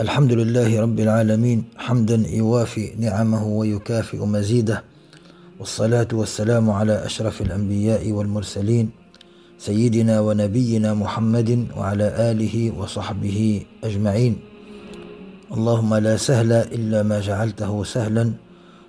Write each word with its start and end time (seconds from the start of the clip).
الحمد 0.00 0.32
لله 0.32 0.80
رب 0.80 1.00
العالمين 1.00 1.64
حمدا 1.76 2.28
يوافي 2.28 2.98
نعمه 2.98 3.46
ويكافئ 3.46 4.26
مزيده 4.26 4.82
والصلاة 5.60 6.08
والسلام 6.12 6.70
على 6.70 7.06
أشرف 7.06 7.42
الأنبياء 7.42 8.12
والمرسلين 8.12 8.90
سيدنا 9.58 10.20
ونبينا 10.20 10.94
محمد 10.94 11.66
وعلى 11.76 12.30
آله 12.30 12.72
وصحبه 12.78 13.62
أجمعين. 13.84 14.36
اللهم 15.54 15.94
لا 15.94 16.16
سهل 16.16 16.52
إلا 16.52 17.02
ما 17.02 17.20
جعلته 17.20 17.84
سهلا 17.84 18.32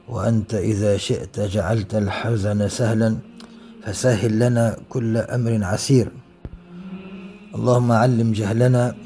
وأنت 0.09 0.53
إذا 0.53 0.97
شئت 0.97 1.39
جعلت 1.39 1.95
الحزن 1.95 2.69
سهلا 2.69 3.17
فسهل 3.85 4.39
لنا 4.39 4.77
كل 4.89 5.17
أمر 5.17 5.63
عسير. 5.63 6.07
اللهم 7.55 7.91
علم 7.91 8.31
جهلنا 8.31 9.04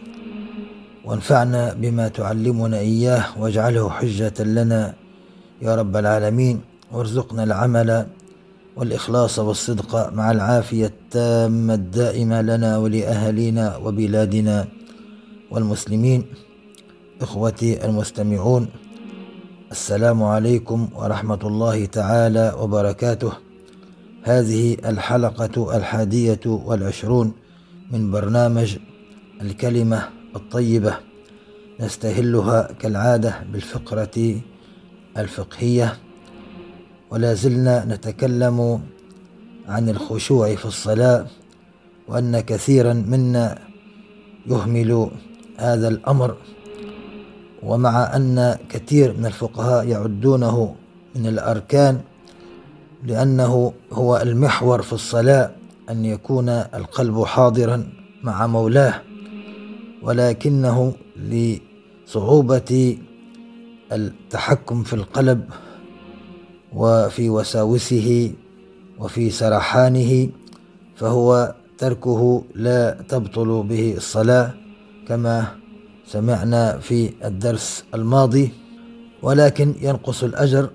وانفعنا 1.05 1.73
بما 1.73 2.07
تعلمنا 2.07 2.77
إياه 2.77 3.41
واجعله 3.41 3.89
حجة 3.89 4.33
لنا. 4.39 4.93
يا 5.61 5.75
رب 5.75 5.97
العالمين 5.97 6.61
وارزقنا 6.91 7.43
العمل 7.43 8.07
والإخلاص 8.75 9.39
والصدق 9.39 10.13
مع 10.13 10.31
العافية 10.31 10.85
التامة 10.85 11.73
الدائمة 11.73 12.41
لنا 12.41 12.77
ولأهالينا 12.77 13.77
وبلادنا 13.77 14.67
والمسلمين. 15.51 16.25
إخوتي 17.21 17.85
المستمعون 17.85 18.67
السلام 19.71 20.23
عليكم 20.23 20.89
ورحمة 20.95 21.39
الله 21.43 21.85
تعالى 21.85 22.55
وبركاته. 22.59 23.31
هذه 24.23 24.77
الحلقة 24.85 25.77
الحادية 25.77 26.39
والعشرون 26.45 27.33
من 27.91 28.11
برنامج 28.11 28.77
الكلمة 29.41 30.18
الطيبة 30.35 30.97
نستهلها 31.79 32.71
كالعادة 32.79 33.43
بالفقرة 33.53 34.41
الفقهية. 35.17 35.97
ولا 37.11 37.33
زلنا 37.33 37.85
نتكلم 37.85 38.81
عن 39.67 39.89
الخشوع 39.89 40.55
في 40.55 40.65
الصلاة 40.65 41.25
وأن 42.07 42.39
كثيرا 42.39 42.93
منا 42.93 43.57
يهمل 44.47 45.11
هذا 45.57 45.87
الأمر. 45.87 46.37
ومع 47.63 48.15
أن 48.15 48.57
كثير 48.69 49.17
من 49.17 49.25
الفقهاء 49.25 49.87
يعدونه 49.87 50.75
من 51.15 51.27
الأركان 51.27 52.01
لأنه 53.03 53.73
هو 53.91 54.17
المحور 54.17 54.81
في 54.81 54.93
الصلاة 54.93 55.51
أن 55.89 56.05
يكون 56.05 56.49
القلب 56.49 57.23
حاضرا 57.23 57.89
مع 58.23 58.47
مولاه. 58.47 59.01
ولكنه 60.03 60.93
لصعوبة 61.15 62.97
التحكم 63.91 64.83
في 64.83 64.93
القلب 64.93 65.49
وفي 66.73 67.29
وساوسه 67.29 68.33
وفي 68.99 69.29
سرحانه 69.29 70.29
فهو 70.95 71.55
تركه 71.77 72.43
لا 72.55 72.97
تبطل 73.09 73.63
به 73.63 73.93
الصلاة 73.97 74.53
كما 75.07 75.47
سمعنا 76.05 76.77
في 76.77 77.13
الدرس 77.25 77.83
الماضي 77.93 78.49
ولكن 79.21 79.75
ينقص 79.81 80.23
الأجر 80.23 80.69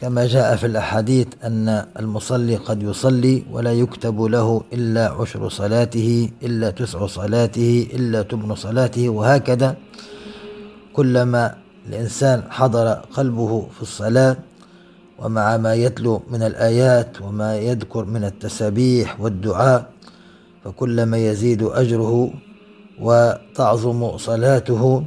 كما 0.00 0.26
جاء 0.26 0.56
في 0.56 0.66
الأحاديث 0.66 1.26
أن 1.44 1.68
المصلي 1.98 2.56
قد 2.56 2.82
يصلي 2.82 3.44
ولا 3.52 3.72
يكتب 3.72 4.22
له 4.22 4.62
إلا 4.72 5.10
عشر 5.12 5.48
صلاته 5.48 6.30
إلا 6.42 6.70
تسع 6.70 7.06
صلاته 7.06 7.88
إلا 7.94 8.22
تبن 8.22 8.54
صلاته 8.54 9.08
وهكذا. 9.08 9.76
كلما 10.92 11.54
الإنسان 11.88 12.42
حضر 12.50 12.88
قلبه 12.92 13.66
في 13.76 13.82
الصلاة 13.82 14.36
ومع 15.18 15.56
ما 15.56 15.74
يتلو 15.74 16.22
من 16.30 16.42
الآيات 16.42 17.20
وما 17.22 17.56
يذكر 17.56 18.04
من 18.04 18.24
التسابيح 18.24 19.20
والدعاء 19.20 19.90
فكلما 20.64 21.18
يزيد 21.18 21.62
أجره 21.62 22.32
وتعظم 23.00 24.16
صلاته 24.16 25.04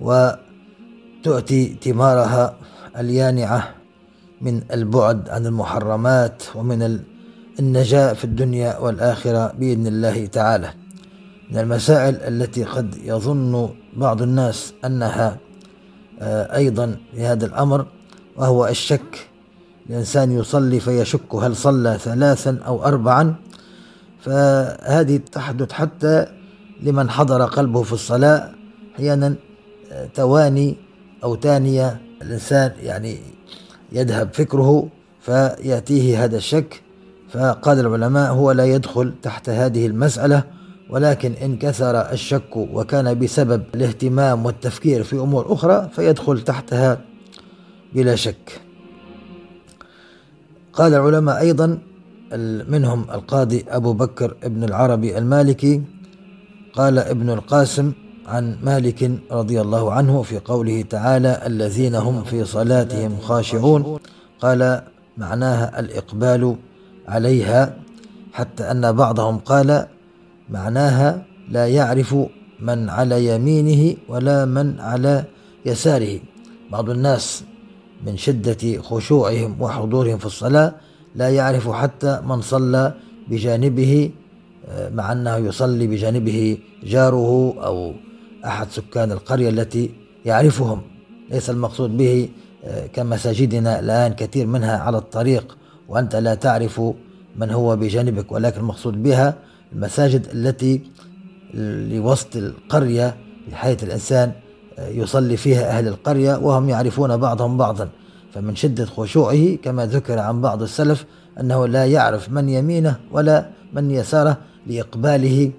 وتؤتي 0.00 1.76
ثمارها 1.84 2.54
اليانعة 2.96 3.79
من 4.40 4.62
البعد 4.72 5.28
عن 5.28 5.46
المحرمات 5.46 6.42
ومن 6.54 7.00
النجاة 7.58 8.12
في 8.12 8.24
الدنيا 8.24 8.78
والآخرة 8.78 9.52
بإذن 9.58 9.86
الله 9.86 10.26
تعالى. 10.26 10.70
من 11.50 11.58
المسائل 11.58 12.14
التي 12.14 12.64
قد 12.64 12.94
يظن 13.04 13.70
بعض 13.96 14.22
الناس 14.22 14.74
أنها 14.84 15.36
آه، 16.20 16.56
أيضا 16.56 16.96
في 17.14 17.26
هذا 17.26 17.46
الأمر 17.46 17.86
وهو 18.36 18.66
الشك. 18.66 19.28
الإنسان 19.90 20.32
يصلي 20.32 20.80
فيشك 20.80 21.34
هل 21.34 21.56
صلى 21.56 21.98
ثلاثا 21.98 22.58
أو 22.66 22.84
أربعا 22.84 23.34
فهذه 24.20 25.20
تحدث 25.32 25.72
حتى 25.72 26.26
لمن 26.82 27.10
حضر 27.10 27.44
قلبه 27.44 27.82
في 27.82 27.92
الصلاة. 27.92 28.50
أحيانا 28.94 29.34
آه، 29.92 30.06
تواني 30.14 30.76
أو 31.24 31.34
تانية 31.34 32.00
الإنسان 32.22 32.72
يعني 32.82 33.18
يذهب 33.92 34.28
فكره 34.32 34.88
فيأتيه 35.20 36.24
هذا 36.24 36.36
الشك 36.36 36.82
فقال 37.30 37.78
العلماء 37.78 38.32
هو 38.32 38.52
لا 38.52 38.64
يدخل 38.64 39.14
تحت 39.22 39.48
هذه 39.48 39.86
المسألة 39.86 40.42
ولكن 40.90 41.32
إن 41.32 41.56
كثر 41.56 42.12
الشك 42.12 42.56
وكان 42.56 43.18
بسبب 43.18 43.62
الاهتمام 43.74 44.46
والتفكير 44.46 45.02
في 45.02 45.16
أمور 45.16 45.52
أخرى 45.52 45.88
فيدخل 45.92 46.40
تحتها 46.40 47.00
بلا 47.94 48.16
شك. 48.16 48.60
قال 50.72 50.94
العلماء 50.94 51.40
أيضا 51.40 51.78
منهم 52.68 53.10
القاضي 53.10 53.64
أبو 53.68 53.92
بكر 53.92 54.36
ابن 54.42 54.64
العربي 54.64 55.18
المالكي 55.18 55.82
قال 56.72 56.98
ابن 56.98 57.30
القاسم 57.30 57.92
عن 58.30 58.56
مالك 58.62 59.10
رضي 59.30 59.60
الله 59.60 59.92
عنه 59.92 60.22
في 60.22 60.38
قوله 60.38 60.82
تعالى 60.82 61.42
الذين 61.46 61.94
هم 61.94 62.24
في 62.24 62.44
صلاتهم 62.44 63.18
خاشعون. 63.20 63.98
قال 64.40 64.82
معناها 65.18 65.80
الإقبال 65.80 66.56
عليها 67.08 67.76
حتى 68.32 68.70
أن 68.70 68.92
بعضهم 68.92 69.38
قال 69.38 69.86
معناها 70.50 71.22
لا 71.50 71.66
يعرف 71.66 72.14
من 72.60 72.88
على 72.90 73.26
يمينه 73.26 73.96
ولا 74.08 74.44
من 74.44 74.80
على 74.80 75.24
يساره. 75.66 76.20
بعض 76.72 76.90
الناس 76.90 77.44
من 78.06 78.16
شدة 78.16 78.82
خشوعهم 78.82 79.56
وحضورهم 79.62 80.18
في 80.18 80.26
الصلاة 80.26 80.74
لا 81.14 81.28
يعرف 81.28 81.68
حتى 81.68 82.20
من 82.26 82.40
صلى 82.40 82.94
بجانبه 83.28 84.10
مع 84.94 85.12
أنه 85.12 85.36
يصلي 85.36 85.86
بجانبه 85.86 86.58
جاره 86.84 87.54
أو 87.66 87.92
أحد 88.46 88.70
سكان 88.70 89.12
القرية 89.12 89.48
التي 89.48 89.90
يعرفهم. 90.24 90.82
ليس 91.30 91.50
المقصود 91.50 91.96
به 91.96 92.28
آه، 92.64 92.86
كمساجدنا 92.86 93.80
الآن 93.80 94.12
كثير 94.12 94.46
منها 94.46 94.76
على 94.78 94.98
الطريق 94.98 95.56
وأنت 95.88 96.16
لا 96.16 96.34
تعرف 96.34 96.80
من 97.36 97.50
هو 97.50 97.76
بجانبك 97.76 98.32
ولكن 98.32 98.60
المقصود 98.60 99.02
بها 99.02 99.34
المساجد 99.72 100.26
التي 100.26 100.82
لوسط 101.54 102.36
القرية 102.36 103.16
بحيث 103.50 103.84
الإنسان 103.84 104.32
يصلي 104.78 105.36
فيها 105.36 105.78
أهل 105.78 105.88
القرية 105.88 106.36
وهم 106.36 106.68
يعرفون 106.68 107.16
بعضهم 107.16 107.56
بعضا. 107.56 107.88
فمن 108.34 108.56
شدة 108.56 108.86
خشوعه 108.86 109.54
كما 109.54 109.86
ذكر 109.86 110.18
عن 110.18 110.40
بعض 110.40 110.62
السلف 110.62 111.04
أنه 111.40 111.66
لا 111.66 111.84
يعرف 111.86 112.28
من 112.30 112.48
يمينه 112.48 112.96
ولا 113.12 113.50
من 113.72 113.90
يساره 113.90 114.36
لإقباله 114.66 115.50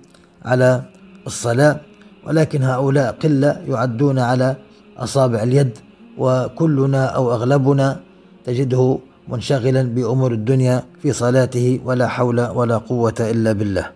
على 0.46 0.84
الصلاة. 1.28 1.80
ولكن 2.28 2.64
هؤلاء 2.64 3.12
قلة 3.12 3.62
يعدون 3.68 4.20
على 4.20 4.56
أصابع 4.98 5.44
اليد 5.44 5.78
وكلنا 6.18 7.06
أو 7.06 7.34
أغلبنا 7.34 8.00
تجده 8.46 9.00
منشغلا 9.28 9.82
بأمور 9.82 10.32
الدنيا 10.32 10.84
في 11.02 11.14
صلاته 11.14 11.80
ولا 11.86 12.08
حول 12.08 12.42
ولا 12.42 12.78
قوة 12.78 13.14
إلا 13.20 13.52
بالله. 13.52 13.90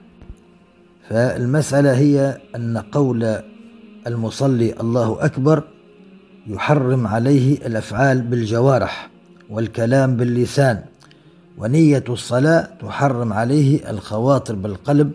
فالمسألة 1.10 1.98
هي 1.98 2.38
أن 2.56 2.78
قول 2.78 3.38
المصلي 4.08 4.74
الله 4.82 5.18
أكبر 5.26 5.64
يحرم 6.48 7.08
عليه 7.08 7.68
الأفعال 7.68 8.22
بالجوارح 8.22 9.10
والكلام 9.50 10.16
باللسان 10.16 10.82
ونية 11.58 12.04
الصلاة 12.10 12.68
تحرم 12.82 13.34
عليه 13.34 13.90
الخواطر 13.90 14.56
بالقلب 14.56 15.12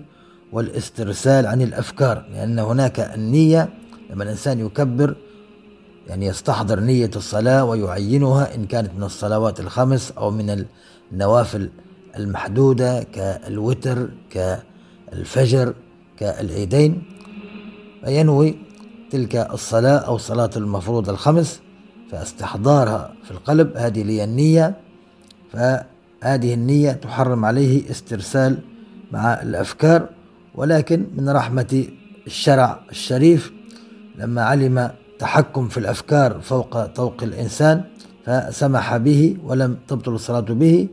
والاسترسال 0.52 1.47
عن 1.47 1.62
الأفكار 1.62 2.25
لأن 2.32 2.58
هناك 2.58 3.00
النية 3.00 3.69
لما 4.11 4.25
الإنسان 4.25 4.67
يكبر 4.67 5.17
يعني 6.08 6.26
يستحضر 6.26 6.81
نية 6.81 7.11
الصلاة 7.17 7.64
ويعينها 7.64 8.55
إن 8.55 8.64
كانت 8.64 8.91
من 8.97 9.02
الصلوات 9.02 9.61
الخمس 9.61 10.12
أو 10.19 10.31
من 10.31 10.67
النوافل 11.12 11.70
المحدودة 12.17 13.02
كالوتر 13.02 14.11
كالفجر 14.31 15.75
كالعيدين. 16.17 17.02
فينوي 18.05 18.58
تلك 19.11 19.37
الصلاة 19.37 19.99
أو 19.99 20.17
الصلاة 20.17 20.50
المفروضة 20.56 21.12
الخمس 21.12 21.61
فاستحضارها 22.12 23.14
في 23.25 23.31
القلب 23.31 23.76
هذه 23.76 24.02
لي 24.02 24.25
النية. 24.25 24.76
فهذه 25.52 26.55
النية 26.55 26.93
تحرم 26.93 27.44
عليه 27.44 27.91
استرسال 27.91 28.58
مع 29.12 29.43
الأفكار. 29.43 30.08
ولكن 30.55 31.06
من 31.17 31.29
رحمة 31.29 31.85
الشرع 32.26 32.81
الشريف 32.91 33.52
لما 34.19 34.43
علم 34.43 34.91
تحكم 35.19 35.69
في 35.69 35.79
الأفكار 35.79 36.41
فوق 36.41 36.87
طوق 36.87 37.23
الإنسان 37.23 37.85
فسمح 38.25 38.97
به 38.97 39.37
ولم 39.44 39.76
تبطل 39.88 40.14
الصلاة 40.14 40.41
به 40.41 40.88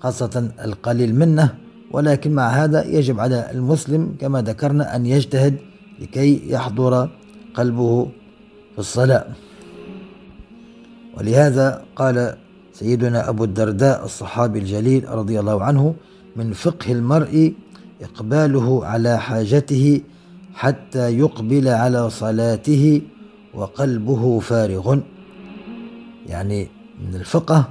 خاصة 0.00 0.50
القليل 0.64 1.14
منه. 1.14 1.54
ولكن 1.90 2.32
مع 2.32 2.48
هذا 2.48 2.84
يجب 2.84 3.20
على 3.20 3.50
المسلم 3.50 4.16
كما 4.20 4.42
ذكرنا 4.42 4.96
أن 4.96 5.06
يجتهد 5.06 5.56
لكي 6.00 6.50
يحضر 6.50 7.10
قلبه 7.54 8.04
في 8.72 8.78
الصلاة. 8.78 9.26
ولهذا 11.16 11.84
قال 11.96 12.36
سيدنا 12.72 13.28
أبو 13.28 13.44
الدرداء 13.44 14.04
الصحابي 14.04 14.58
الجليل 14.58 15.08
رضي 15.08 15.40
الله 15.40 15.62
عنه 15.62 15.94
من 16.36 16.52
فقه 16.52 16.92
المرء 16.92 17.52
إقباله 18.02 18.86
على 18.86 19.18
حاجته 19.18 20.00
حتى 20.54 21.18
يقبل 21.18 21.68
على 21.68 22.10
صلاته 22.10 23.02
وقلبه 23.54 24.40
فارغ. 24.40 24.98
يعني 26.26 26.68
من 27.08 27.14
الفقه 27.14 27.68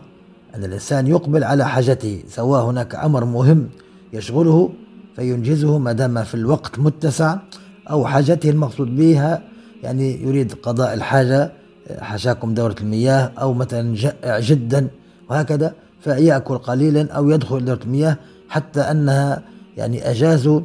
أن 0.55 0.63
الإنسان 0.63 1.07
يقبل 1.07 1.43
على 1.43 1.67
حاجته 1.67 2.23
سواء 2.27 2.65
هناك 2.65 2.95
أمر 2.95 3.25
مهم 3.25 3.69
يشغله 4.13 4.69
فينجزه 5.15 5.77
ما 5.77 5.91
دام 5.91 6.23
في 6.23 6.35
الوقت 6.35 6.79
متسع 6.79 7.37
أو 7.89 8.05
حاجته 8.05 8.49
المقصود 8.49 8.95
بها 8.95 9.41
يعني 9.83 10.23
يريد 10.23 10.53
قضاء 10.53 10.93
الحاجة 10.93 11.51
حاشاكم 11.99 12.53
دورة 12.53 12.75
المياه 12.81 13.31
أو 13.41 13.53
مثلا 13.53 13.95
جائع 13.95 14.39
جدا 14.39 14.87
وهكذا 15.29 15.73
فيأكل 15.99 16.57
قليلا 16.57 17.11
أو 17.11 17.29
يدخل 17.29 17.65
دورة 17.65 17.79
المياه 17.83 18.17
حتى 18.49 18.81
أنها 18.81 19.41
يعني 19.77 20.11
أجازوا 20.11 20.61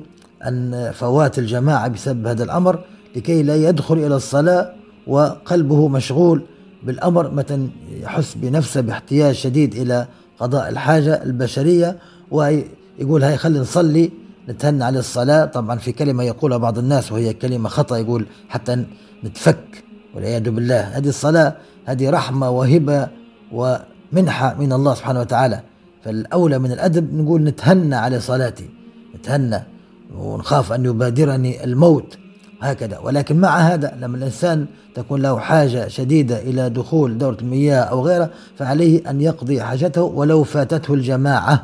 أن 0.46 0.90
فوات 0.92 1.38
الجماعة 1.38 1.88
بسبب 1.88 2.26
هذا 2.26 2.44
الأمر 2.44 2.84
لكي 3.16 3.42
لا 3.42 3.56
يدخل 3.56 3.94
إلى 3.94 4.16
الصلاة 4.16 4.72
وقلبه 5.06 5.88
مشغول 5.88 6.42
بالأمر 6.82 7.30
متى 7.30 7.68
يحس 7.90 8.34
بنفسه 8.34 8.80
باحتياج 8.80 9.34
شديد 9.34 9.74
إلى 9.74 10.06
قضاء 10.38 10.68
الحاجة 10.68 11.22
البشرية 11.22 11.98
ويقول 12.30 13.24
هاي 13.24 13.36
خلي 13.36 13.58
نصلي 13.58 14.10
نتهنى 14.48 14.84
على 14.84 14.98
الصلاة. 14.98 15.44
طبعا 15.44 15.78
في 15.78 15.92
كلمة 15.92 16.24
يقولها 16.24 16.58
بعض 16.58 16.78
الناس 16.78 17.12
وهي 17.12 17.34
كلمة 17.34 17.68
خطأ 17.68 17.96
يقول 17.96 18.26
حتى 18.48 18.84
نتفك 19.24 19.84
والعياذ 20.14 20.50
بالله. 20.50 20.80
هذه 20.80 21.08
الصلاة 21.08 21.56
هذه 21.84 22.10
رحمة 22.10 22.50
وهبة 22.50 23.08
ومنحة 23.52 24.54
من 24.58 24.72
الله 24.72 24.94
سبحانه 24.94 25.20
وتعالى. 25.20 25.60
فالأولى 26.04 26.58
من 26.58 26.72
الأدب 26.72 27.14
نقول 27.14 27.44
نتهنى 27.44 27.94
على 27.94 28.20
صلاتي. 28.20 28.81
نتهنى 29.22 29.62
ونخاف 30.18 30.72
أن 30.72 30.84
يبادرني 30.84 31.64
الموت 31.64 32.18
هكذا. 32.60 32.98
ولكن 32.98 33.36
مع 33.36 33.58
هذا 33.58 33.94
لما 34.00 34.16
الإنسان 34.16 34.66
تكون 34.94 35.22
له 35.22 35.38
حاجة 35.38 35.88
شديدة 35.88 36.42
إلى 36.42 36.70
دخول 36.70 37.18
دورة 37.18 37.36
المياه 37.40 37.80
أو 37.80 38.06
غيره 38.06 38.30
فعليه 38.58 39.10
أن 39.10 39.20
يقضي 39.20 39.62
حاجته 39.62 40.02
ولو 40.02 40.44
فاتته 40.44 40.94
الجماعة. 40.94 41.62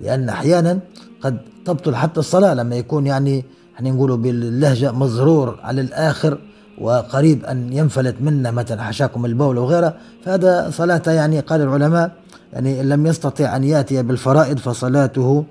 لأن 0.00 0.28
أحيانا 0.28 0.78
قد 1.20 1.38
تبطل 1.64 1.96
حتى 1.96 2.20
الصلاة 2.20 2.54
لما 2.54 2.76
يكون 2.76 3.06
يعني 3.06 3.44
إحنا 3.76 3.90
نقولوا 3.90 4.16
باللهجة 4.16 4.92
مزرور 4.92 5.58
على 5.62 5.80
الآخر 5.80 6.38
وقريب 6.78 7.44
أن 7.44 7.72
ينفلت 7.72 8.16
منا 8.20 8.50
مثلا 8.50 8.82
حشاكم 8.82 9.24
البول 9.24 9.58
وغيره 9.58 9.94
فهذا 10.24 10.70
صلاته 10.70 11.12
يعني 11.12 11.40
قال 11.40 11.60
العلماء 11.60 12.12
يعني 12.52 12.80
إن 12.80 12.88
لم 12.88 13.06
يستطع 13.06 13.56
أن 13.56 13.64
يأتي 13.64 14.02
بالفرائض 14.02 14.58
فصلاته 14.58 15.44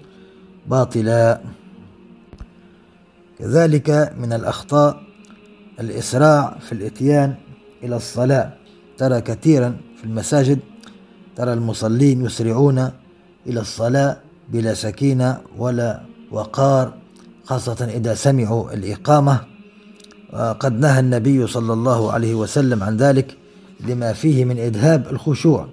باطلة 0.68 1.42
كذلك 3.40 4.14
من 4.18 4.34
الأخطاء 4.34 5.04
الإسراع 5.80 6.58
في 6.60 6.72
الإتيان 6.72 7.36
إلى 7.84 7.96
الصلاة. 7.96 8.54
ترى 8.98 9.22
كثيرا 9.22 9.78
في 9.98 10.04
المساجد 10.04 10.60
ترى 11.36 11.54
المصلين 11.54 12.26
يسرعون 12.26 12.92
إلى 13.48 13.60
الصلاة 13.60 14.18
بلا 14.50 14.74
سكينة 14.74 15.38
ولا 15.58 16.02
وقار 16.32 16.94
خاصة 17.44 17.86
إذا 17.86 18.14
سمعوا 18.14 18.74
الإقامة. 18.74 19.40
وقد 20.34 20.74
نهى 20.80 21.00
النبي 21.00 21.48
صلى 21.48 21.74
الله 21.74 22.12
عليه 22.12 22.36
وسلم 22.36 22.84
عن 22.84 22.98
ذلك 22.98 23.38
لما 23.80 24.14
فيه 24.14 24.46
من 24.46 24.60
إذهاب 24.60 25.08
الخشوع 25.12 25.68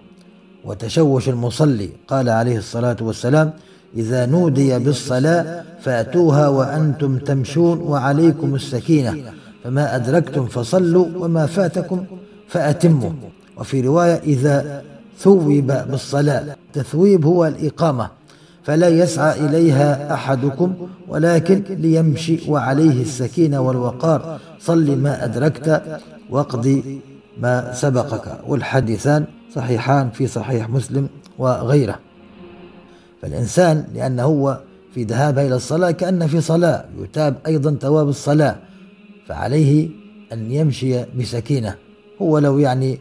وتشوش 0.64 1.28
المصلي. 1.28 1.90
قال 2.08 2.28
عليه 2.28 2.58
الصلاة 2.58 2.96
والسلام 3.00 3.52
إذا 3.96 4.26
نودي 4.26 4.78
بالصلاة 4.78 5.64
فأتوها 5.80 6.48
وأنتم 6.48 7.18
تمشون 7.18 7.80
وعليكم 7.80 8.54
السكينة. 8.54 9.14
فما 9.64 9.96
أدركتم 9.96 10.46
فصلوا 10.46 11.06
وما 11.18 11.46
فاتكم 11.46 12.04
فأتموا. 12.48 13.10
وفي 13.56 13.80
رواية 13.80 14.14
إذا 14.14 14.82
ثوب 15.18 15.44
بالصلاة 15.90 16.56
تثويب 16.72 17.26
هو 17.26 17.46
الإقامة 17.46 18.10
فلا 18.62 18.88
يسعى 18.88 19.46
إليها 19.46 20.14
أحدكم 20.14 20.74
ولكن 21.08 21.62
ليمشي 21.68 22.50
وعليه 22.50 23.02
السكينة 23.02 23.60
والوقار. 23.60 24.40
صل 24.60 24.96
ما 24.96 25.24
أدركت 25.24 25.82
واقضي 26.30 27.00
ما 27.40 27.72
سبقك. 27.74 28.38
والحديثان 28.46 29.24
صحيحان 29.54 30.10
في 30.10 30.26
صحيح 30.26 30.70
مسلم 30.70 31.08
وغيره. 31.38 31.98
فالإنسان 33.22 33.84
لأنه 33.94 34.22
هو 34.22 34.60
في 34.94 35.04
ذهابه 35.04 35.46
إلى 35.46 35.54
الصلاة 35.56 35.90
كأن 35.90 36.26
في 36.26 36.40
صلاة 36.40 36.84
يتاب 37.02 37.36
أيضا 37.46 37.70
تواب 37.70 38.08
الصلاة 38.08 38.56
فعليه 39.26 39.88
أن 40.32 40.52
يمشي 40.52 41.04
بسكينة. 41.04 41.74
هو 42.22 42.38
لو 42.38 42.58
يعني 42.58 42.98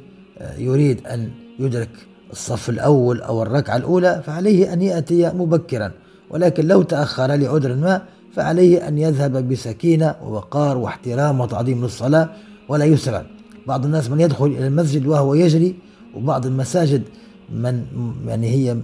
يريد 0.58 1.08
أن 1.08 1.30
يدرك 1.60 1.90
الصف 2.32 2.70
الأول 2.70 3.22
أو 3.22 3.42
الركعة 3.42 3.78
الأولى 3.78 4.22
فعليه 4.26 4.74
أن 4.74 4.82
يأتي 4.82 5.30
مبكرا. 5.30 5.92
ولكن 6.30 6.68
لو 6.68 6.82
تأخر 6.82 7.28
لعذر 7.36 7.76
ما 7.76 8.02
فعليه 8.36 8.88
أن 8.88 8.98
يذهب 8.98 9.50
بسكينة 9.50 10.16
ووقار 10.24 10.78
واحترام 10.78 11.40
وتعظيم 11.40 11.84
للصلاة 11.84 12.30
ولا 12.70 12.86
يسرع. 12.86 13.26
بعض 13.68 13.86
الناس 13.86 14.10
من 14.10 14.20
يدخل 14.20 14.46
إلى 14.46 14.68
المسجد 14.68 15.08
وهو 15.08 15.34
يجري 15.34 15.76
وبعض 16.16 16.46
المساجد 16.46 17.04
من 17.50 17.86
يعني 18.28 18.50
هي 18.50 18.78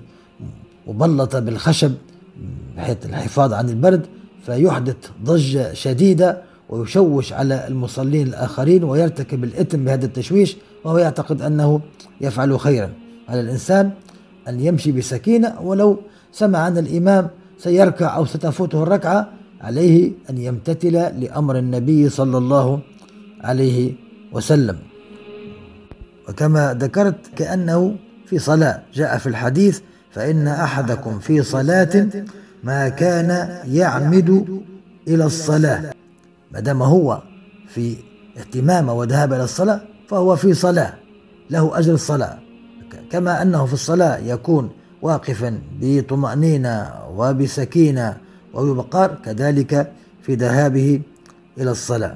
مبلطة 0.87 1.39
بالخشب 1.39 1.91
بحيث 2.77 3.05
الحفاظ 3.05 3.53
عن 3.53 3.69
البرد 3.69 4.05
فيحدث 4.45 4.95
ضجة 5.23 5.73
شديدة 5.73 6.41
ويشوش 6.69 7.33
على 7.33 7.67
المصلين 7.67 8.27
الآخرين 8.27 8.83
ويرتكب 8.83 9.43
الإثم 9.43 9.77
بهذا 9.77 10.05
التشويش 10.05 10.57
وهو 10.83 10.97
يعتقد 10.97 11.41
أنه 11.41 11.81
يفعل 12.21 12.59
خيرا. 12.59 12.89
على 13.29 13.41
الإنسان 13.41 13.91
أن 14.47 14.59
يمشي 14.59 14.91
بسكينة 14.91 15.61
ولو 15.61 15.99
سمع 16.31 16.67
أن 16.67 16.77
الإمام 16.77 17.27
سيركع 17.57 18.15
أو 18.15 18.25
ستفوته 18.25 18.83
الركعة 18.83 19.29
عليه 19.61 20.11
أن 20.29 20.37
يمتثل 20.37 20.91
لأمر 20.91 21.57
النبي 21.57 22.09
صلى 22.09 22.37
الله 22.37 22.79
عليه 23.41 23.93
وسلم. 24.31 24.77
وكما 26.29 26.73
ذكرت 26.73 27.15
كأنه 27.35 27.95
في 28.25 28.39
صلاة. 28.39 28.81
جاء 28.93 29.17
في 29.17 29.27
الحديث 29.27 29.79
فإن 30.13 30.47
أحدكم 30.47 31.19
في 31.19 31.43
صلاة 31.43 32.07
ما 32.63 32.89
كان 32.89 33.59
يعمد 33.67 34.61
إلى 35.07 35.25
الصلاة 35.25 35.93
ما 36.51 36.59
دام 36.59 36.83
هو 36.83 37.21
في 37.67 37.95
اهتمام 38.37 38.89
وذهاب 38.89 39.33
إلى 39.33 39.43
الصلاة 39.43 39.81
فهو 40.09 40.35
في 40.35 40.53
صلاة 40.53 40.93
له 41.49 41.79
أجر 41.79 41.93
الصلاة. 41.93 42.39
كما 43.11 43.41
أنه 43.41 43.65
في 43.65 43.73
الصلاة 43.73 44.17
يكون 44.17 44.69
واقفا 45.01 45.59
بطمأنينة 45.81 46.93
وبسكينة 47.09 48.17
وبوقار 48.53 49.15
كذلك 49.25 49.91
في 50.21 50.35
ذهابه 50.35 51.01
إلى 51.57 51.71
الصلاة. 51.71 52.15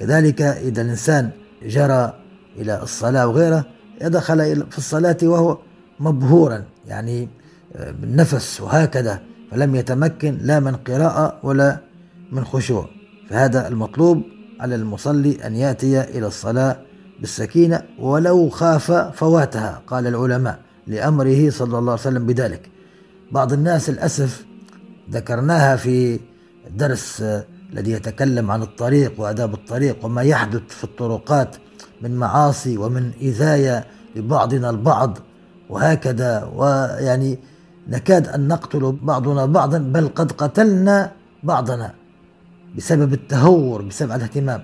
كذلك 0.00 0.42
إذا 0.42 0.82
الإنسان 0.82 1.30
جرى 1.62 2.14
إلى 2.58 2.82
الصلاة 2.82 3.26
وغيره 3.26 3.64
يدخل 4.02 4.66
في 4.70 4.78
الصلاة 4.78 5.16
وهو 5.22 5.58
مبهورا 6.00 6.64
يعني 6.86 7.28
آه، 7.76 7.90
بالنفس 7.90 8.60
وهكذا 8.60 9.20
فلم 9.50 9.74
يتمكن 9.74 10.38
لا 10.40 10.60
من 10.60 10.76
قراءة 10.76 11.38
ولا 11.42 11.78
من 12.32 12.44
خشوع. 12.44 12.88
فهذا 13.30 13.68
المطلوب 13.68 14.22
على 14.60 14.74
المصلي 14.74 15.46
أن 15.46 15.56
يأتي 15.56 16.00
إلى 16.00 16.26
الصلاة 16.26 16.76
بالسكينة 17.20 17.82
ولو 17.98 18.48
خاف 18.48 18.92
فواتها 18.92 19.82
قال 19.86 20.06
العلماء 20.06 20.58
لأمره 20.86 21.50
صلى 21.50 21.78
الله 21.78 21.92
عليه 21.92 22.00
وسلم 22.02 22.26
بذلك. 22.26 22.70
بعض 23.32 23.52
الناس 23.52 23.90
للأسف 23.90 24.44
ذكرناها 25.10 25.76
في 25.76 26.20
الدرس 26.66 27.22
آه، 27.22 27.44
الذي 27.72 27.90
يتكلم 27.90 28.50
عن 28.50 28.62
الطريق 28.62 29.20
وآداب 29.20 29.54
الطريق 29.54 30.04
وما 30.04 30.22
يحدث 30.22 30.62
في 30.68 30.84
الطرقات 30.84 31.56
من 32.02 32.16
معاصي 32.16 32.78
ومن 32.78 33.10
إذاية 33.20 33.84
لبعضنا 34.16 34.70
البعض 34.70 35.18
وهكذا. 35.70 36.50
ويعني 36.54 37.38
نكاد 37.88 38.28
أن 38.28 38.48
نقتل 38.48 38.98
بعضنا 39.02 39.46
بعضا 39.46 39.78
بل 39.78 40.08
قد 40.08 40.32
قتلنا 40.32 41.12
بعضنا 41.42 41.94
بسبب 42.76 43.12
التهور 43.12 43.82
بسبب 43.82 44.12
الاهتمام. 44.12 44.62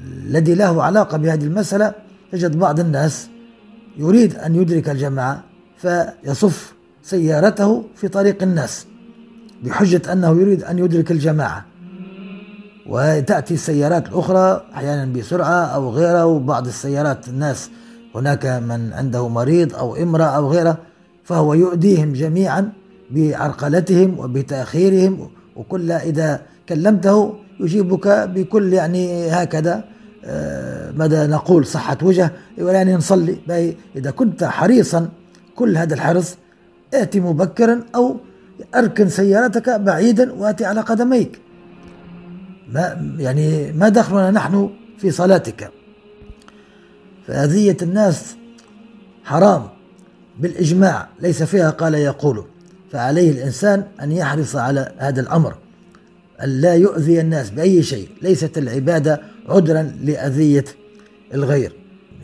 الذي 0.00 0.54
له 0.54 0.82
علاقة 0.82 1.18
بهذه 1.18 1.44
المسألة 1.44 1.94
يجد 2.32 2.58
بعض 2.58 2.80
الناس 2.80 3.28
يريد 3.96 4.36
أن 4.36 4.54
يدرك 4.56 4.90
الجماعة 4.90 5.44
فيصف 5.76 6.74
سيارته 7.02 7.84
في 7.94 8.08
طريق 8.08 8.42
الناس 8.42 8.86
بحجة 9.62 10.12
أنه 10.12 10.30
يريد 10.40 10.64
أن 10.64 10.78
يدرك 10.78 11.10
الجماعة. 11.10 11.69
وتأتي 12.86 13.54
السيارات 13.54 14.08
الأخرى 14.08 14.64
أحيانا 14.74 15.12
بسرعة 15.12 15.64
أو 15.64 15.90
غيره 15.90 16.26
وبعض 16.26 16.66
السيارات 16.66 17.28
الناس 17.28 17.70
هناك 18.14 18.46
من 18.46 18.92
عنده 18.92 19.28
مريض 19.28 19.74
أو 19.74 19.96
امرأة 19.96 20.24
أو 20.24 20.50
غيره 20.50 20.78
فهو 21.24 21.54
يؤذيهم 21.54 22.12
جميعا 22.12 22.72
بعرقلتهم 23.10 24.18
وبتأخيرهم 24.18 25.30
وكل 25.56 25.92
إذا 25.92 26.40
كلمته 26.68 27.34
يجيبك 27.60 28.08
بكل 28.08 28.72
يعني 28.72 29.30
هكذا 29.30 29.84
آه، 30.24 30.90
ماذا 30.90 31.26
نقول 31.26 31.66
صحة 31.66 31.98
وجه 32.02 32.30
يعني 32.58 32.94
نصلي. 32.94 33.38
إذا 33.96 34.10
كنت 34.10 34.44
حريصا 34.44 35.08
كل 35.56 35.76
هذا 35.76 35.94
الحرص 35.94 36.36
ائتي 36.94 37.20
مبكرا 37.20 37.80
أو 37.94 38.16
أركن 38.74 39.08
سيارتك 39.08 39.70
بعيدا 39.70 40.32
وأتي 40.32 40.64
على 40.64 40.80
قدميك. 40.80 41.40
ما 42.72 43.14
يعني 43.18 43.72
ما 43.72 43.88
دخلنا 43.88 44.30
نحن 44.30 44.70
في 44.98 45.10
صلاتك. 45.10 45.70
فأذية 47.26 47.76
الناس 47.82 48.36
حرام 49.24 49.68
بالإجماع 50.38 51.08
ليس 51.20 51.42
فيها 51.42 51.70
قال 51.70 51.94
يقول. 51.94 52.44
فعليه 52.92 53.30
الإنسان 53.30 53.84
أن 54.02 54.12
يحرص 54.12 54.56
على 54.56 54.92
هذا 54.98 55.20
الأمر 55.20 55.54
أن 56.42 56.48
لا 56.48 56.74
يؤذي 56.74 57.20
الناس 57.20 57.50
بأي 57.50 57.82
شيء 57.82 58.08
ليست 58.22 58.58
العبادة 58.58 59.20
عذرا 59.48 59.82
لأذية 59.82 60.64
الغير. 61.34 61.72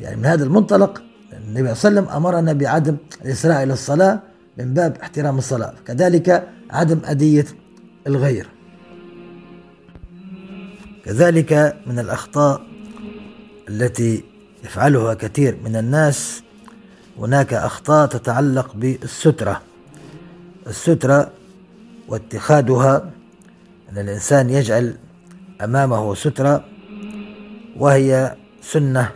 يعني 0.00 0.16
من 0.16 0.26
هذا 0.26 0.44
المنطلق 0.44 1.02
النبي 1.32 1.74
صلى 1.74 1.88
الله 1.88 2.00
عليه 2.00 2.10
وسلم 2.10 2.16
أمرنا 2.16 2.52
بعدم 2.52 2.96
الإسراع 3.24 3.62
إلى 3.62 3.72
الصلاة 3.72 4.20
من 4.58 4.74
باب 4.74 4.96
احترام 5.02 5.38
الصلاة 5.38 5.74
كذلك 5.86 6.48
عدم 6.70 6.98
أذية 7.10 7.46
الغير. 8.06 8.55
كذلك 11.06 11.76
من 11.86 11.98
الأخطاء 11.98 12.66
التي 13.68 14.24
يفعلها 14.64 15.14
كثير 15.14 15.58
من 15.64 15.76
الناس. 15.76 16.42
هناك 17.18 17.54
أخطاء 17.54 18.06
تتعلق 18.06 18.74
بالسترة. 18.74 19.62
السترة 20.66 21.30
واتخاذها 22.08 23.10
أن 23.92 23.98
الإنسان 23.98 24.50
يجعل 24.50 24.94
أمامه 25.64 26.14
سترة 26.14 26.64
وهي 27.76 28.36
سنة 28.62 29.10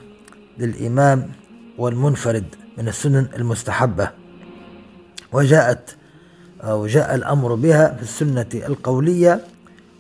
للإمام 0.59 1.31
والمنفرد 1.79 2.45
من 2.79 2.89
السنن 2.89 3.29
المستحبة. 3.37 4.11
وجاءت 5.33 5.97
أو 6.61 6.87
جاء 6.87 7.15
الأمر 7.15 7.55
بها 7.55 7.95
في 7.97 8.03
السنة 8.03 8.49
القولية 8.55 9.41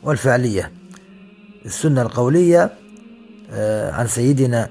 والفعلية. 0.02 0.79
السنة 1.64 2.02
القولية 2.02 2.70
آه، 3.52 3.92
عن 3.92 4.06
سيدنا 4.06 4.68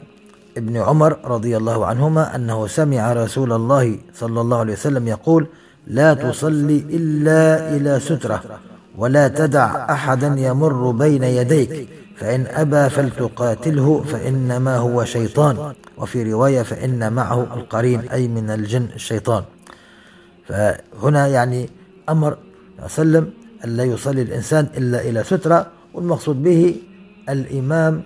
ابن 0.58 0.78
عمر 0.78 1.18
رضي 1.24 1.58
الله 1.58 1.86
عنهما 1.86 2.36
أنه 2.36 2.68
سمع 2.68 3.14
رسول 3.14 3.54
الله 3.54 3.98
صلى 4.14 4.42
الله 4.42 4.58
عليه 4.58 4.74
وسلم 4.74 5.08
يقول 5.08 5.48
لا 5.88 6.14
تصلي 6.14 6.78
إلا 6.90 7.76
إلى 7.76 8.00
سترة 8.00 8.44
ولا 8.98 9.28
تدع 9.28 9.94
أحدا 9.94 10.36
يمر 10.38 10.92
بين 10.92 11.24
يديك 11.24 11.88
فإن 12.18 12.46
أبى 12.48 12.90
فلتقاتله 12.90 14.04
فإنما 14.04 14.78
هو 14.78 15.06
شيطان 15.06 15.74
وفي 15.98 16.32
رواية 16.34 16.62
فإن 16.62 17.14
معه 17.14 17.42
القرين 17.42 18.00
أي 18.00 18.28
من 18.28 18.50
الجن 18.50 18.88
الشيطان. 18.96 19.44
فهنا 20.48 21.28
يعني 21.28 21.70
أمر 22.10 22.38
وسلم 22.86 23.30
أن 23.66 23.70
لا 23.70 23.84
يصلي 23.84 24.22
الإنسان 24.22 24.68
إلا 24.78 25.02
إلى 25.02 25.24
سترة 25.24 25.68
والمقصود 25.94 26.44
به 26.44 26.76
الإمام 27.30 28.04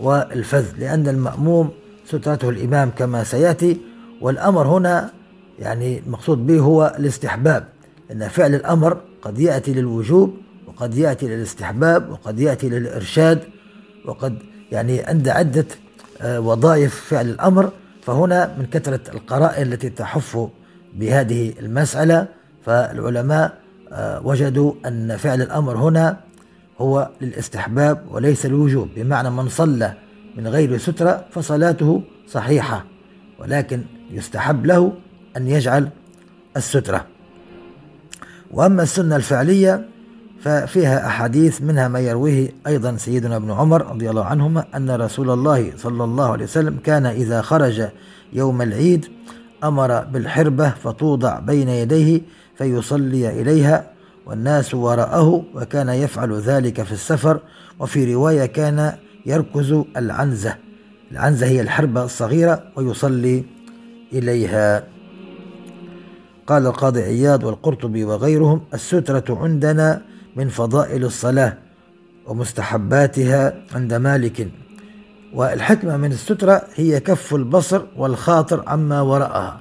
والفذ 0.00 0.66
لأن 0.78 1.08
المأموم 1.08 1.70
سترته 2.06 2.48
الإمام 2.48 2.90
كما 2.90 3.24
سيأتي 3.24 3.76
والأمر 4.20 4.66
هنا 4.66 5.10
يعني 5.58 5.98
المقصود 5.98 6.46
به 6.46 6.60
هو 6.60 6.94
الاستحباب 6.98 7.68
أن 8.12 8.28
فعل 8.28 8.54
الأمر 8.54 9.00
قد 9.22 9.38
يأتي 9.38 9.72
للوجوب 9.72 10.36
وقد 10.66 10.98
يأتي 10.98 11.28
للاستحباب 11.28 12.10
وقد 12.10 12.40
يأتي 12.40 12.68
للإرشاد 12.68 13.42
وقد 14.04 14.38
يعني 14.72 15.00
عند 15.00 15.28
عدة 15.28 15.66
آه، 16.20 16.40
وظائف 16.40 16.94
فعل 16.94 17.28
الأمر 17.28 17.70
فهنا 18.02 18.56
من 18.58 18.66
كثرة 18.66 19.00
القرائن 19.14 19.72
التي 19.72 19.90
تحف 19.90 20.48
بهذه 20.94 21.52
المسألة 21.60 22.28
فالعلماء 22.64 23.58
آه، 23.92 24.26
وجدوا 24.26 24.72
أن 24.86 25.16
فعل 25.16 25.42
الأمر 25.42 25.76
هنا 25.76 26.20
هو 26.78 27.10
للاستحباب 27.20 28.04
وليس 28.10 28.46
الوجوب 28.46 28.88
بمعنى 28.96 29.30
من 29.30 29.48
صلى 29.48 29.94
من 30.36 30.48
غير 30.48 30.78
سترة 30.78 31.24
فصلاته 31.30 32.02
صحيحة 32.28 32.84
ولكن 33.38 33.82
يستحب 34.10 34.66
له 34.66 34.92
أن 35.36 35.48
يجعل 35.48 35.88
السترة. 36.56 37.06
وأما 38.50 38.82
السنة 38.82 39.16
الفعلية 39.16 39.86
ففيها 40.40 41.06
أحاديث 41.06 41.62
منها 41.62 41.88
ما 41.88 42.00
يرويه 42.00 42.48
أيضا 42.66 42.96
سيدنا 42.96 43.36
ابن 43.36 43.50
عمر 43.50 43.86
رضي 43.90 44.10
الله 44.10 44.24
عنهما 44.24 44.64
أن 44.74 44.90
رسول 44.90 45.30
الله 45.30 45.72
صلى 45.76 46.04
الله 46.04 46.32
عليه 46.32 46.44
وسلم 46.44 46.78
كان 46.84 47.06
إذا 47.06 47.42
خرج 47.42 47.88
يوم 48.32 48.62
العيد 48.62 49.06
أمر 49.64 50.04
بالحربة 50.04 50.70
فتوضع 50.70 51.40
بين 51.40 51.68
يديه 51.68 52.20
فيصلي 52.58 53.40
إليها 53.40 53.90
والناس 54.26 54.74
وراءه 54.74 55.44
وكان 55.54 55.88
يفعل 55.88 56.32
ذلك 56.40 56.82
في 56.82 56.92
السفر 56.92 57.40
وفي 57.78 58.14
رواية 58.14 58.46
كان 58.46 58.92
يركز 59.26 59.82
العنزة. 59.96 60.56
العنزة 61.12 61.46
هي 61.46 61.60
الحربة 61.60 62.04
الصغيرة 62.04 62.62
ويصلي 62.76 63.44
إليها. 64.12 64.84
قال 66.46 66.66
القاضي 66.66 67.02
عياض 67.02 67.44
والقرطبي 67.44 68.04
وغيرهم 68.04 68.60
السترة 68.74 69.38
عندنا 69.42 70.02
من 70.36 70.48
فضائل 70.48 71.04
الصلاة 71.04 71.58
ومستحباتها 72.26 73.54
عند 73.74 73.94
مالك. 73.94 74.48
والحكمة 75.34 75.96
من 75.96 76.12
السترة 76.12 76.62
هي 76.74 77.00
كف 77.00 77.34
البصر 77.34 77.82
والخاطر 77.96 78.64
عما 78.66 79.00
وراءها. 79.00 79.60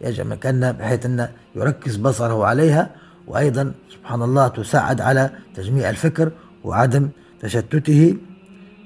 يجب 0.00 0.34
كان 0.34 0.72
بحيث 0.72 1.06
أنه 1.06 1.30
يركز 1.56 1.96
بصره 1.96 2.46
عليها 2.46 2.90
وأيضا 3.30 3.72
سبحان 3.90 4.22
الله 4.22 4.48
تساعد 4.48 5.00
على 5.00 5.30
تجميع 5.54 5.90
الفكر 5.90 6.32
وعدم 6.64 7.08
تشتته 7.40 8.16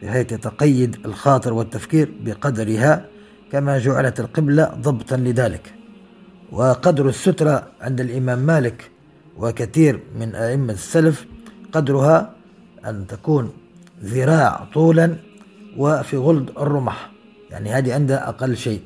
بحيث 0.03 0.33
يتقيد 0.33 1.07
الخاطر 1.07 1.53
والتفكير 1.53 2.15
بقدرها 2.25 3.07
كما 3.53 3.79
جعلت 3.79 4.21
القبلة 4.21 4.65
ضبطا 4.65 5.17
لذلك. 5.17 5.75
وقدر 6.53 7.09
السترة 7.09 7.67
عند 7.81 8.01
الإمام 8.01 8.39
مالك 8.39 8.91
وكثير 9.39 10.01
من 10.19 10.35
أئمة 10.35 10.73
السلف 10.73 11.27
قدرها 11.73 12.35
أن 12.87 13.07
تكون 13.07 13.53
ذراع 14.05 14.69
طولا 14.75 15.17
وفي 15.77 16.17
غلد 16.17 16.51
الرمح. 16.51 17.11
يعني 17.51 17.71
هذه 17.71 17.95
عندها 17.95 18.29
أقل 18.29 18.57
شيء 18.57 18.81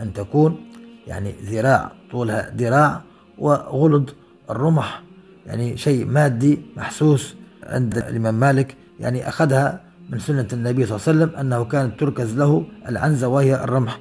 أن 0.00 0.12
تكون 0.12 0.70
يعني 1.06 1.34
ذراع 1.42 1.92
طولها 2.10 2.54
ذراع 2.56 3.02
وغلد 3.38 4.10
الرمح. 4.50 5.03
يعني 5.46 5.76
شيء 5.76 6.06
مادي 6.06 6.60
محسوس 6.76 7.34
عند 7.62 7.98
الإمام 7.98 8.34
مالك 8.34 8.76
يعني 9.00 9.28
أخذها 9.28 9.80
من 10.10 10.18
سنة 10.18 10.48
النبي 10.52 10.86
صلى 10.86 10.96
الله 10.96 11.08
عليه 11.08 11.18
وسلم 11.18 11.40
أنه 11.40 11.64
كانت 11.64 12.00
تركز 12.00 12.34
له 12.36 12.64
العنزة 12.88 13.28
وهي 13.28 13.64
الرمح 13.64 14.00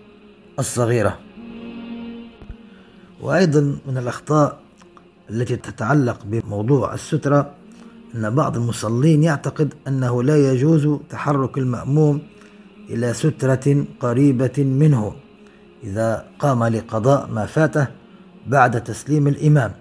الصغيرة. 0.60 1.20
وأيضا 3.22 3.78
من 3.88 3.98
الأخطاء 3.98 4.60
التي 5.30 5.56
تتعلق 5.56 6.20
بموضوع 6.26 6.94
السترة 6.94 7.52
أن 8.16 8.36
بعض 8.36 8.58
المصلين 8.58 9.24
يعتقد 9.24 9.74
أنه 9.88 10.24
لا 10.24 10.52
يجوز 10.52 11.00
تحرك 11.10 11.58
المأموم 11.58 12.22
إلى 12.90 13.14
سترة 13.14 13.86
قريبة 14.00 14.54
منه 14.58 15.14
إذا 15.84 16.26
قام 16.40 16.64
لقضاء 16.64 17.30
ما 17.32 17.46
فاته 17.46 17.88
بعد 18.48 18.84
تسليم 18.84 19.28
الإمام. 19.28 19.72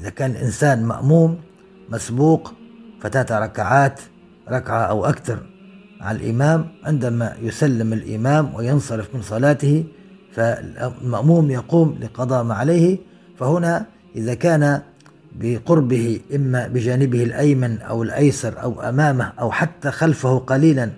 إذا 0.00 0.10
كان 0.10 0.30
الإنسان 0.30 0.84
مأموم 0.84 1.38
مسبوق 1.90 2.52
فتاة 3.00 3.38
ركعات 3.38 4.00
ركعة 4.50 4.82
أو 4.82 5.04
أكثر 5.04 5.38
على 6.00 6.18
الإمام 6.18 6.68
عندما 6.84 7.36
يسلم 7.42 7.92
الإمام 7.92 8.54
وينصرف 8.54 9.14
من 9.14 9.22
صلاته 9.22 9.84
فالمأموم 10.32 11.50
يقوم 11.50 11.98
لقضاء 12.00 12.42
ما 12.42 12.54
عليه. 12.54 12.98
فهنا 13.38 13.86
إذا 14.16 14.34
كان 14.34 14.82
بقربه 15.40 16.20
إما 16.34 16.66
بجانبه 16.68 17.22
الأيمن 17.22 17.78
أو 17.78 18.02
الأيسر 18.02 18.62
أو 18.62 18.80
أمامه 18.80 19.32
أو 19.40 19.50
حتى 19.50 19.90
خلفه 19.90 20.38
قليلا 20.38 20.90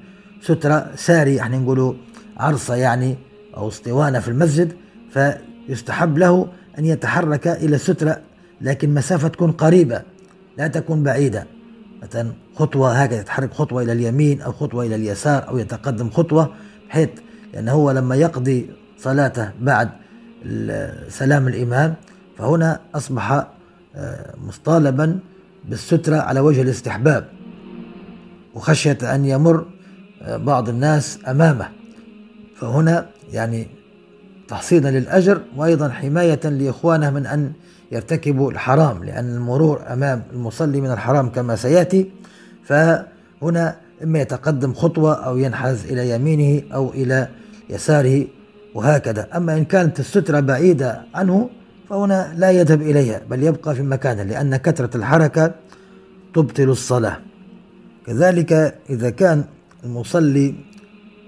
سترة 0.42 0.90
ساري 0.96 1.34
يعني 1.34 1.58
نقولوا 1.58 1.94
عرصة 2.36 2.74
يعني 2.74 3.16
أو 3.56 3.68
اسطوانة 3.68 4.20
في 4.20 4.28
المسجد 4.28 4.72
فيستحب 5.10 6.18
له 6.18 6.48
أن 6.78 6.84
يتحرك 6.84 7.48
إلى 7.48 7.76
السترة 7.76 8.20
لكن 8.60 8.94
مسافة 8.94 9.28
تكون 9.28 9.52
قريبة 9.52 10.02
لا 10.58 10.68
تكون 10.68 11.02
بعيدة. 11.02 11.46
مثلا 12.02 12.32
خطوة 12.56 12.92
هكذا 12.92 13.20
يتحرك 13.20 13.52
خطوة 13.52 13.82
إلى 13.82 13.92
اليمين 13.92 14.40
أو 14.40 14.52
خطوة 14.52 14.86
إلى 14.86 14.94
اليسار 14.94 15.48
أو 15.48 15.58
يتقدم 15.58 16.10
خطوة 16.10 16.54
بحيث 16.88 17.08
لأنه 17.54 17.72
هو 17.72 17.90
لما 17.90 18.16
يقضي 18.16 18.70
صلاته 18.98 19.50
بعد 19.60 19.88
سلام 21.08 21.48
الإمام 21.48 21.94
فهنا 22.38 22.80
أصبح 22.94 23.46
آه، 23.96 24.34
مطالبا 24.46 25.18
بالسترة 25.64 26.16
على 26.16 26.40
وجه 26.40 26.62
الاستحباب 26.62 27.28
وخشية 28.54 28.98
أن 29.02 29.24
يمر 29.24 29.66
آه، 30.22 30.36
بعض 30.36 30.68
الناس 30.68 31.18
أمامه. 31.28 31.68
فهنا 32.56 33.06
يعني 33.32 33.66
تحصيلا 34.48 34.88
للأجر 34.88 35.40
وأيضا 35.56 35.88
حماية 35.88 36.40
لإخوانه 36.44 37.10
من 37.10 37.26
أن 37.26 37.52
يرتكبوا 37.94 38.50
الحرام 38.50 39.04
لأن 39.04 39.34
المرور 39.34 39.80
أمام 39.92 40.22
المصلي 40.32 40.80
من 40.80 40.90
الحرام 40.90 41.28
كما 41.28 41.56
سيأتي 41.56 42.10
فهنا 42.64 43.76
إما 44.02 44.18
يتقدم 44.20 44.74
خطوة 44.74 45.14
أو 45.14 45.36
ينحاز 45.36 45.84
إلى 45.84 46.10
يمينه 46.10 46.62
أو 46.74 46.90
إلى 46.90 47.28
يساره 47.70 48.26
وهكذا. 48.74 49.28
أما 49.36 49.56
إن 49.56 49.64
كانت 49.64 50.00
السترة 50.00 50.40
بعيدة 50.40 51.02
عنه 51.14 51.50
فهنا 51.88 52.34
لا 52.36 52.50
يذهب 52.50 52.82
إليها 52.82 53.20
بل 53.30 53.42
يبقى 53.42 53.74
في 53.74 53.82
مكانه 53.82 54.22
لأن 54.22 54.56
كثرة 54.56 54.96
الحركة 54.96 55.54
تبطل 56.34 56.70
الصلاة. 56.70 57.16
كذلك 58.06 58.52
إذا 58.90 59.10
كان 59.10 59.44
المصلي 59.84 60.54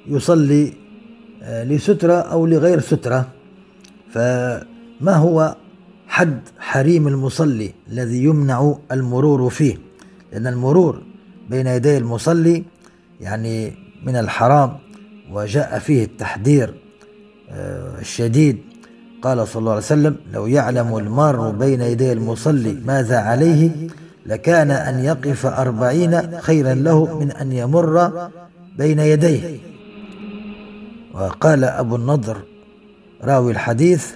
يصلي 0.07 0.73
آه، 1.43 1.65
لسترة 1.65 2.13
أو 2.15 2.47
لغير 2.47 2.81
سترة 2.81 3.27
فما 4.13 5.15
هو 5.17 5.57
حد 6.09 6.41
حريم 6.59 7.09
المصلي 7.09 7.73
الذي 7.93 8.25
يمنع 8.25 8.75
المرور 8.93 9.51
فيه. 9.51 9.79
لأن 10.33 10.47
المرور 10.47 11.03
بين 11.51 11.67
يدي 11.67 11.97
المصلي 11.97 12.65
يعني 13.21 13.73
من 14.05 14.17
الحرام 14.17 14.79
وجاء 15.33 15.79
فيه 15.79 16.05
التحذير 16.05 16.75
آه، 17.51 18.01
الشديد. 18.01 18.59
قال 19.23 19.49
صلى 19.49 19.61
الله 19.61 19.71
عليه 19.71 19.81
وسلم 19.81 20.17
لو 20.33 20.47
يعلم 20.47 20.97
المار 20.97 21.51
بين 21.51 21.81
يدي 21.81 22.13
المصلي 22.13 22.73
ماذا 22.73 23.19
عليه 23.19 23.71
لكان 24.27 24.71
أن 24.71 25.05
يقف 25.05 25.47
أربعين 25.47 26.41
خيرا 26.41 26.75
له 26.75 27.19
من 27.19 27.31
أن 27.31 27.53
يمر 27.53 28.11
بين 28.79 28.99
يديه. 28.99 29.59
وقال 31.15 31.65
أبو 31.65 31.97
النضر 31.97 32.37
راوي 33.23 33.53
الحديث 33.53 34.15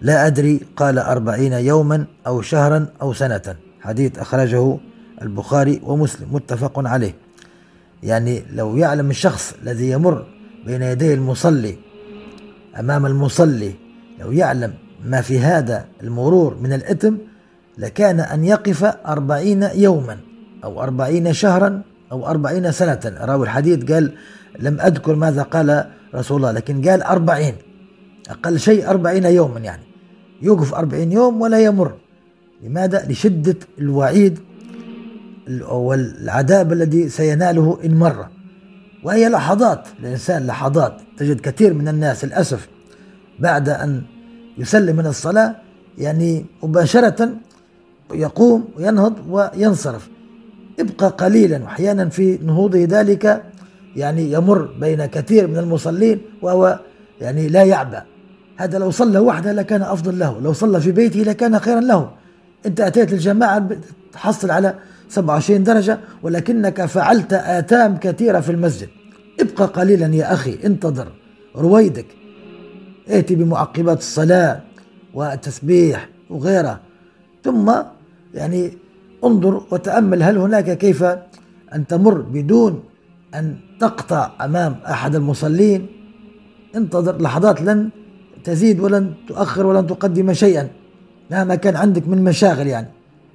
لا 0.00 0.26
أدري 0.26 0.60
قال 0.76 0.98
أربعين 0.98 1.52
يوما 1.52 2.04
أو 2.26 2.42
شهرا 2.42 2.86
أو 3.02 3.12
سنة. 3.12 3.56
حديث 3.80 4.18
أخرجه 4.18 4.78
البخاري 5.22 5.80
ومسلم 5.84 6.34
متفق 6.34 6.88
عليه. 6.88 7.14
يعني 8.02 8.42
لو 8.52 8.76
يعلم 8.76 9.10
الشخص 9.10 9.54
الذي 9.62 9.90
يمر 9.90 10.26
بين 10.66 10.82
يدي 10.82 11.14
المصلي 11.14 11.76
أمام 12.80 13.06
المصلي 13.06 13.74
لو 14.20 14.32
يعلم 14.32 14.74
ما 15.04 15.20
في 15.20 15.38
هذا 15.38 15.84
المرور 16.02 16.56
من 16.62 16.72
الإثم 16.72 17.14
لكان 17.78 18.20
أن 18.20 18.44
يقف 18.44 18.84
أربعين 18.84 19.62
يوما 19.62 20.16
أو 20.64 20.82
أربعين 20.82 21.32
شهرا 21.32 21.82
أو 22.12 22.26
أربعين 22.26 22.72
سنة. 22.72 23.00
راوي 23.20 23.44
الحديث 23.44 23.92
قال 23.92 24.12
لم 24.58 24.80
أذكر 24.80 25.14
ماذا 25.14 25.42
قال 25.42 25.84
رسول 26.14 26.36
الله 26.36 26.52
لكن 26.52 26.88
قال 26.88 27.02
أربعين. 27.02 27.54
أقل 28.28 28.58
شيء 28.60 28.90
أربعين 28.90 29.24
يوما 29.24 29.60
يعني. 29.60 29.82
يوقف 30.42 30.74
أربعين 30.74 31.12
يوم 31.12 31.40
ولا 31.40 31.60
يمر. 31.60 31.94
لماذا؟ 32.62 33.06
لشدة 33.08 33.56
الوعيد 33.78 34.38
والعذاب 35.70 36.72
الذي 36.72 37.08
سيناله 37.08 37.78
إن 37.84 37.94
مر. 37.94 38.26
وهي 39.04 39.28
لحظات. 39.28 39.88
الإنسان 40.00 40.46
لحظات. 40.46 41.00
تجد 41.16 41.40
كثير 41.40 41.74
من 41.74 41.88
الناس 41.88 42.24
للأسف 42.24 42.68
بعد 43.38 43.68
أن 43.68 44.02
يسلم 44.58 44.96
من 44.96 45.06
الصلاة 45.06 45.56
يعني 45.98 46.44
مباشرة 46.62 47.30
يقوم 48.14 48.68
وينهض 48.76 49.14
وينصرف. 49.28 50.08
ابقى 50.80 51.08
قليلا 51.08 51.62
واحيانا 51.62 52.08
في 52.08 52.38
نهوضه 52.42 52.84
ذلك 52.84 53.42
يعني 53.96 54.32
يمر 54.32 54.62
بين 54.62 55.06
كثير 55.06 55.46
من 55.46 55.58
المصلين 55.58 56.20
وهو 56.42 56.80
يعني 57.20 57.48
لا 57.48 57.62
يعبأ. 57.62 58.04
هذا 58.58 58.78
لو 58.78 58.90
صلى 58.90 59.18
وحده 59.18 59.52
لكان 59.52 59.82
أفضل 59.82 60.18
له. 60.18 60.40
لو 60.40 60.52
صلى 60.52 60.80
في 60.80 60.92
بيته 60.92 61.20
لكان 61.20 61.58
خيرا 61.58 61.80
له. 61.80 62.10
أنت 62.66 62.80
أتيت 62.80 63.12
الجماعة 63.12 63.68
تحصل 64.12 64.50
على 64.50 64.74
27 65.08 65.64
درجة 65.64 65.98
ولكنك 66.22 66.84
فعلت 66.84 67.32
آثام 67.32 67.96
كثيرة 67.96 68.40
في 68.40 68.52
المسجد. 68.52 68.88
ابقى 69.40 69.66
قليلا 69.66 70.06
يا 70.14 70.32
أخي 70.32 70.58
انتظر. 70.64 71.08
رويدك. 71.56 72.06
ائتي 73.10 73.34
بمعقبات 73.34 73.98
الصلاة 73.98 74.60
والتسبيح 75.14 76.08
وغيرها. 76.30 76.80
ثم 77.44 77.72
يعني 78.34 78.72
انظر 79.24 79.62
وتأمل 79.70 80.22
هل 80.22 80.38
هناك 80.38 80.78
كيف 80.78 81.02
أن 81.74 81.86
تمر 81.88 82.20
بدون 82.20 82.82
أن 83.34 83.56
تقطع 83.80 84.30
أمام 84.40 84.76
أحد 84.86 85.14
المصلين. 85.14 85.86
انتظر 86.76 87.22
لحظات 87.22 87.62
لن 87.62 87.90
تزيد 88.48 88.80
ولن 88.80 89.12
تؤخر 89.28 89.66
ولن 89.66 89.86
تقدم 89.86 90.32
شيئا 90.32 90.68
مهما 91.30 91.54
كان 91.54 91.76
عندك 91.76 92.08
من 92.08 92.24
مشاغل 92.24 92.66
يعني. 92.66 92.88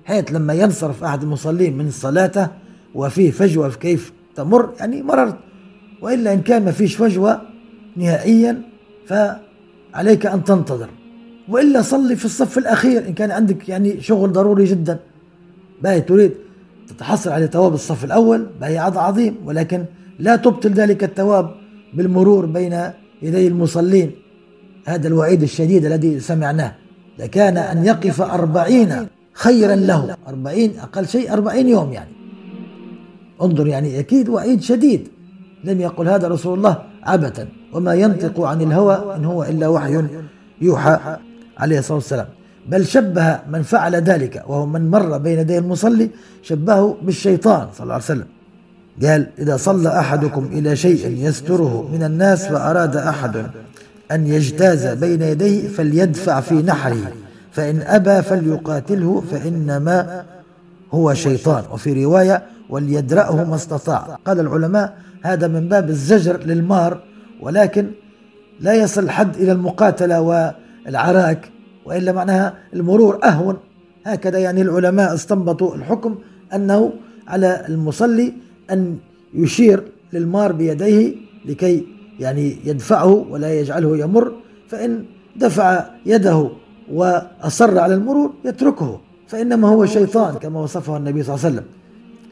حيث 0.06 0.32
لما 0.32 0.54
ينصرف 0.54 1.04
أحد 1.04 1.24
المصلين 1.24 1.78
من 1.78 1.92
صلاته 1.92 2.48
وفيه 2.96 3.32
فجوة 3.32 3.70
في 3.70 3.80
كيف 3.80 4.14
تمر 4.36 4.74
يعني 4.80 5.04
مررت. 5.04 5.36
وإلا 6.02 6.34
إن 6.34 6.42
كان 6.42 6.66
ما 6.66 6.72
فيش 6.72 6.96
فجوة 6.96 7.42
نهائيا 7.96 8.62
فعليك 9.06 10.26
أن 10.26 10.44
تنتظر. 10.44 10.90
وإلا 11.50 11.82
صلي 11.82 12.16
في 12.16 12.26
الصف 12.26 12.58
الأخير 12.58 13.08
إن 13.08 13.14
كان 13.14 13.32
عندك 13.32 13.70
يعني 13.70 14.02
شغل 14.02 14.32
ضروري 14.32 14.66
جدا. 14.66 15.00
باهي 15.84 16.02
تريد 16.02 16.32
تتحصل 16.88 17.30
على 17.30 17.48
ثواب 17.48 17.74
الصف 17.74 18.04
الأول 18.04 18.48
باهي 18.62 18.78
عظيم 18.78 19.36
ولكن 19.46 19.86
لا 20.20 20.36
تبطل 20.36 20.70
ذلك 20.70 21.04
الثواب 21.04 21.56
بالمرور 21.94 22.46
بين 22.46 22.90
يدي 23.22 23.48
المصلين. 23.48 24.23
هذا 24.86 25.08
الوعيد 25.08 25.44
الشديد 25.44 25.86
الذي 25.86 26.20
سمعناه. 26.20 26.76
لكان 27.20 27.58
أن 27.58 27.86
يقف 27.86 28.22
أربعين 28.22 29.08
خيرا 29.34 29.76
له. 29.76 30.18
أربعين 30.28 30.80
أقل 30.80 31.08
شيء 31.08 31.34
أربعين 31.34 31.70
يوم 31.70 31.94
يعني. 31.94 32.12
انظر 33.42 33.68
يعني 33.68 34.00
أكيد 34.00 34.30
وعيد 34.30 34.62
شديد. 34.62 35.08
لم 35.64 35.82
يقل 35.82 36.10
هذا 36.10 36.28
رسول 36.28 36.58
الله 36.58 36.78
عبثا. 37.04 37.48
وما 37.74 37.94
ينطق 37.94 38.42
عن 38.42 38.62
الهوى 38.62 39.16
إن 39.16 39.26
هو 39.26 39.44
إلا 39.44 39.68
وحي 39.68 40.04
يوحى 40.62 41.18
عليه 41.58 41.80
الصلاة 41.80 41.98
والسلام. 41.98 42.28
بل 42.70 42.86
شبه 42.86 43.40
من 43.50 43.62
فعل 43.62 43.96
ذلك 43.96 44.44
وهو 44.48 44.66
من 44.66 44.92
مر 44.92 45.18
بين 45.18 45.40
يدي 45.40 45.58
المصلي 45.58 46.10
شبهه 46.42 46.98
بالشيطان 47.02 47.68
صلى 47.74 47.84
الله 47.84 47.94
عليه 47.94 48.04
وسلم. 48.04 48.26
قال 49.04 49.28
إذا 49.40 49.58
صلى 49.58 50.00
أحدكم 50.00 50.50
إلى 50.52 50.76
شيء 50.76 51.08
يستره 51.08 51.90
من 51.94 52.04
الناس 52.04 52.46
فأراد 52.48 52.96
أحد 52.96 53.46
أن 54.14 54.28
يجتاز 54.28 54.88
بين 54.88 55.22
يديه 55.22 55.68
فليدفع 55.68 56.40
في 56.40 56.54
نحره 56.56 57.12
فإن 57.52 57.82
أبى 57.82 58.22
فليقاتله 58.22 59.22
فإنما 59.32 60.26
هو 60.92 61.14
شيطان. 61.14 61.64
وفي 61.72 62.04
رواية 62.06 62.44
وليدرأه 62.70 63.44
ما 63.44 63.56
استطاع. 63.56 64.18
قال 64.26 64.40
العلماء 64.40 64.98
هذا 65.24 65.48
من 65.48 65.70
باب 65.70 65.90
الزجر 65.90 66.38
للمار 66.44 67.02
ولكن 67.42 67.92
لا 68.60 68.74
يصل 68.74 69.10
حد 69.10 69.36
إلى 69.36 69.52
المقاتلة 69.52 70.22
والعراك 70.22 71.50
وإلا 71.86 72.12
معناها 72.12 72.54
المرور 72.74 73.20
أهون. 73.24 73.58
هكذا 74.06 74.40
يعني 74.40 74.62
العلماء 74.62 75.14
استنبطوا 75.14 75.76
الحكم 75.76 76.16
أنه 76.54 76.94
على 77.28 77.66
المصلي 77.70 78.34
أن 78.72 78.98
يشير 79.34 79.84
للمار 80.14 80.52
بيديه 80.52 81.16
لكي 81.46 81.86
يعني 82.20 82.58
يدفعه 82.66 83.26
ولا 83.30 83.60
يجعله 83.60 83.98
يمر 83.98 84.34
فإن 84.68 85.06
دفع 85.36 85.86
يده 86.06 86.50
وأصر 86.92 87.80
على 87.80 87.94
المرور 87.94 88.34
يتركه 88.46 89.00
فإنما 89.28 89.68
هو 89.68 89.86
شيطان 89.86 90.36
كما 90.36 90.60
وصفه 90.60 90.98
النبي 90.98 91.24
صلى 91.24 91.36
الله 91.36 91.46
عليه 91.46 91.56
وسلم. 91.56 91.68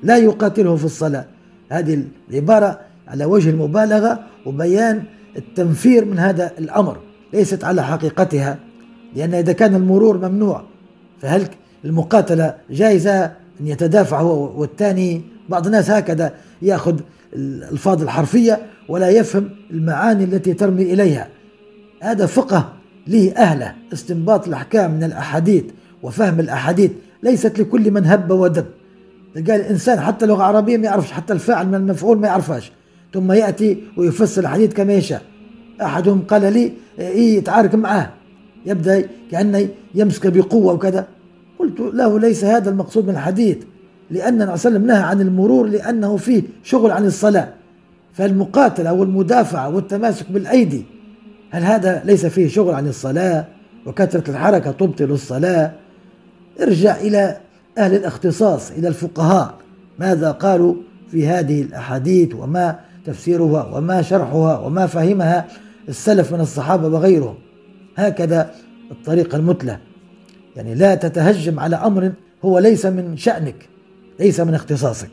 لا 0.03 0.17
يقاتله 0.17 0.75
في 0.75 0.85
الصلاة. 0.85 1.25
هذه 1.69 2.03
العبارة 2.29 2.79
على 3.07 3.25
وجه 3.25 3.49
المبالغة 3.49 4.19
وبيان 4.45 5.03
التنفير 5.37 6.05
من 6.05 6.19
هذا 6.19 6.51
الأمر 6.59 6.97
ليست 7.33 7.63
على 7.63 7.83
حقيقتها 7.83 8.59
لأن 9.15 9.33
إذا 9.33 9.53
كان 9.53 9.75
المرور 9.75 10.29
ممنوع 10.29 10.63
فهل 11.21 11.47
المقاتلة 11.85 12.55
جائزة 12.69 13.25
أن 13.25 13.67
يتدافع 13.67 14.21
هو 14.21 14.61
والثاني 14.61 15.21
بعض 15.49 15.65
الناس 15.65 15.89
هكذا 15.89 16.33
يأخذ 16.61 16.99
الألفاظ 17.33 18.01
الحرفية 18.01 18.59
ولا 18.91 19.09
يفهم 19.09 19.49
المعاني 19.71 20.23
التي 20.23 20.53
ترمي 20.53 20.83
إليها. 20.83 21.27
هذا 22.01 22.25
فقه 22.25 22.73
له 23.07 23.31
أهله 23.37 23.75
استنباط 23.93 24.47
الأحكام 24.47 24.91
من 24.91 25.03
الأحاديث 25.03 25.63
وفهم 26.03 26.39
الأحاديث 26.39 26.91
ليست 27.23 27.59
لكل 27.59 27.91
من 27.91 28.05
هب 28.05 28.31
ودب. 28.31 28.65
تلقى 29.35 29.55
الإنسان 29.55 29.99
حتى 29.99 30.25
لغة 30.25 30.43
عربية 30.43 30.77
ما 30.77 30.85
يعرفش 30.85 31.11
حتى 31.11 31.33
الفاعل 31.33 31.67
من 31.67 31.75
المفعول 31.75 32.19
ما 32.19 32.27
يعرفهاش. 32.27 32.71
ثم 33.13 33.31
يأتي 33.31 33.83
ويفسر 33.97 34.41
الحديث 34.41 34.73
كما 34.73 34.93
يشاء. 34.93 35.21
أحدهم 35.81 36.21
قال 36.21 36.53
لي 36.53 36.71
إيه 36.99 37.37
يتعارك 37.37 37.75
معاه. 37.75 38.09
يبدأ 38.65 39.05
كأنه 39.31 39.67
يمسك 39.95 40.27
بقوة 40.27 40.73
وكذا. 40.73 41.07
قلت 41.59 41.79
له 41.79 42.19
ليس 42.19 42.43
هذا 42.43 42.69
المقصود 42.69 43.03
من 43.03 43.09
الحديث 43.09 43.57
لأن 44.09 44.41
النبي 44.41 44.57
صلى 44.57 44.69
الله 44.69 44.79
عليه 44.79 44.79
وسلم 44.79 44.87
نهى 44.87 45.03
عن 45.03 45.21
المرور 45.21 45.67
لأنه 45.67 46.17
فيه 46.17 46.43
شغل 46.63 46.91
عن 46.91 47.05
الصلاة. 47.05 47.60
فالمقاتلة 48.13 48.93
والمدافعة 48.93 49.69
والتماسك 49.69 50.31
بالأيدي 50.31 50.85
هل 51.51 51.63
هذا 51.63 52.01
ليس 52.05 52.25
فيه 52.25 52.47
شغل 52.47 52.73
عن 52.73 52.87
الصلاة 52.87 53.45
وكثرة 53.85 54.31
الحركة 54.31 54.71
تبطل 54.71 55.11
الصلاة؟ 55.11 55.71
ارجع 56.61 56.95
إلى 56.95 57.37
أهل 57.77 57.95
الاختصاص 57.95 58.71
إلى 58.71 58.87
الفقهاء. 58.87 59.53
ماذا 59.99 60.31
قالوا 60.31 60.75
في 61.11 61.27
هذه 61.27 61.61
الأحاديث؟ 61.61 62.35
وما 62.35 62.79
تفسيرها؟ 63.05 63.77
وما 63.77 64.01
شرحها؟ 64.01 64.59
وما 64.59 64.87
فهمها 64.87 65.47
السلف 65.89 66.33
من 66.33 66.39
الصحابة 66.39 66.87
وغيرهم؟ 66.87 67.35
هكذا 67.97 68.51
الطريقة 68.91 69.35
المثلى 69.35 69.77
يعني 70.55 70.75
لا 70.75 70.95
تتهجم 70.95 71.59
على 71.59 71.75
أمر 71.75 72.11
هو 72.45 72.59
ليس 72.59 72.85
من 72.85 73.17
شأنك 73.17 73.69
ليس 74.19 74.39
من 74.39 74.53
اختصاصك. 74.53 75.09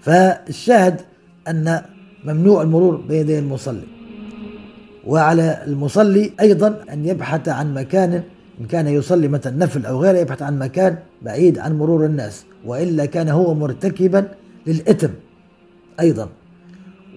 فالشاهد 0.00 1.00
أن 1.48 1.82
ممنوع 2.24 2.62
المرور 2.62 2.96
بيدي 2.96 3.38
المصلي. 3.38 3.86
وعلى 5.06 5.62
المصلي 5.66 6.32
أيضا 6.40 6.80
أن 6.92 7.06
يبحث 7.06 7.48
عن 7.48 7.74
مكان 7.74 8.22
إن 8.60 8.66
كان 8.66 8.86
يصلي 8.86 9.28
مثلا 9.28 9.56
نفل 9.56 9.86
أو 9.86 10.02
غيره 10.02 10.18
يبحث 10.18 10.42
عن 10.42 10.58
مكان 10.58 10.98
بعيد 11.22 11.58
عن 11.58 11.78
مرور 11.78 12.04
الناس. 12.04 12.44
وإلا 12.64 13.06
كان 13.06 13.28
هو 13.28 13.54
مرتكبا 13.54 14.28
للإثم 14.66 15.10
أيضا. 16.00 16.28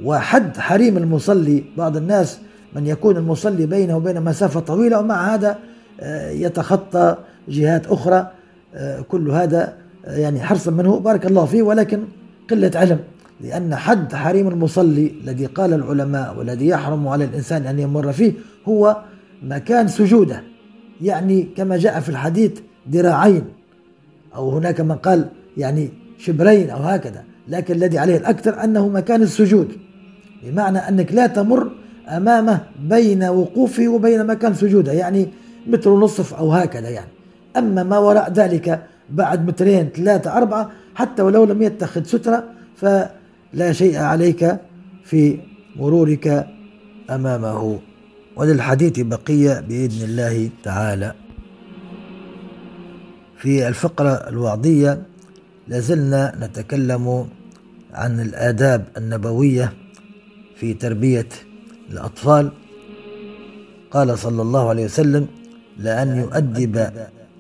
وحد 0.04 0.58
حريم 0.58 0.98
المصلي 0.98 1.64
بعض 1.78 1.98
الناس 1.98 2.40
من 2.76 2.88
يكون 2.88 3.18
المصلي 3.18 3.66
بينه 3.66 3.98
وبين 3.98 4.22
مسافة 4.22 4.60
طويلة 4.60 5.00
ومع 5.00 5.34
هذا 5.34 5.58
آه، 6.02 6.30
يتخطى 6.30 7.18
جهات 7.48 7.88
أخرى. 7.88 8.32
آه، 8.76 9.02
كل 9.02 9.30
هذا 9.30 9.74
آه، 10.06 10.18
يعني 10.18 10.40
حرصا 10.40 10.72
منه 10.72 11.00
بارك 11.00 11.26
الله 11.26 11.46
فيه 11.46 11.62
ولكن 11.62 12.04
قلة 12.50 12.72
علم. 12.76 13.00
لأن 13.42 13.76
حد 13.76 14.16
حريم 14.16 14.48
المصلي 14.48 15.12
الذي 15.24 15.46
قال 15.46 15.74
العلماء 15.74 16.36
والذي 16.38 16.68
يحرم 16.68 17.08
على 17.08 17.24
الإنسان 17.24 17.66
أن 17.66 17.80
يمر 17.80 18.12
فيه 18.12 18.34
هو 18.68 18.98
مكان 19.44 19.88
سجوده. 19.88 20.44
يعني 21.02 21.44
كما 21.58 21.78
جاء 21.78 22.00
في 22.00 22.10
الحديث 22.10 22.52
ذراعين 22.92 23.44
أو 24.36 24.50
هناك 24.50 24.82
من 24.82 24.96
قال 24.96 25.30
يعني 25.58 25.90
شبرين 26.18 26.70
أو 26.70 26.80
هكذا. 26.80 27.24
لكن 27.48 27.74
الذي 27.76 27.98
عليه 27.98 28.18
الأكثر 28.18 28.64
أنه 28.64 28.88
مكان 28.88 29.22
السجود. 29.22 29.68
بمعنى 30.44 30.78
أنك 30.78 31.14
لا 31.14 31.28
تمر 31.28 31.72
أمامه 32.08 32.60
بين 32.84 33.24
وقوفه 33.24 33.88
وبين 33.88 34.28
مكان 34.28 34.54
سجوده 34.54 34.92
يعني 34.92 35.28
متر 35.68 35.90
ونصف 35.90 36.34
أو 36.34 36.52
هكذا 36.52 36.90
يعني. 36.90 37.12
أما 37.58 37.84
ما 37.84 37.98
وراء 37.98 38.32
ذلك 38.34 38.84
بعد 39.10 39.48
مترين 39.48 39.90
ثلاثة 39.96 40.38
أربعة 40.38 40.72
حتى 40.96 41.22
ولو 41.22 41.44
لم 41.44 41.62
يتخذ 41.62 42.04
سترة 42.04 42.44
فلا 43.54 43.74
شيء 43.74 43.98
عليك 43.98 44.58
في 45.04 45.40
مرورك 45.76 46.48
أمامه. 47.10 47.80
وللحديث 48.36 49.00
بقية 49.00 49.60
بإذن 49.60 50.06
الله 50.10 50.50
تعالى. 50.64 51.14
في 53.38 53.68
الفقرة 53.68 54.10
الوعظية 54.10 55.02
لازلنا 55.68 56.36
نتكلم 56.42 57.28
عن 57.94 58.20
الآداب 58.20 58.86
النبوية 58.98 59.74
في 60.56 60.74
تربية 60.74 61.30
الأطفال. 61.92 62.52
قال 63.92 64.18
صلى 64.18 64.42
الله 64.42 64.70
عليه 64.70 64.86
وسلم 64.86 65.28
لأن 65.78 66.18
يؤدب 66.18 66.92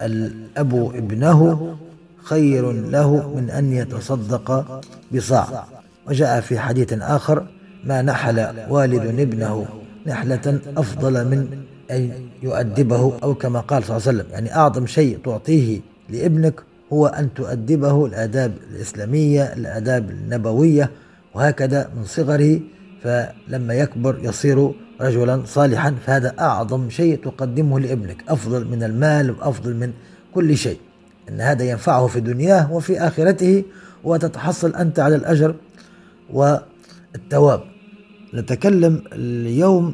الأب 0.01 0.91
ابنه 0.95 1.77
خير 2.23 2.71
له 2.71 3.35
من 3.35 3.49
أن 3.49 3.73
يتصدق 3.73 4.81
بصاع. 5.11 5.78
وجاء 6.09 6.41
في 6.41 6.59
حديث 6.59 6.93
آخر 6.93 7.45
ما 7.83 8.01
نحل 8.01 8.47
والد 8.69 9.19
ابنه 9.19 9.65
نحلة 10.07 10.59
أفضل 10.77 11.25
من 11.27 11.47
أن 11.91 12.11
يؤدبه. 12.43 13.13
أو 13.23 13.33
كما 13.33 13.59
قال 13.59 13.83
صلى 13.83 13.97
الله 13.97 14.07
عليه 14.07 14.19
وسلم 14.19 14.33
يعني 14.33 14.55
أعظم 14.55 14.85
شيء 14.85 15.19
تعطيه 15.25 15.79
لابنك 16.09 16.63
هو 16.93 17.07
أن 17.07 17.33
تؤدبه 17.33 18.05
الآداب 18.05 18.53
الإسلامية 18.71 19.43
الآداب 19.43 20.09
النبوية 20.09 20.91
وهكذا 21.33 21.89
من 21.97 22.05
صغره 22.05 22.59
فلما 23.03 23.73
يكبر 23.73 24.19
يصير 24.21 24.71
رجلا 25.01 25.41
صالحا 25.45 25.95
فهذا 26.05 26.33
أعظم 26.39 26.89
شيء 26.89 27.17
تقدمه 27.23 27.79
لابنك 27.79 28.23
أفضل 28.29 28.67
من 28.67 28.83
المال 28.83 29.31
وأفضل 29.31 29.75
من 29.75 29.91
كل 30.33 30.57
شيء. 30.57 30.79
أن 31.29 31.41
هذا 31.41 31.63
ينفعه 31.63 32.07
في 32.07 32.19
دنياه 32.19 32.73
وفي 32.73 32.99
آخرته 32.99 33.63
وتتحصل 34.03 34.75
أنت 34.75 34.99
على 34.99 35.15
الأجر 35.15 35.55
والثواب 36.33 37.61
نتكلم 38.33 39.03
اليوم 39.13 39.93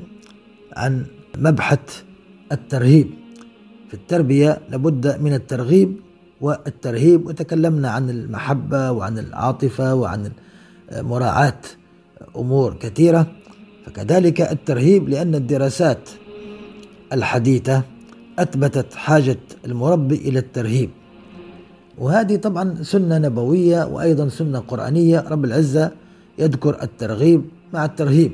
عن 0.74 1.06
مبحث 1.38 2.04
الترهيب. 2.52 3.10
في 3.88 3.93
التربية 3.93 4.62
لابد 4.69 5.21
من 5.21 5.34
الترغيب 5.34 6.00
والترهيب 6.41 7.26
وتكلمنا 7.26 7.89
عن 7.89 8.10
المحبة 8.10 8.91
وعن 8.91 9.19
العاطفة 9.19 9.95
وعن 9.95 10.32
مراعاة 10.91 11.62
أمور 12.36 12.74
كثيرة. 12.74 13.28
فكذلك 13.86 14.41
الترهيب 14.41 15.10
لأن 15.10 15.36
الدراسات 15.36 16.10
الحديثة 17.13 17.84
أثبتت 18.39 18.93
حاجة 18.93 19.38
المربي 19.65 20.15
إلى 20.15 20.39
الترهيب. 20.39 20.89
وهذه 21.98 22.36
طبعا 22.36 22.84
سنة 22.84 23.17
نبوية 23.17 23.86
وأيضا 23.86 24.30
سنة 24.30 24.60
قرآنية. 24.60 25.19
رب 25.19 25.45
العزة 25.45 25.91
يذكر 26.39 26.84
الترغيب 26.84 27.45
مع 27.74 27.86
الترهيب. 27.86 28.32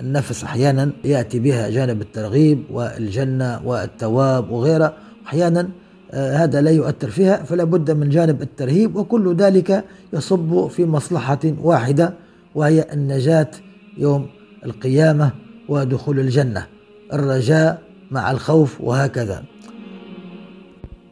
النفس 0.00 0.44
أحيانا 0.44 0.92
يأتي 1.04 1.38
بها 1.38 1.70
جانب 1.70 2.00
الترغيب 2.00 2.62
والجنة 2.70 3.60
والتواب 3.64 4.50
وغيرها. 4.50 4.96
أحيانا 5.26 5.68
آه، 6.10 6.36
هذا 6.36 6.60
لا 6.60 6.70
يؤثر 6.70 7.10
فيها 7.10 7.42
فلا 7.42 7.64
بد 7.64 7.90
من 7.90 8.08
جانب 8.08 8.42
الترهيب 8.42 8.96
وكل 8.96 9.34
ذلك 9.34 9.84
يصب 10.12 10.66
في 10.66 10.84
مصلحة 10.84 11.40
واحدة 11.44 12.14
وهي 12.54 12.86
النجاة 12.92 13.50
يوم 13.98 14.26
القيامة 14.64 15.30
ودخول 15.68 16.20
الجنة. 16.20 16.66
الرجاء 17.12 17.82
مع 18.10 18.30
الخوف 18.30 18.80
وهكذا. 18.80 19.44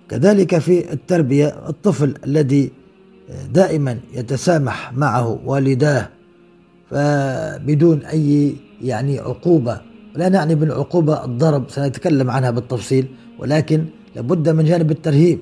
كذلك 0.09 0.59
في 0.59 0.93
التربية 0.93 1.47
الطفل 1.69 2.15
الذي 2.25 2.73
دائما 3.53 3.99
يتسامح 4.15 4.93
معه 4.93 5.41
والداه 5.45 6.09
فبدون 6.91 8.05
أي 8.05 8.55
يعني 8.83 9.19
عقوبة 9.19 9.81
لا 10.15 10.29
نعني 10.29 10.55
بالعقوبة 10.55 11.25
الضرب 11.25 11.71
سنتكلم 11.71 12.31
عنها 12.31 12.51
بالتفصيل 12.51 13.07
ولكن 13.39 13.85
لابد 14.17 14.49
من 14.49 14.65
جانب 14.65 14.91
الترهيب 14.91 15.39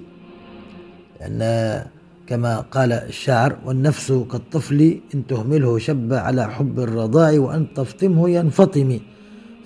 لأن 1.21 1.83
كما 2.27 2.61
قال 2.61 2.93
الشاعر 2.93 3.57
والنفس 3.65 4.13
كالطفل 4.13 5.01
إن 5.15 5.27
تهمله 5.27 5.79
شب 5.79 6.13
على 6.13 6.51
حب 6.51 6.81
الرضاع 6.81 7.39
وأن 7.39 7.67
تفطمه 7.75 8.31
ينفطم 8.31 8.99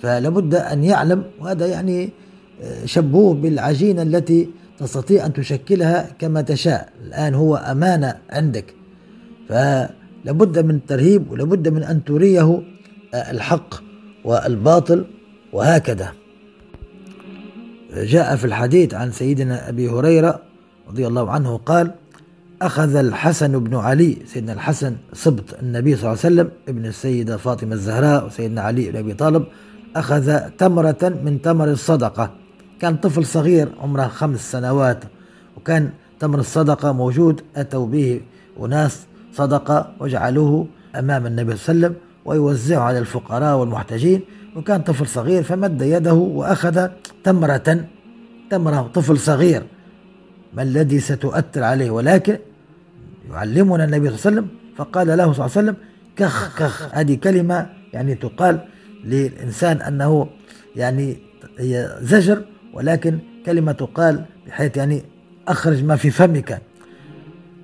فلابد 0.01 0.55
أن 0.55 0.83
يعلم 0.83 1.23
وهذا 1.39 1.65
يعني 1.67 2.09
شبوه 2.85 3.33
بالعجينة 3.33 4.01
التي 4.01 4.49
تستطيع 4.79 5.25
أن 5.25 5.33
تشكلها 5.33 6.09
كما 6.19 6.41
تشاء. 6.41 6.89
الآن 7.07 7.33
هو 7.33 7.55
أمانة 7.55 8.15
عندك. 8.29 8.73
فلابد 9.49 10.59
من 10.59 10.75
الترهيب 10.75 11.31
ولابد 11.31 11.67
من 11.67 11.83
أن 11.83 12.03
تريه 12.03 12.63
الحق 13.13 13.75
والباطل 14.25 15.05
وهكذا. 15.53 16.13
جاء 17.95 18.35
في 18.35 18.45
الحديث 18.45 18.93
عن 18.93 19.11
سيدنا 19.11 19.69
أبي 19.69 19.89
هريرة 19.89 20.41
رضي 20.87 21.07
الله 21.07 21.31
عنه 21.31 21.57
قال 21.57 21.91
أخذ 22.61 22.95
الحسن 22.95 23.59
بن 23.59 23.75
علي 23.75 24.17
سيدنا 24.25 24.53
الحسن 24.53 24.95
سبط 25.13 25.59
النبي 25.61 25.95
صلى 25.95 25.99
الله 25.99 26.09
عليه 26.09 26.19
وسلم 26.19 26.49
ابن 26.67 26.85
السيدة 26.85 27.37
فاطمة 27.37 27.73
الزهراء 27.73 28.25
وسيدنا 28.25 28.61
علي 28.61 28.91
بن 28.91 28.97
أبي 28.97 29.13
طالب 29.13 29.45
أخذ 29.95 30.39
تمرة 30.57 31.19
من 31.23 31.41
تمر 31.41 31.71
الصدقة. 31.71 32.42
كان 32.81 32.95
طفل 32.95 33.25
صغير 33.25 33.69
عمره 33.81 34.07
خمس 34.07 34.51
سنوات 34.51 35.03
وكان 35.57 35.89
تمر 36.19 36.39
الصدقة 36.39 36.91
موجود 36.91 37.41
أتوا 37.55 37.87
به 37.87 38.21
أناس 38.59 39.05
صدقة 39.33 39.93
وجعلوه 39.99 40.67
أمام 40.95 41.25
النبي 41.25 41.55
صلى 41.55 41.75
الله 41.75 41.87
عليه 41.87 41.95
وسلم 41.95 41.95
ويوزعه 42.25 42.79
على 42.79 42.99
الفقراء 42.99 43.57
والمحتاجين. 43.57 44.21
وكان 44.55 44.81
طفل 44.81 45.07
صغير 45.07 45.43
فمد 45.43 45.81
يده 45.81 46.13
وأخذ 46.13 46.87
تمرة 47.23 47.85
تمرة 48.49 48.91
طفل 48.93 49.17
صغير 49.17 49.63
ما 50.53 50.63
الذي 50.63 50.99
ستؤثر 50.99 51.63
عليه؟ 51.63 51.91
ولكن 51.91 52.37
يعلمنا 53.31 53.83
النبي 53.83 54.09
صلى 54.09 54.17
الله 54.17 54.21
عليه 54.25 54.37
وسلم 54.37 54.47
فقال 54.77 55.07
له 55.07 55.33
صلى 55.33 55.45
الله 55.45 55.57
عليه 55.57 55.67
وسلم 55.67 55.75
كخ 56.15 56.57
كخ. 56.59 56.95
هذه 56.95 57.15
كلمة 57.15 57.69
يعني 57.93 58.15
تقال 58.15 58.59
للإنسان 59.03 59.81
أنه 59.81 60.27
يعني 60.75 61.17
هي 61.59 61.97
زجر 62.01 62.45
ولكن 62.73 63.19
كلمة 63.45 63.71
تقال 63.71 64.25
بحيث 64.47 64.77
يعني 64.77 65.03
أخرج 65.47 65.83
ما 65.83 65.95
في 65.95 66.09
فمك. 66.09 66.61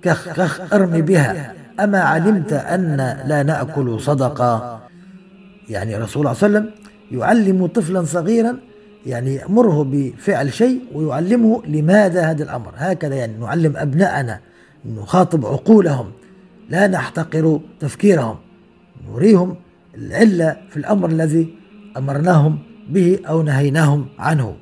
كخ 0.02 0.30
كخ 0.34 0.74
أرمي 0.74 1.02
بها. 1.02 1.54
أما 1.80 2.00
علمت 2.00 2.54
أن 2.54 2.98
لا 3.26 3.44
نأكل 3.44 4.00
صدقة. 4.00 4.80
يعني 5.70 5.96
رسول 5.98 6.22
الله 6.22 6.34
صلى 6.34 6.48
الله 6.48 6.60
عليه 6.60 6.70
وسلم 6.70 6.84
يعلم 7.20 7.66
طفلا 7.66 8.04
صغيرا 8.04 8.60
يعني 9.06 9.36
يأمره 9.36 9.84
بفعل 9.84 10.54
شيء 10.54 10.82
ويعلمه 10.94 11.66
لماذا 11.66 12.22
هذا 12.22 12.44
الأمر. 12.44 12.72
هكذا 12.76 13.16
يعني 13.16 13.38
نعلم 13.38 13.78
أبناءنا 13.78 14.40
نخاطب 14.86 15.46
عقولهم. 15.46 16.12
لا 16.70 16.88
نحتقر 16.88 17.60
تفكيرهم. 17.80 18.38
نريهم 19.12 19.56
العلة 19.96 20.58
في 20.70 20.78
الأمر 20.78 21.10
الذي 21.10 21.56
أمرناهم 21.98 22.60
به 22.90 23.20
أو 23.30 23.42
نهيناهم 23.42 24.06
عنه. 24.20 24.56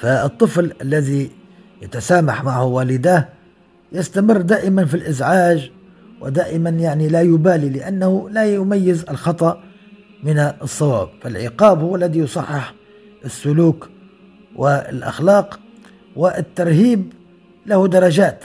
فالطفل 0.00 0.72
الذي 0.82 1.30
يتسامح 1.82 2.44
معه 2.44 2.64
والداه 2.64 3.28
يستمر 3.92 4.40
دائما 4.40 4.84
في 4.84 4.94
الإزعاج 4.94 5.70
ودائما 6.20 6.70
يعني 6.70 7.08
لا 7.08 7.20
يبالي 7.20 7.68
لأنه 7.68 8.30
لا 8.30 8.54
يميز 8.54 9.04
الخطأ 9.10 9.62
من 10.22 10.38
الصواب. 10.38 11.08
فالعقاب 11.22 11.82
هو 11.82 11.96
الذي 11.96 12.18
يصحح 12.18 12.74
السلوك 13.24 13.88
والأخلاق 14.56 15.60
والترهيب 16.16 17.12
له 17.66 17.88
درجات 17.88 18.44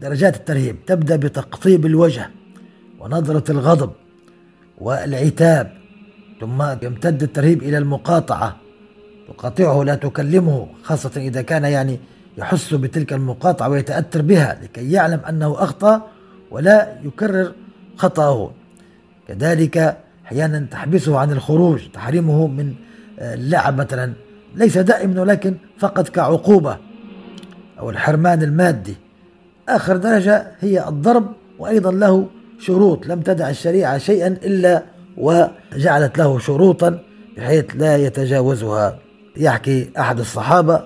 درجات 0.00 0.36
الترهيب. 0.36 0.76
تبدأ 0.86 1.16
بتقطيب 1.16 1.86
الوجه 1.86 2.30
ونظرة 3.00 3.50
الغضب 3.50 3.92
والعتاب 4.78 5.72
ثم 6.40 6.62
يمتد 6.82 7.22
الترهيب 7.22 7.62
إلى 7.62 7.78
المقاطعة. 7.78 8.63
تقاطعه 9.28 9.82
لا 9.82 9.94
تكلمه 9.94 10.66
خاصة 10.82 11.10
إذا 11.16 11.42
كان 11.42 11.64
يعني 11.64 11.98
يحس 12.38 12.74
بتلك 12.74 13.12
المقاطعة 13.12 13.68
ويتأثر 13.68 14.22
بها 14.22 14.58
لكي 14.62 14.92
يعلم 14.92 15.20
أنه 15.28 15.62
أخطأ 15.62 16.02
ولا 16.50 16.88
يكرر 17.04 17.52
خطأه. 17.96 18.50
كذلك 19.28 19.96
أحيانا 20.26 20.66
تحبسه 20.70 21.18
عن 21.18 21.32
الخروج 21.32 21.80
تحريمه 21.92 22.46
من 22.46 22.74
اللعب 23.18 23.80
مثلا. 23.80 24.12
ليس 24.54 24.78
دائما 24.78 25.20
ولكن 25.20 25.54
فقط 25.78 26.08
كعقوبة 26.08 26.78
أو 27.78 27.90
الحرمان 27.90 28.42
المادي. 28.42 28.96
آخر 29.68 29.96
درجة 29.96 30.46
هي 30.60 30.88
الضرب 30.88 31.32
وأيضا 31.58 31.92
له 31.92 32.26
شروط. 32.58 33.06
لم 33.06 33.20
تدع 33.20 33.50
الشريعة 33.50 33.98
شيئا 33.98 34.26
إلا 34.26 34.82
وجعلت 35.16 36.18
له 36.18 36.38
شروطا 36.38 36.98
بحيث 37.36 37.64
لا 37.74 37.96
يتجاوزها. 37.96 38.98
يحكي 39.36 39.90
أحد 39.98 40.18
الصحابة 40.20 40.82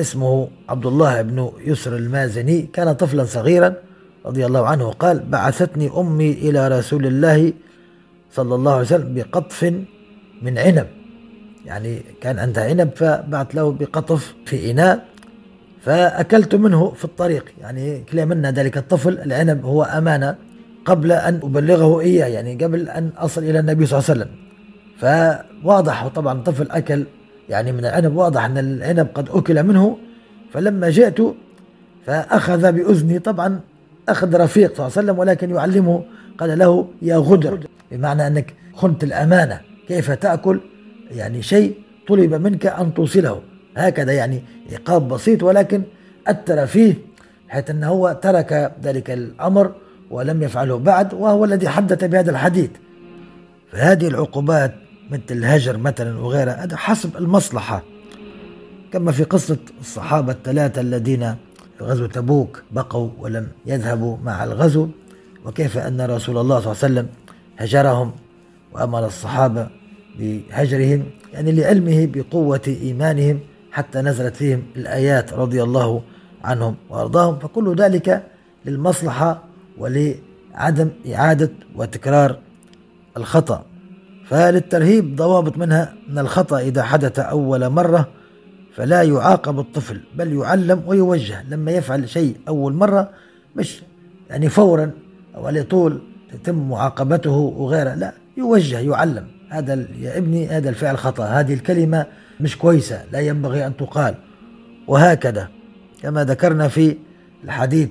اسمه 0.00 0.48
عبد 0.68 0.86
الله 0.86 1.22
بن 1.22 1.50
يسر 1.66 1.96
المازني 1.96 2.62
كان 2.72 2.92
طفلا 2.92 3.24
صغيرا 3.24 3.74
رضي 4.26 4.46
الله 4.46 4.66
عنه 4.66 4.90
قال 4.90 5.20
بعثتني 5.20 5.90
أمي 5.96 6.32
إلى 6.32 6.68
رسول 6.68 7.06
الله 7.06 7.52
صلى 8.32 8.54
الله 8.54 8.72
عليه 8.72 8.82
وسلم 8.82 9.14
بقطف 9.14 9.64
من 10.42 10.58
عنب. 10.58 10.86
يعني 11.66 12.02
كان 12.20 12.38
عندها 12.38 12.64
عنب 12.64 12.90
فبعت 12.96 13.54
له 13.54 13.72
بقطف 13.72 14.34
في 14.46 14.70
إناء 14.70 15.04
فأكلت 15.82 16.54
منه 16.54 16.90
في 16.90 17.04
الطريق. 17.04 17.44
يعني 17.60 18.04
كلا 18.12 18.24
منا 18.24 18.50
ذلك 18.50 18.76
الطفل 18.78 19.18
العنب 19.18 19.64
هو 19.64 19.82
أمانة 19.82 20.36
قبل 20.84 21.12
أن 21.12 21.40
أبلغه 21.42 22.00
إياه 22.00 22.26
يعني 22.26 22.64
قبل 22.64 22.88
أن 22.88 23.10
أصل 23.16 23.44
إلى 23.44 23.58
النبي 23.58 23.86
صلى 23.86 23.98
الله 23.98 24.10
عليه 24.10 24.20
وسلم. 24.20 24.34
فواضح 25.00 26.06
طبعا 26.06 26.42
طفل 26.42 26.70
أكل 26.70 27.04
يعني 27.48 27.72
من 27.72 27.84
العنب 27.84 28.16
واضح 28.16 28.44
أن 28.44 28.58
العنب 28.58 29.08
قد 29.14 29.28
أكل 29.28 29.62
منه. 29.62 29.98
فلما 30.52 30.90
جئت 30.90 31.18
فأخذ 32.06 32.72
بأذني 32.72 33.18
طبعا 33.18 33.60
أخذ 34.08 34.40
رفيق 34.40 34.74
صلى 34.74 34.86
الله 34.86 34.92
عليه 34.96 35.06
وسلم 35.06 35.18
ولكن 35.18 35.50
يعلمه 35.50 36.04
قال 36.38 36.58
له 36.58 36.88
يا 37.02 37.16
غدر. 37.16 37.58
بمعنى 37.92 38.26
أنك 38.26 38.54
خنت 38.74 39.04
الأمانة. 39.04 39.60
كيف 39.88 40.10
تأكل؟ 40.10 40.60
يعني 41.10 41.42
شيء 41.42 41.74
طلب 42.08 42.34
منك 42.34 42.66
أن 42.66 42.94
توصله. 42.94 43.42
هكذا 43.76 44.12
يعني 44.12 44.42
عقاب 44.72 45.08
بسيط 45.08 45.42
ولكن 45.42 45.82
أثر 46.26 46.66
فيه 46.66 46.94
حيث 47.48 47.70
أنه 47.70 47.88
هو 47.88 48.18
ترك 48.22 48.72
ذلك 48.82 49.10
الأمر 49.10 49.72
ولم 50.10 50.42
يفعله 50.42 50.78
بعد 50.78 51.14
وهو 51.14 51.44
الذي 51.44 51.68
حدث 51.68 52.04
بهذا 52.04 52.30
الحديث. 52.30 52.70
فهذه 53.72 54.08
العقوبات 54.08 54.74
مثل 55.10 55.22
الهجر 55.30 55.76
مثلا 55.76 56.18
وغيرها 56.18 56.64
هذا 56.64 56.76
حسب 56.76 57.16
المصلحة. 57.16 57.82
كما 58.92 59.12
في 59.12 59.24
قصة 59.24 59.56
الصحابة 59.80 60.32
الثلاثة 60.32 60.80
الذين 60.80 61.34
في 61.78 61.84
غزو 61.84 62.06
تبوك 62.06 62.62
بقوا 62.70 63.10
ولم 63.18 63.48
يذهبوا 63.66 64.16
مع 64.24 64.44
الغزو 64.44 64.88
وكيف 65.44 65.78
أن 65.78 66.00
رسول 66.00 66.38
الله 66.38 66.60
صلى 66.60 66.72
الله 66.72 66.84
عليه 66.84 66.94
وسلم 66.94 67.08
هجرهم 67.58 68.12
وأمر 68.72 69.06
الصحابة 69.06 69.68
بهجرهم 70.18 71.04
يعني 71.32 71.52
لعلمه 71.52 72.08
بقوة 72.12 72.60
إيمانهم 72.66 73.40
حتى 73.72 73.98
نزلت 74.00 74.36
فيهم 74.36 74.62
الآيات 74.76 75.32
رضي 75.32 75.62
الله 75.62 76.02
عنهم 76.44 76.76
وأرضاهم. 76.90 77.38
فكل 77.38 77.74
ذلك 77.76 78.22
للمصلحة 78.66 79.44
ولعدم 79.78 80.90
إعادة 81.14 81.50
وتكرار 81.76 82.38
الخطأ. 83.16 83.64
فللترهيب 84.30 85.16
ضوابط 85.16 85.58
منها 85.58 85.94
أن 86.10 86.18
الخطأ 86.18 86.58
إذا 86.58 86.82
حدث 86.82 87.18
أول 87.18 87.68
مرة 87.68 88.08
فلا 88.74 89.02
يعاقب 89.02 89.58
الطفل 89.58 90.00
بل 90.14 90.32
يعلم 90.32 90.82
ويوجه 90.86 91.44
لما 91.48 91.70
يفعل 91.72 92.08
شيء 92.08 92.36
أول 92.48 92.72
مرة 92.72 93.10
مش 93.56 93.82
يعني 94.30 94.48
فورا 94.48 94.90
أو 95.36 95.46
على 95.46 95.62
طول 95.62 96.02
تتم 96.32 96.68
معاقبته 96.68 97.30
وغيره 97.30 97.94
لا 97.94 98.12
يوجه 98.36 98.78
يعلم 98.78 99.26
هذا 99.48 99.86
يا 100.00 100.18
ابني 100.18 100.48
هذا 100.48 100.68
الفعل 100.68 100.98
خطأ 100.98 101.24
هذه 101.24 101.54
الكلمة 101.54 102.06
مش 102.40 102.58
كويسة 102.58 103.04
لا 103.12 103.20
ينبغي 103.20 103.66
أن 103.66 103.76
تقال 103.76 104.14
وهكذا 104.86 105.48
كما 106.02 106.24
ذكرنا 106.24 106.68
في 106.68 106.96
الحديث 107.44 107.88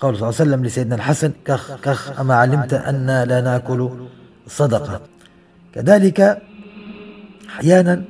قول 0.00 0.16
صلى 0.16 0.28
الله 0.28 0.40
عليه 0.40 0.50
وسلم 0.50 0.64
لسيدنا 0.64 0.94
الحسن 0.94 1.32
كخ 1.44 1.80
كخ 1.80 2.20
أما 2.20 2.34
علمت 2.34 2.74
أن 2.74 3.06
لا 3.06 3.40
ناكل 3.40 3.90
صدقة 4.46 5.00
كذلك 5.74 6.42
أحيانا 7.48 8.02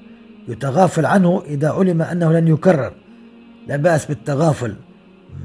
يتغافل 0.49 1.07
عنه 1.07 1.43
إذا 1.47 1.71
علم 1.71 2.03
أنه 2.03 2.33
لن 2.33 2.49
يكرر. 2.49 2.93
لا 3.69 3.77
بأس 3.77 4.07
بالتغافل. 4.07 4.75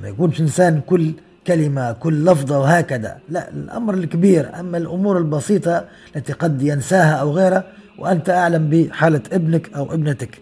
ما 0.01 0.07
يكونش 0.07 0.41
إنسان 0.41 0.81
كل 0.81 1.13
كلمة 1.47 1.91
كل 1.91 2.25
لفظة 2.25 2.59
وهكذا. 2.59 3.17
لا 3.29 3.49
الأمر 3.49 3.93
الكبير. 3.93 4.59
أما 4.59 4.77
الأمور 4.77 5.17
البسيطة 5.17 5.85
التي 6.15 6.33
قد 6.33 6.61
ينساها 6.61 7.13
أو 7.13 7.31
غيرها 7.31 7.63
وأنت 7.99 8.29
أعلم 8.29 8.69
بحالة 8.69 9.21
ابنك 9.31 9.73
أو 9.73 9.93
ابنتك. 9.93 10.41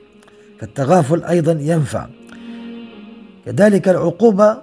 فالتغافل 0.60 1.24
أيضا 1.24 1.52
ينفع. 1.52 2.08
كذلك 3.46 3.90
العقوبة 3.90 4.58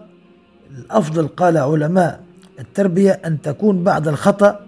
الأفضل 0.78 1.28
قال 1.28 1.56
علماء 1.56 2.20
التربية 2.60 3.10
أن 3.10 3.42
تكون 3.42 3.84
بعد 3.84 4.08
الخطأ 4.08 4.60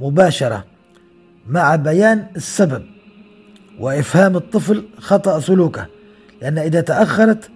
مباشرة. 0.00 0.64
مع 1.48 1.76
بيان 1.76 2.26
السبب 2.36 2.82
وإفهام 3.80 4.36
الطفل 4.36 4.84
خطأ 4.98 5.40
سلوكه 5.40 5.86
لأن 6.42 6.58
إذا 6.58 6.80
تأخرت 6.80 7.50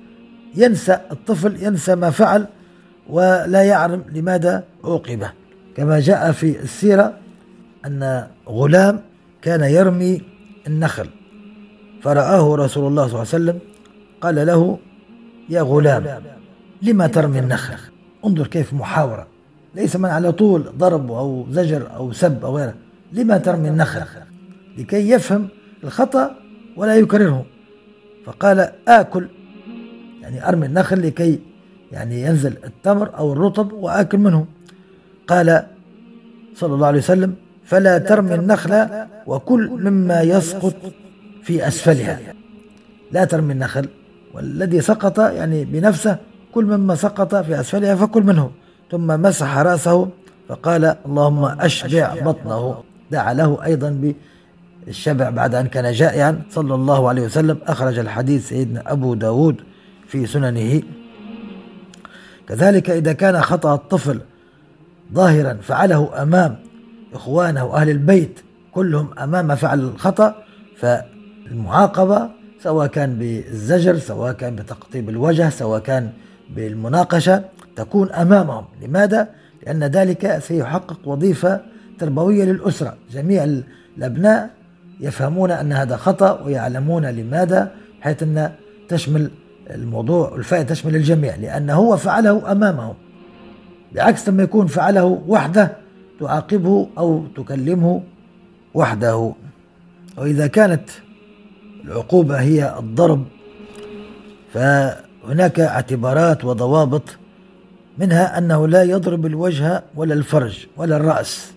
ينسى 0.54 0.98
الطفل 1.12 1.62
ينسى 1.62 1.94
ما 1.94 2.10
فعل 2.10 2.46
ولا 3.08 3.62
يعلم 3.62 4.04
لماذا 4.12 4.64
عوقب. 4.84 5.26
كما 5.76 6.00
جاء 6.00 6.32
في 6.32 6.60
السيرة 6.60 7.14
أن 7.86 8.26
غلام 8.48 9.00
كان 9.42 9.60
يرمي 9.60 10.22
النخل 10.66 11.08
فرآه 12.02 12.56
رسول 12.56 12.86
الله 12.86 13.06
صلى 13.06 13.22
الله 13.22 13.32
عليه 13.32 13.44
وسلم 13.44 13.58
قال 14.20 14.46
له 14.46 14.78
يا 15.48 15.62
غلام 15.62 16.22
لما 16.82 17.06
ترمي 17.06 17.38
النخل؟ 17.38 17.78
انظر 18.24 18.46
كيف 18.46 18.72
محاورة 18.72 19.26
ليس 19.74 19.96
من 19.96 20.08
على 20.08 20.32
طول 20.32 20.72
ضرب 20.78 21.12
أو 21.12 21.46
زجر 21.50 21.94
أو 21.96 22.12
سب 22.12 22.44
أو 22.44 22.56
غيره. 22.56 22.74
لما 23.16 23.38
ترمي 23.38 23.68
النخل 23.68 24.00
لكي 24.78 25.10
يفهم 25.10 25.48
الخطأ 25.84 26.36
ولا 26.76 26.96
يكرره 26.96 27.46
فقال 28.24 28.72
آكل. 28.88 29.28
يعني 30.22 30.48
أرمي 30.48 30.66
النخل 30.66 31.06
لكي 31.06 31.40
يعني 31.92 32.22
ينزل 32.22 32.56
التمر 32.64 33.16
أو 33.18 33.32
الرطب 33.32 33.72
وآكل 33.72 34.18
منه. 34.18 34.46
قال 35.28 35.66
صلى 36.54 36.74
الله 36.74 36.86
عليه 36.86 36.98
وسلم 36.98 37.34
فلا 37.64 37.98
ترمي 37.98 38.34
النخل 38.34 38.86
وكل 39.26 39.70
مما 39.70 40.22
يسقط 40.22 40.74
في 41.42 41.68
أسفلها. 41.68 42.20
لا 43.12 43.24
ترمي 43.24 43.52
النخل 43.52 43.88
والذي 44.34 44.80
سقط 44.80 45.18
يعني 45.18 45.64
بنفسه 45.64 46.16
كل 46.54 46.64
مما 46.64 46.94
سقط 46.94 47.34
في 47.34 47.60
أسفلها 47.60 47.94
فكل 47.94 48.22
منه. 48.22 48.50
ثم 48.90 49.06
مسح 49.06 49.58
رأسه 49.58 50.08
فقال 50.48 50.96
اللهم 51.06 51.44
أشبع 51.44 52.14
بطنه. 52.20 52.85
دعا 53.10 53.34
له 53.34 53.64
أيضا 53.64 54.14
بالشبع 54.86 55.30
بعد 55.30 55.54
أن 55.54 55.66
كان 55.66 55.92
جائعا. 55.92 56.42
صلى 56.50 56.74
الله 56.74 57.08
عليه 57.08 57.22
وسلم 57.22 57.58
أخرج 57.66 57.98
الحديث 57.98 58.48
سيدنا 58.48 58.92
أبو 58.92 59.14
داود 59.14 59.56
في 60.08 60.26
سننه. 60.26 60.82
كذلك 62.48 62.90
إذا 62.90 63.12
كان 63.12 63.40
خطأ 63.40 63.74
الطفل 63.74 64.20
ظاهرا 65.14 65.58
فعله 65.62 66.22
أمام 66.22 66.56
إخوانه 67.14 67.64
وأهل 67.64 67.90
البيت 67.90 68.40
كلهم 68.72 69.18
أمام 69.18 69.54
فعل 69.54 69.80
الخطأ 69.80 70.34
فالمعاقبة 70.76 72.30
سواء 72.62 72.86
كان 72.86 73.18
بالزجر 73.18 73.98
سواء 73.98 74.32
كان 74.32 74.56
بتقطيب 74.56 75.08
الوجه 75.08 75.50
سواء 75.50 75.80
كان 75.80 76.10
بالمناقشة 76.54 77.44
تكون 77.76 78.12
أمامهم. 78.12 78.64
لماذا؟ 78.82 79.28
لأن 79.66 79.84
ذلك 79.84 80.38
سيحقق 80.38 80.98
وظيفة 81.04 81.60
تربوية 81.98 82.44
للأسرة. 82.44 82.96
جميع 83.12 83.44
الأبناء 83.98 84.50
يفهمون 85.00 85.50
أن 85.50 85.72
هذا 85.72 85.96
خطأ 85.96 86.42
ويعلمون 86.42 87.06
لماذا 87.06 87.72
حيث 88.00 88.22
أن 88.22 88.52
تشمل 88.88 89.30
الموضوع 89.70 90.34
الفائدة 90.34 90.68
تشمل 90.68 90.96
الجميع 90.96 91.36
لأنه 91.36 91.74
هو 91.74 91.96
فعله 91.96 92.52
أمامهم 92.52 92.94
بعكس 93.92 94.28
لما 94.28 94.42
يكون 94.42 94.66
فعله 94.66 95.04
وحده 95.04 95.76
تعاقبه 96.20 96.88
أو 96.98 97.26
تكلمه 97.36 98.02
وحده. 98.74 99.32
وإذا 100.16 100.46
كانت 100.46 100.90
العقوبة 101.84 102.40
هي 102.40 102.78
الضرب 102.78 103.24
فهناك 104.52 105.60
اعتبارات 105.60 106.44
وضوابط 106.44 107.02
منها 107.98 108.38
أنه 108.38 108.68
لا 108.68 108.82
يضرب 108.82 109.26
الوجه 109.26 109.82
ولا 109.94 110.14
الفرج 110.14 110.66
ولا 110.76 110.96
الرأس. 110.96 111.55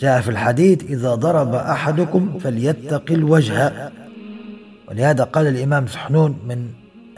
جاء 0.00 0.20
في 0.20 0.28
الحديث 0.28 0.84
إذا 0.84 1.14
ضرب 1.14 1.54
أحدكم 1.54 2.38
فليتق 2.38 3.04
الوجه 3.10 3.72
ولهذا 4.88 5.24
قال 5.24 5.46
الإمام 5.46 5.86
سحنون 5.86 6.38
من 6.48 6.68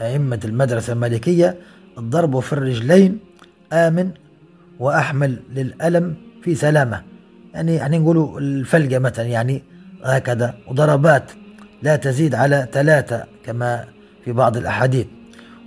أئمة 0.01 0.39
المدرسة 0.45 0.93
المالكية 0.93 1.57
الضرب 1.97 2.39
في 2.39 2.53
الرجلين 2.53 3.19
آمن 3.73 4.11
وأحمل 4.79 5.39
للألم 5.55 6.15
في 6.43 6.55
سلامة. 6.55 7.03
يعني 7.53 7.75
يعني 7.75 7.99
نقولوا 7.99 8.39
الفلقة 8.39 8.99
مثلا 8.99 9.25
يعني 9.25 9.63
هكذا. 10.03 10.53
وضربات 10.67 11.31
لا 11.81 11.95
تزيد 11.95 12.35
على 12.35 12.67
ثلاثة 12.71 13.23
كما 13.45 13.85
في 14.25 14.31
بعض 14.31 14.57
الأحاديث. 14.57 15.05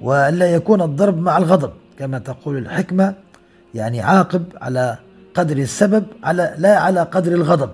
وألا 0.02 0.54
يكون 0.54 0.82
الضرب 0.82 1.18
مع 1.18 1.38
الغضب 1.38 1.72
كما 1.98 2.18
تقول 2.18 2.56
الحكمة 2.58 3.14
يعني 3.74 4.00
عاقب 4.00 4.44
على 4.60 4.98
قدر 5.34 5.56
السبب 5.56 6.04
على 6.24 6.54
لا 6.58 6.76
على 6.76 7.02
قدر 7.02 7.32
الغضب. 7.32 7.70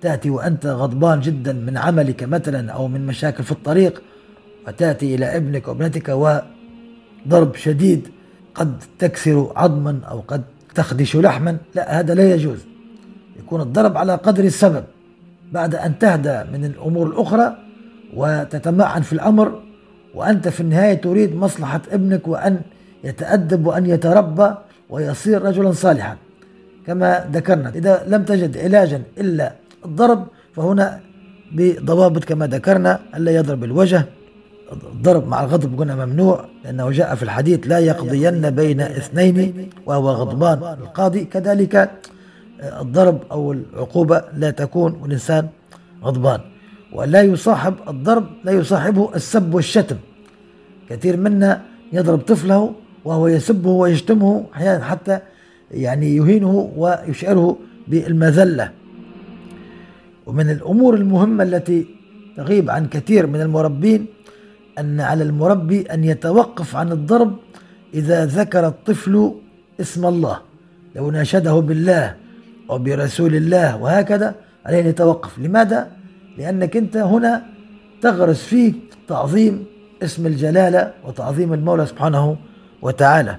تأتي 0.00 0.30
وأنت 0.30 0.66
غضبان 0.66 1.20
جدا 1.20 1.52
من 1.52 1.76
عملك 1.76 2.22
مثلا 2.22 2.72
أو 2.72 2.88
من 2.88 3.06
مشاكل 3.06 3.44
في 3.44 3.52
الطريق 3.52 4.02
وتأتي 4.68 5.14
إلى 5.14 5.36
ابنك 5.36 5.68
وابنتك 5.68 6.08
وضرب 6.08 7.54
شديد 7.54 8.08
قد 8.54 8.82
تكسر 8.98 9.52
عظما 9.56 10.00
أو 10.10 10.20
قد 10.20 10.42
تخدش 10.74 11.16
لحما. 11.16 11.56
لا 11.74 12.00
هذا 12.00 12.14
لا 12.14 12.34
يجوز. 12.34 12.58
يكون 13.38 13.60
الضرب 13.60 13.96
على 13.96 14.14
قدر 14.14 14.44
السبب. 14.44 14.84
بعد 15.52 15.74
أن 15.74 15.98
تهدى 15.98 16.44
من 16.52 16.64
الأمور 16.64 17.06
الأخرى 17.06 17.56
وتتمعن 18.16 19.02
في 19.02 19.12
الأمر 19.12 19.62
وأنت 20.14 20.48
في 20.48 20.60
النهاية 20.60 20.94
تريد 20.94 21.36
مصلحة 21.36 21.80
ابنك 21.90 22.28
وأن 22.28 22.60
يتأدب 23.04 23.66
وأن 23.66 23.86
يتربى 23.86 24.54
ويصير 24.90 25.42
رجلا 25.42 25.72
صالحا. 25.72 26.16
كما 26.88 27.28
ذكرنا. 27.32 27.68
إذا 27.68 28.04
لم 28.06 28.22
تجد 28.24 28.58
علاجا 28.58 29.02
إلا 29.20 29.52
الضرب 29.84 30.26
فهنا 30.56 31.00
بضوابط 31.52 32.24
كما 32.24 32.46
ذكرنا 32.46 33.00
ألا 33.16 33.30
يضرب 33.38 33.64
الوجه. 33.64 34.00
الضرب 34.72 35.28
مع 35.28 35.44
الغضب 35.44 35.78
قلنا 35.78 36.06
ممنوع 36.06 36.44
لأنه 36.64 36.90
جاء 36.90 37.14
في 37.14 37.22
الحديث 37.22 37.60
لا 37.66 37.78
يقضين 37.78 38.50
بين 38.50 38.80
اثنين 38.80 39.36
وهو 39.86 40.10
غضبان. 40.10 40.58
القاضي 40.84 41.24
كذلك 41.24 41.90
الضرب 42.80 43.18
أو 43.32 43.52
العقوبة 43.52 44.24
لا 44.36 44.50
تكون 44.50 44.98
والإنسان 45.02 45.48
غضبان. 46.04 46.40
ولا 46.92 47.22
يصاحب 47.22 47.74
الضرب 47.88 48.26
لا 48.44 48.52
يصاحبه 48.52 49.10
السب 49.14 49.54
والشتم. 49.54 49.96
كثير 50.88 51.16
منا 51.16 51.62
يضرب 51.92 52.18
طفله 52.18 52.72
وهو 53.04 53.28
يسبه 53.28 53.70
ويشتمه 53.70 54.44
أحيانا 54.54 54.84
حتى 54.84 55.18
يعني 55.70 56.16
يهينه 56.16 56.72
ويشعره 56.76 57.58
بالمذلة. 57.88 58.70
ومن 60.26 60.50
الأمور 60.50 60.94
المهمة 60.94 61.44
التي 61.44 61.86
تغيب 62.36 62.70
عن 62.70 62.86
كثير 62.86 63.26
من 63.26 63.40
المربين 63.40 64.06
أن 64.78 65.00
على 65.00 65.24
المربي 65.24 65.82
أن 65.82 66.04
يتوقف 66.04 66.76
عن 66.76 66.92
الضرب 66.92 67.36
إذا 67.94 68.26
ذكر 68.26 68.66
الطفل 68.66 69.32
اسم 69.80 70.06
الله. 70.06 70.38
لو 70.96 71.10
ناشده 71.10 71.54
بالله 71.54 72.14
وبرسول 72.68 73.34
الله 73.34 73.76
وهكذا 73.76 74.34
عليه 74.66 74.80
أن 74.80 74.86
يتوقف. 74.86 75.38
لماذا؟ 75.38 75.90
لأنك 76.38 76.76
أنت 76.76 76.96
هنا 76.96 77.42
تغرس 78.02 78.42
فيه 78.44 78.72
تعظيم 79.08 79.64
اسم 80.02 80.26
الجلالة 80.26 80.92
وتعظيم 81.04 81.52
المولى 81.52 81.86
سبحانه 81.86 82.36
وتعالى. 82.82 83.36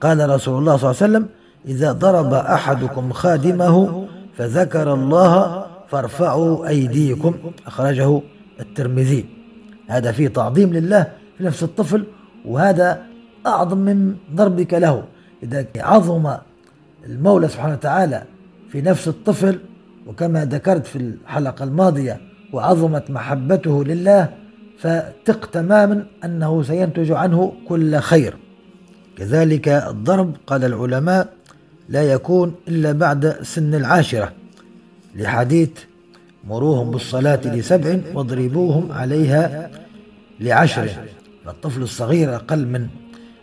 قال 0.00 0.30
رسول 0.30 0.58
الله 0.58 0.76
صلى 0.76 0.90
الله 0.90 1.02
عليه 1.02 1.12
وسلم 1.12 1.26
إذا 1.66 1.92
ضرب 1.92 2.34
أحدكم 2.34 3.12
خادمه 3.12 4.06
فذكر 4.36 4.94
الله 4.94 5.66
فارفعوا 5.88 6.68
أيديكم. 6.68 7.34
أخرجه 7.66 8.20
الترمذي. 8.60 9.24
هذا 9.88 10.12
فيه 10.12 10.28
تعظيم 10.28 10.72
لله 10.72 11.06
في 11.38 11.44
نفس 11.44 11.62
الطفل 11.62 12.04
وهذا 12.44 13.02
أعظم 13.46 13.78
من 13.78 14.14
ضربك 14.34 14.74
له. 14.74 15.04
إذا 15.42 15.66
عظم 15.76 16.32
المولى 17.06 17.48
سبحانه 17.48 17.74
وتعالى 17.74 18.22
في 18.70 18.80
نفس 18.80 19.08
الطفل 19.08 19.58
وكما 20.06 20.44
ذكرت 20.44 20.86
في 20.86 20.96
الحلقة 20.96 21.64
الماضية 21.64 22.20
وعظمت 22.52 23.10
محبته 23.10 23.84
لله 23.84 24.28
فثق 24.78 25.46
تماما 25.52 26.06
أنه 26.24 26.62
سينتج 26.62 27.12
عنه 27.12 27.52
كل 27.68 27.96
خير. 27.96 28.36
كذلك 29.16 29.68
الضرب 29.68 30.36
قال 30.46 30.64
العلماء 30.64 31.28
لا 31.88 32.02
يكون 32.02 32.54
إلا 32.68 32.92
بعد 32.92 33.36
سن 33.42 33.74
العاشرة 33.74 34.32
لحديث 35.14 35.70
مروهم 36.48 36.90
بالصلاة 36.90 37.40
لسبع 37.44 37.98
واضربوهم 38.14 38.92
عليها 38.92 39.70
لعشر. 40.40 40.88
الطفل 41.46 41.82
الصغير 41.82 42.34
أقل 42.34 42.66
من 42.66 42.86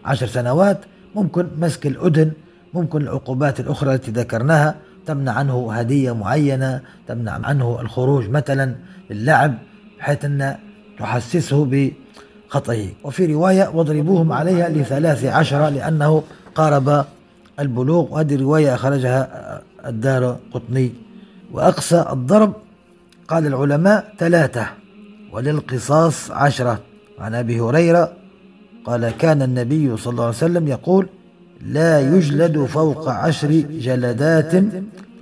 عشر 0.06 0.28
سنوات 0.28 0.80
ممكن 1.16 1.48
مسك 1.58 1.88
الأذن 1.88 2.32
ممكن 2.74 3.02
العقوبات 3.02 3.60
الأخرى 3.60 3.94
التي 3.94 4.12
ذكرناها 4.12 4.76
تمنع 5.06 5.32
عنه 5.32 5.74
هدية 5.74 6.12
معينة 6.12 6.82
تمنع 7.08 7.40
عنه 7.44 7.82
الخروج 7.82 8.30
مثلا 8.30 8.76
للعب 9.10 9.58
بحيث 10.00 10.26
أن 10.26 10.56
تحسسه 11.00 11.66
بخطئه. 11.66 12.88
وفي 13.04 13.26
رواية 13.26 13.68
واضربوهم 13.74 14.32
عليها 14.32 14.70
لثلاث 14.70 15.26
عشرة 15.26 15.70
لأنه 15.70 16.24
قارب 16.56 17.06
البلوغ 17.62 18.14
وهذه 18.14 18.42
رواية 18.42 18.76
أخرجها 18.76 19.62
الدار 19.86 20.38
قطني. 20.54 20.92
وأقصى 21.52 22.06
الضرب 22.12 22.54
قال 23.28 23.48
العلماء 23.48 24.14
ثلاثة 24.18 24.68
وللقصاص 25.32 26.32
عشرة. 26.32 26.80
عن 27.20 27.34
أبي 27.34 27.60
هريرة 27.60 28.14
قال 28.86 29.10
كان 29.10 29.42
النبي 29.42 29.98
صلى 29.98 30.12
الله 30.12 30.24
عليه 30.24 30.36
وسلم 30.36 30.68
يقول 30.68 31.10
لا 31.66 32.16
يجلد 32.16 32.66
فوق 32.66 33.10
عشر 33.10 33.52
جلدات 33.70 34.54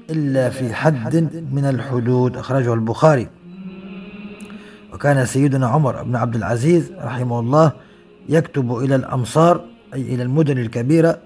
إلا 0.09 0.49
في 0.49 0.73
حد 0.73 1.15
من 1.51 1.65
الحدود 1.65 2.37
أخرجه 2.37 2.73
البخاري. 2.73 3.27
وكان 4.93 5.25
سيدنا 5.25 5.67
عمر 5.67 6.03
بن 6.03 6.15
عبد 6.15 6.35
العزيز 6.35 6.91
رحمه 7.01 7.39
الله 7.39 7.71
يكتب 8.29 8.77
إلى 8.77 8.95
الأمصار 8.95 9.61
أي 9.93 10.01
إلى 10.01 10.23
المدن 10.23 10.57
الكبيرة 10.57 11.19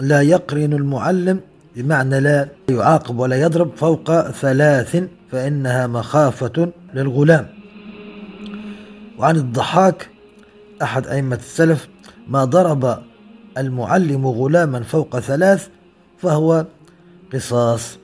لا 0.00 0.22
يقرن 0.22 0.72
المعلم 0.72 1.40
بمعنى 1.76 2.20
لا 2.20 2.48
يعاقب 2.68 3.18
ولا 3.18 3.36
يضرب 3.36 3.70
فوق 3.76 4.30
ثلاث 4.30 5.04
فإنها 5.32 5.86
مخافة 5.86 6.72
للغلام. 6.94 7.46
وعن 9.18 9.36
الضحاك 9.36 10.08
أحد 10.82 11.06
أئمة 11.06 11.36
السلف 11.36 11.88
ما 12.28 12.44
ضرب 12.44 12.98
المعلم 13.58 14.26
غلاما 14.26 14.80
فوق 14.80 15.18
ثلاث 15.18 15.68
فهو 16.18 16.66
قصاص. 17.32 17.98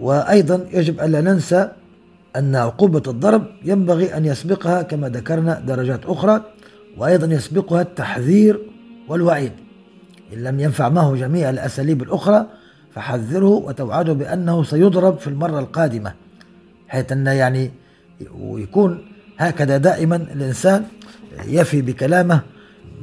وأيضا 0.00 0.66
يجب 0.72 1.00
ألا 1.00 1.20
ننسى 1.20 1.68
أن 2.36 2.56
عقوبة 2.56 3.02
الضرب 3.06 3.46
ينبغي 3.64 4.16
أن 4.16 4.24
يسبقها 4.24 4.82
كما 4.82 5.08
ذكرنا 5.08 5.60
درجات 5.60 6.06
أخرى 6.06 6.42
وأيضا 6.98 7.26
يسبقها 7.26 7.82
التحذير 7.82 8.60
والوعيد. 9.08 9.52
إن 10.32 10.42
لم 10.42 10.60
ينفع 10.60 10.88
معه 10.88 11.14
جميع 11.14 11.50
الأساليب 11.50 12.02
الأخرى 12.02 12.46
فحذره 12.94 13.48
وتوعده 13.48 14.12
بأنه 14.12 14.64
سيضرب 14.64 15.18
في 15.18 15.26
المرة 15.26 15.58
القادمة 15.58 16.14
حيث 16.88 17.12
أن 17.12 17.26
يعني 17.26 17.70
ويكون 18.38 19.04
هكذا 19.38 19.76
دائما 19.76 20.16
الإنسان 20.16 20.84
يفي 21.46 21.82
بكلامه 21.82 22.40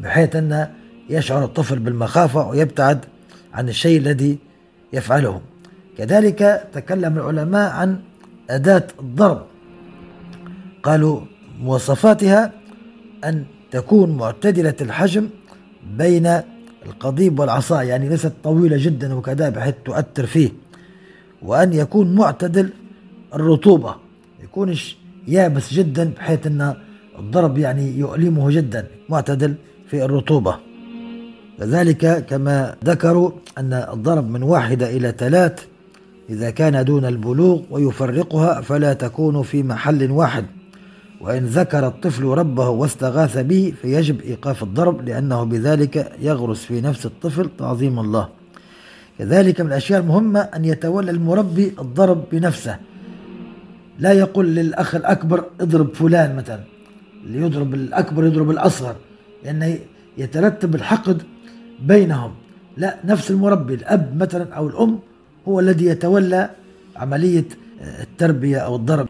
بحيث 0.04 0.36
أن 0.36 0.68
يشعر 1.10 1.44
الطفل 1.44 1.80
بالمخافة 1.80 2.48
ويبتعد 2.48 3.06
عن 3.54 3.70
الشيء 3.70 4.00
الذي 4.00 4.38
يفعله. 4.94 5.42
كذلك 5.98 6.70
تكلم 6.74 7.18
العلماء 7.18 7.72
عن 7.72 8.00
أداة 8.50 8.88
الضرب. 9.00 9.46
قالوا 10.84 11.22
مواصفاتها 11.62 12.52
أن 13.24 13.46
تكون 13.72 14.18
معتدلة 14.18 14.76
الحجم 14.82 15.30
بين 15.98 16.42
القضيب 16.86 17.40
والعصا 17.40 17.82
يعني 17.82 18.10
ليست 18.10 18.34
طويلة 18.44 18.78
جدا 18.78 19.14
وكذا 19.14 19.50
بحيث 19.50 19.76
تؤثر 19.86 20.26
فيه. 20.26 20.50
وأن 21.42 21.74
يكون 21.74 22.16
معتدل 22.16 22.70
الرطوبة 23.36 23.96
يكونش 24.44 24.98
يابس 25.28 25.74
جدا 25.74 26.14
بحيث 26.18 26.48
أن 26.48 26.76
الضرب 27.20 27.58
يعني 27.58 27.98
يؤلمه 27.98 28.52
جدا 28.52 28.88
معتدل 29.10 29.56
في 29.88 30.06
الرطوبة. 30.06 30.56
كذلك 31.60 32.26
كما 32.26 32.76
ذكروا 32.86 33.32
أن 33.58 33.74
الضرب 33.74 34.32
من 34.32 34.44
واحدة 34.44 34.90
إلى 34.90 35.14
ثلاث 35.18 35.66
إذا 36.30 36.50
كان 36.50 36.86
دون 36.86 37.06
البلوغ 37.06 37.62
ويفرقها 37.72 38.62
فلا 38.62 38.94
تكون 38.94 39.44
في 39.44 39.64
محل 39.64 40.12
واحد. 40.12 40.46
وإن 41.22 41.45
ذكر 41.45 41.88
الطفل 41.88 42.24
ربه 42.24 42.70
واستغاث 42.70 43.38
به 43.38 43.74
فيجب 43.82 44.22
إيقاف 44.22 44.63
الضرب 44.63 45.07
لأنه 45.07 45.43
بذلك 45.43 46.11
يغرس 46.22 46.65
في 46.65 46.82
نفس 46.82 47.05
الطفل 47.05 47.49
تعظيم 47.57 47.99
الله. 47.99 48.30
كذلك 49.20 49.61
من 49.61 49.67
الأشياء 49.67 49.99
المهمة 49.99 50.39
أن 50.39 50.65
يتولى 50.65 51.11
المربي 51.11 51.74
الضرب 51.80 52.24
بنفسه. 52.32 52.78
لا 53.99 54.11
يقول 54.11 54.55
للأخ 54.55 54.95
الأكبر 54.95 55.43
اضرب 55.61 55.93
فلان 55.93 56.36
مثلا 56.36 56.59
اللي 57.26 57.41
يضرب 57.41 57.74
الأكبر 57.74 58.26
يضرب 58.26 58.49
الأصغر 58.49 58.95
لأنه 59.43 59.78
يترتب 60.17 60.76
الحقد 60.76 61.22
بينهم. 61.82 62.32
لا 62.78 62.97
نفس 63.05 63.32
المربي 63.32 63.74
الأب 63.74 64.17
مثلا 64.17 64.53
أو 64.53 64.67
الأم 64.67 64.99
هو 65.47 65.59
الذي 65.59 65.86
يتولى 65.86 66.49
عملية 66.95 67.45
التربية 68.01 68.57
أو 68.57 68.76
الضرب. 68.76 69.07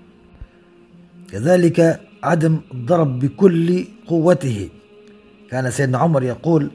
كذلك 1.32 2.00
عدم 2.24 2.60
الضرب 2.74 3.20
بكل 3.20 3.86
قوته. 4.08 4.70
كان 5.52 5.72
سيدنا 5.72 5.98
عمر 5.98 6.24
يقول 6.24 6.72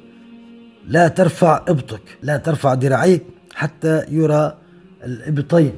لا 0.89 1.09
ترفع 1.09 1.63
إبطك 1.69 2.03
لا 2.23 2.37
ترفع 2.37 2.75
ذراعيك 2.75 3.23
حتى 3.55 4.05
يرى 4.09 4.57
الإبطين. 5.05 5.73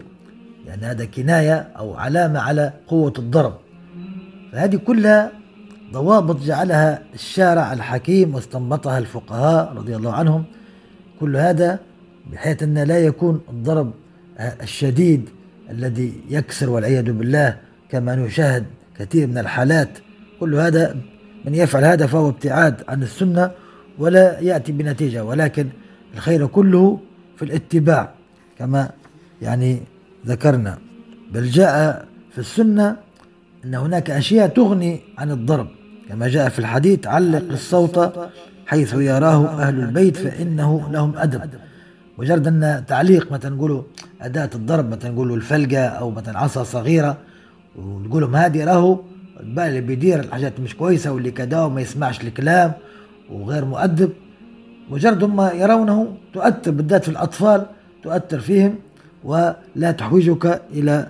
يعني 0.67 0.87
هذا 0.87 1.05
كناية 1.05 1.55
أو 1.55 1.95
علامة 1.95 2.41
على 2.41 2.73
قوة 2.89 3.13
الضرب. 3.19 3.55
فهذه 4.53 4.77
كلها 4.77 5.33
ضوابط 5.93 6.43
جعلها 6.43 7.03
الشارع 7.15 7.73
الحكيم 7.73 8.35
واستنبطها 8.35 8.99
الفقهاء 8.99 9.73
رضي 9.73 9.97
الله 9.97 10.13
عنهم. 10.13 10.45
كل 11.21 11.37
هذا 11.37 11.79
بحيث 12.33 12.63
أن 12.63 12.79
لا 12.79 12.99
يكون 12.99 13.41
الضرب 13.51 13.93
الشديد 14.41 15.29
الذي 15.71 16.13
يكسر 16.31 16.71
والعياذ 16.71 17.13
بالله 17.13 17.57
كما 17.97 18.17
نشاهد 18.17 18.65
كثير 18.99 19.27
من 19.27 19.39
الحالات. 19.39 19.99
كل 20.41 20.55
هذا 20.55 20.97
من 21.45 21.55
يفعل 21.55 21.85
هذا 21.85 22.07
فهو 22.07 22.29
ابتعاد 22.29 22.83
عن 22.89 23.03
السنة 23.03 23.51
ولا 23.99 24.41
يأتي 24.41 24.73
بنتيجة 24.73 25.25
ولكن 25.25 25.69
الخير 26.15 26.47
كله 26.47 27.01
في 27.37 27.45
الاتباع 27.45 28.11
كما 28.59 28.91
يعني 29.43 29.81
ذكرنا. 30.27 30.79
بل 31.33 31.45
جاء 31.47 32.05
في 32.33 32.39
السنة 32.39 32.97
أن 33.65 33.75
هناك 33.75 34.11
أشياء 34.11 34.49
تغني 34.49 35.01
عن 35.19 35.31
الضرب. 35.31 35.69
كما 36.09 36.29
جاء 36.29 36.49
في 36.49 36.59
الحديث 36.59 37.07
علق 37.07 37.45
الصوت 37.51 38.13
حيث 38.67 38.95
يراه 38.95 39.47
أهل 39.47 39.81
البيت 39.81 40.17
فإنه 40.17 40.89
لهم 40.93 41.19
أدب. 41.19 41.51
مجرد 42.19 42.47
أن 42.47 42.85
تعليق 42.89 43.33
مثلا 43.33 43.57
نقولوا 43.57 43.83
أداة 44.21 44.51
الضرب 44.55 44.91
مثلا 44.91 45.11
نقولوا 45.11 45.37
الفلقة 45.37 45.85
أو 45.87 46.11
مثلا 46.11 46.39
عصا 46.39 46.65
صغيرة 46.65 47.19
ونقول 47.79 48.23
لهم 48.23 48.37
هذه 48.37 48.65
راهو 48.65 49.01
البال 49.41 49.65
اللي 49.65 49.81
بيدير 49.81 50.21
الحاجات 50.21 50.61
مش 50.61 50.77
كويسة 50.77 51.13
واللي 51.13 51.31
كذا 51.31 51.61
وما 51.61 51.81
يسمعش 51.81 52.21
الكلام 52.21 52.73
وغير 53.31 53.65
مؤدب 53.65 54.11
مجرد 54.91 55.25
هم 55.25 55.41
يرونه 55.41 56.17
تؤثر 56.33 56.71
بالذات 56.71 57.05
في 57.05 57.09
الأطفال 57.09 57.67
تؤثر 58.03 58.41
فيهم 58.41 58.75
ولا 59.25 59.91
تحوجك 59.99 60.63
إلى 60.71 61.09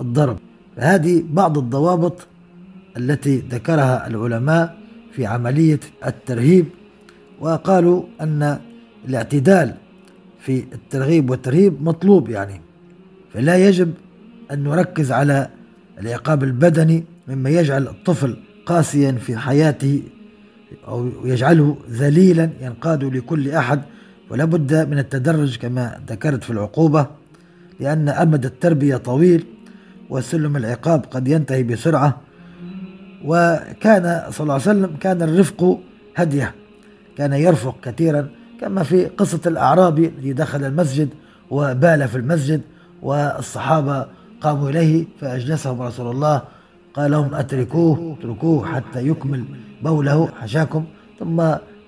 الضرب. 0.00 0.38
هذه 0.76 1.24
بعض 1.30 1.58
الضوابط 1.58 2.26
التي 2.96 3.38
ذكرها 3.38 4.06
العلماء 4.06 4.76
في 5.12 5.26
عملية 5.26 5.80
الترهيب 6.06 6.66
وقالوا 7.40 8.02
أن 8.20 8.58
الاعتدال 9.08 9.74
في 10.40 10.64
الترغيب 10.72 11.30
والترهيب 11.30 11.82
مطلوب 11.82 12.28
يعني 12.28 12.60
فلا 13.32 13.68
يجب 13.68 13.94
أن 14.50 14.62
نركز 14.64 15.12
على 15.12 15.48
العقاب 16.02 16.44
البدني 16.44 17.04
مما 17.28 17.50
يجعل 17.50 17.86
الطفل 17.88 18.36
قاسيا 18.66 19.12
في 19.12 19.36
حياته 19.36 20.02
أو 20.88 21.08
يجعله 21.24 21.76
ذليلا 21.90 22.50
ينقاد 22.60 23.04
لكل 23.04 23.50
أحد 23.50 23.82
ولا 24.30 24.44
بد 24.44 24.88
من 24.90 24.98
التدرج 24.98 25.56
كما 25.56 26.00
ذكرت 26.08 26.44
في 26.44 26.50
العقوبة 26.50 27.06
لأن 27.80 28.08
أمد 28.08 28.44
التربية 28.44 28.96
طويل 28.96 29.44
وسلم 30.10 30.56
العقاب 30.56 31.04
قد 31.10 31.28
ينتهي 31.28 31.62
بسرعة. 31.62 32.20
وكان 33.24 34.22
صلى 34.30 34.42
الله 34.42 34.52
عليه 34.52 34.62
وسلم 34.62 34.96
كان 35.00 35.22
الرفق 35.22 35.80
هدية 36.16 36.54
كان 37.18 37.32
يرفق 37.32 37.76
كثيرا 37.82 38.28
كما 38.60 38.82
في 38.82 39.06
قصة 39.06 39.40
الأعرابي 39.46 40.06
الذي 40.08 40.32
دخل 40.32 40.64
المسجد 40.64 41.08
وبال 41.50 42.08
في 42.08 42.16
المسجد 42.16 42.60
والصحابة 43.02 44.06
قاموا 44.42 44.70
إليه 44.70 45.04
فأجلسهم 45.20 45.82
رسول 45.82 46.10
الله. 46.10 46.42
قال 46.94 47.10
لهم 47.10 47.34
أتركوه 47.34 48.16
اتركوه 48.18 48.66
حتى 48.66 49.08
يكمل 49.08 49.44
بوله 49.82 50.28
حشاكم. 50.40 50.84
ثم 51.18 51.40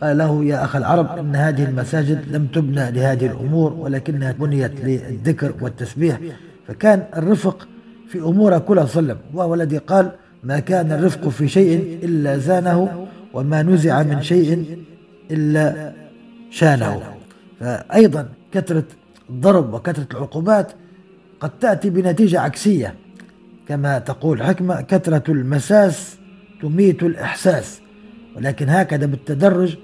قال 0.02 0.18
له 0.18 0.44
يا 0.44 0.64
أخ 0.64 0.76
العرب 0.76 1.18
إن 1.18 1.36
هذه 1.36 1.64
المساجد 1.64 2.36
لم 2.36 2.46
تبنى 2.46 2.90
لهذه 2.90 3.26
الأمور 3.26 3.72
ولكنها 3.72 4.32
بنيت 4.32 4.84
للذكر 4.84 5.54
والتسبيح. 5.60 6.18
فكان 6.68 7.04
الرفق 7.16 7.68
في 8.08 8.18
أمور 8.18 8.58
كلها 8.58 8.86
صلى 8.86 9.16
وهو 9.34 9.54
الذي 9.54 9.78
قال 9.78 10.10
ما 10.42 10.58
كان 10.58 10.92
الرفق 10.92 11.28
في 11.28 11.48
شيء 11.48 11.98
إلا 12.02 12.38
زانه 12.38 13.06
وما 13.34 13.62
نزع 13.62 14.02
من 14.02 14.22
شيء 14.22 14.78
إلا 15.30 15.92
شانه. 16.50 17.02
فأيضا 17.60 18.28
كثرة 18.52 18.84
الضرب 19.30 19.74
وكثرة 19.74 20.06
العقوبات 20.12 20.72
قد 21.40 21.50
تأتي 21.60 21.90
بنتيجة 21.90 22.40
عكسية 22.40 22.94
كما 23.68 23.98
تقول 23.98 24.42
حكمة 24.42 24.80
كثرة 24.80 25.22
المساس 25.28 26.16
تميت 26.62 27.02
الإحساس. 27.02 27.80
ولكن 28.36 28.68
هكذا 28.68 29.06
بالتدرج 29.06 29.76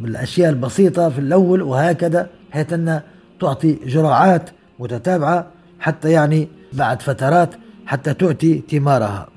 بالأشياء 0.00 0.50
البسيطة 0.50 1.08
في 1.08 1.18
الأول 1.18 1.62
وهكذا 1.62 2.30
حيث 2.50 2.72
أن 2.72 3.00
تعطي 3.40 3.78
جرعات 3.86 4.50
متتابعة 4.78 5.46
حتى 5.80 6.10
يعني 6.10 6.48
بعد 6.72 7.02
فترات 7.02 7.50
حتى 7.86 8.14
تؤتي 8.14 8.62
ثمارها. 8.70 9.28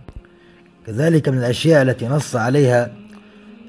كذلك 0.87 1.29
من 1.29 1.37
الأشياء 1.37 1.81
التي 1.81 2.07
نص 2.07 2.35
عليها 2.35 2.91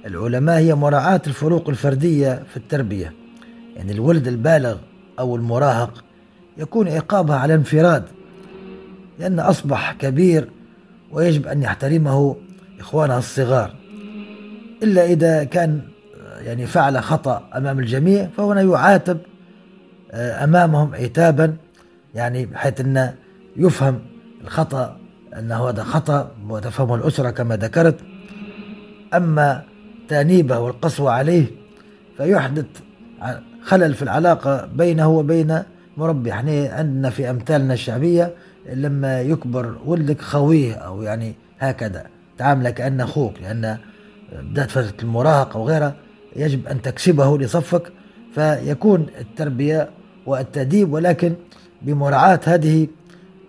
العلماء 0.07 0.59
هي 0.59 0.75
مراعاة 0.75 1.23
الفروق 1.27 1.69
الفردية 1.69 2.43
في 2.51 2.57
التربية. 2.57 3.13
يعني 3.77 3.93
الولد 3.93 4.29
البالغ 4.29 4.77
أو 5.19 5.37
المراهق 5.37 6.05
يكون 6.63 6.89
عقابها 6.89 7.37
على 7.37 7.55
انفراد 7.55 8.05
لأن 9.19 9.41
أصبح 9.41 9.93
كبير 9.93 10.49
ويجب 11.13 11.47
أن 11.47 11.63
يحترمه 11.63 12.37
إخوانه 12.81 13.19
الصغار. 13.19 13.75
إلا 14.83 15.05
إذا 15.05 15.45
كان 15.45 15.81
يعني 16.41 16.67
فعل 16.67 17.03
خطأ 17.03 17.49
أمام 17.57 17.79
الجميع 17.79 18.29
فهنا 18.37 18.63
يعاتب 18.63 19.19
آه، 20.11 20.45
أمامهم 20.45 20.95
عتابا 20.95 21.57
يعني 22.15 22.47
بحيث 22.47 22.81
أن 22.81 23.15
يفهم 23.57 23.99
الخطأ 24.45 24.97
أنه 25.39 25.69
هذا 25.69 25.83
خطأ 25.83 26.31
وتفهمه 26.49 26.95
الأسرة 26.95 27.31
كما 27.31 27.57
ذكرت. 27.57 27.97
أما 29.15 29.63
تأنيبه 30.09 30.59
والقسوة 30.59 31.13
عليه 31.13 31.47
فيحدث 32.17 32.67
خلل 33.63 33.95
في 33.95 34.03
العلاقة 34.03 34.67
بينه 34.75 35.09
وبين 35.09 35.63
مربي. 35.97 36.33
إحنا 36.33 36.69
عندنا 36.73 37.11
في 37.11 37.31
أمثالنا 37.31 37.75
الشعبية 37.75 38.35
لما 38.73 39.21
يكبر 39.21 39.77
ولدك 39.87 40.21
خويه 40.21 40.75
أو 40.75 41.03
يعني 41.03 41.35
هكذا 41.59 42.07
تعامله 42.39 42.71
كأنه 42.71 43.05
أخوك 43.05 43.35
لأن 43.43 43.79
بدأت 44.33 44.71
فترة 44.71 45.03
المراهقة 45.03 45.61
وغيرها 45.61 45.95
يجب 46.37 46.67
أن 46.67 46.83
تكسبه 46.83 47.39
لصفك 47.39 47.93
فيكون 48.35 49.07
التربية 49.21 49.91
والتأديب 50.27 50.93
ولكن 50.93 51.35
بمراعاة 51.83 52.41
هذه 52.45 52.89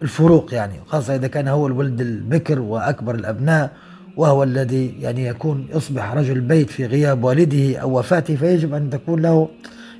الفروق 0.02 0.54
يعني 0.54 0.74
خاصة 0.88 1.16
إذا 1.16 1.28
كان 1.28 1.48
هو 1.48 1.68
الولد 1.68 2.02
البكر 2.02 2.60
وأكبر 2.60 3.16
الأبناء 3.16 3.72
وهو 4.18 4.44
الذي 4.44 4.96
يعني 5.00 5.28
يكون 5.28 5.68
يصبح 5.76 6.14
رجل 6.14 6.42
بيت 6.42 6.70
في 6.70 6.86
غياب 6.86 7.24
والده 7.24 7.78
أو 7.78 8.00
وفاته 8.00 8.36
فيجب 8.36 8.74
أن 8.74 8.90
تكون 8.90 9.22
له 9.22 9.50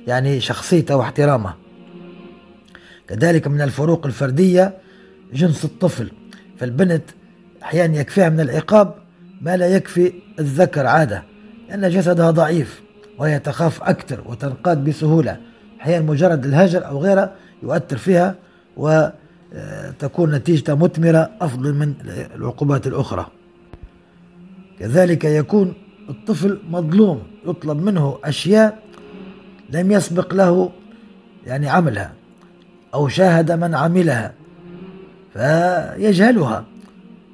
يعني 0.06 0.40
شخصيته 0.40 0.96
واحترامه. 0.96 1.63
كذلك 3.08 3.46
من 3.48 3.60
الفروق 3.60 4.06
الفردية 4.06 4.74
جنس 5.32 5.64
الطفل. 5.64 6.10
فالبنت 6.58 7.02
أحيانا 7.62 8.00
يكفيها 8.00 8.28
من 8.28 8.40
العقاب 8.40 8.94
ما 9.40 9.56
لا 9.56 9.66
يكفي 9.66 10.12
الذكر 10.38 10.86
عادة 10.86 11.22
لأن 11.68 11.90
جسدها 11.90 12.30
ضعيف 12.30 12.82
وهي 13.18 13.38
تخاف 13.38 13.82
أكثر 13.82 14.22
وتنقاد 14.26 14.84
بسهولة. 14.84 15.40
أحيانا 15.80 16.04
مجرد 16.04 16.46
الهجر 16.46 16.86
أو 16.86 16.98
غيره 16.98 17.32
يؤثر 17.62 17.96
فيها 17.96 18.34
وتكون 18.76 20.34
نتيجتها 20.34 20.74
مثمرة 20.74 21.30
أفضل 21.40 21.74
من 21.74 21.94
العقوبات 22.34 22.86
الأخرى. 22.86 23.26
كذلك 24.78 25.24
يكون 25.24 25.74
الطفل 26.08 26.58
مظلوم 26.70 27.22
يطلب 27.46 27.82
منه 27.82 28.18
أشياء 28.24 28.78
لم 29.70 29.92
يسبق 29.92 30.34
له 30.34 30.70
يعني 31.46 31.68
عملها. 31.68 32.12
أو 32.94 33.08
شاهد 33.08 33.52
من 33.52 33.74
عملها 33.74 34.32
فيجهلها. 35.32 36.64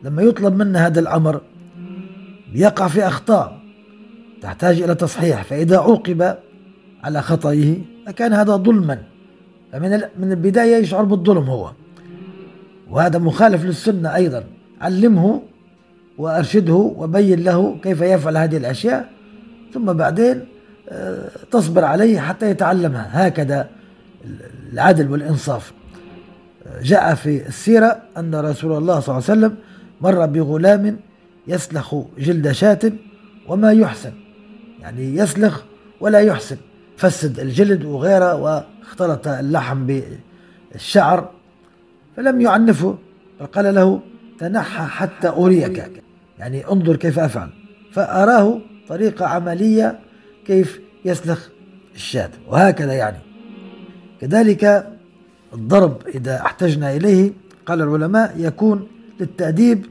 لما 0.04 0.22
يطلب 0.22 0.56
منه 0.56 0.78
هذا 0.78 1.00
الأمر 1.00 1.40
يقع 2.54 2.88
في 2.88 3.06
أخطاء 3.06 3.61
تحتاج 4.42 4.82
إلى 4.82 4.94
تصحيح 4.94 5.42
فإذا 5.42 5.78
عوقب 5.78 6.34
على 7.04 7.22
خطئه 7.22 7.78
فكان 8.06 8.32
هذا 8.32 8.56
ظلما. 8.56 8.98
فمن 9.72 10.00
من 10.18 10.32
البداية 10.32 10.76
يشعر 10.76 11.04
بالظلم 11.04 11.44
هو. 11.44 11.70
وهذا 12.90 13.18
مخالف 13.18 13.64
للسنة 13.64 14.14
أيضا. 14.14 14.44
علمه 14.80 15.42
وأرشده 16.18 16.74
وبين 16.74 17.44
له 17.44 17.78
كيف 17.82 18.00
يفعل 18.00 18.36
هذه 18.36 18.56
الأشياء 18.56 19.11
ثم 19.74 19.92
بعدين 19.92 20.44
آه، 20.88 21.30
تصبر 21.50 21.84
عليه 21.84 22.20
حتى 22.20 22.50
يتعلمها. 22.50 23.28
هكذا 23.28 23.68
العدل 24.72 25.10
والإنصاف. 25.10 25.72
جاء 26.82 27.14
في 27.14 27.46
السيرة 27.48 28.02
أن 28.16 28.34
رسول 28.34 28.78
الله 28.78 29.00
صلى 29.00 29.18
الله 29.18 29.30
عليه 29.30 29.38
وسلم 29.38 29.56
مر 30.00 30.26
بغلام 30.26 30.96
يسلخ 31.46 31.94
جلد 32.18 32.52
شاة 32.52 32.92
وما 33.48 33.72
يحسن. 33.72 34.12
يعني 34.80 35.16
يسلخ 35.16 35.62
ولا 36.00 36.20
يحسن 36.20 36.56
فسد 36.96 37.40
الجلد 37.40 37.84
وغيره 37.84 38.34
واختلط 38.34 39.28
اللحم 39.28 40.02
بالشعر 40.72 41.30
فلم 42.16 42.40
يعنفه 42.40 42.98
فقال 43.38 43.74
له 43.74 44.00
تنحى 44.38 44.84
حتى 44.84 45.28
أريك. 45.28 46.02
يعني 46.38 46.68
انظر 46.68 46.96
كيف 46.96 47.18
أفعل. 47.18 47.48
فأراه 47.92 48.60
طريقة 48.88 49.26
عملية 49.26 49.98
كيف 50.46 50.80
يسلخ 51.04 51.48
الشاة. 51.94 52.30
وهكذا 52.48 52.92
يعني. 52.92 53.18
كذلك 54.20 54.92
الضرب 55.54 55.96
إذا 56.14 56.40
احتجنا 56.40 56.96
إليه 56.96 57.32
قال 57.66 57.82
العلماء 57.82 58.34
يكون 58.38 58.88
للتأديب 59.20 59.86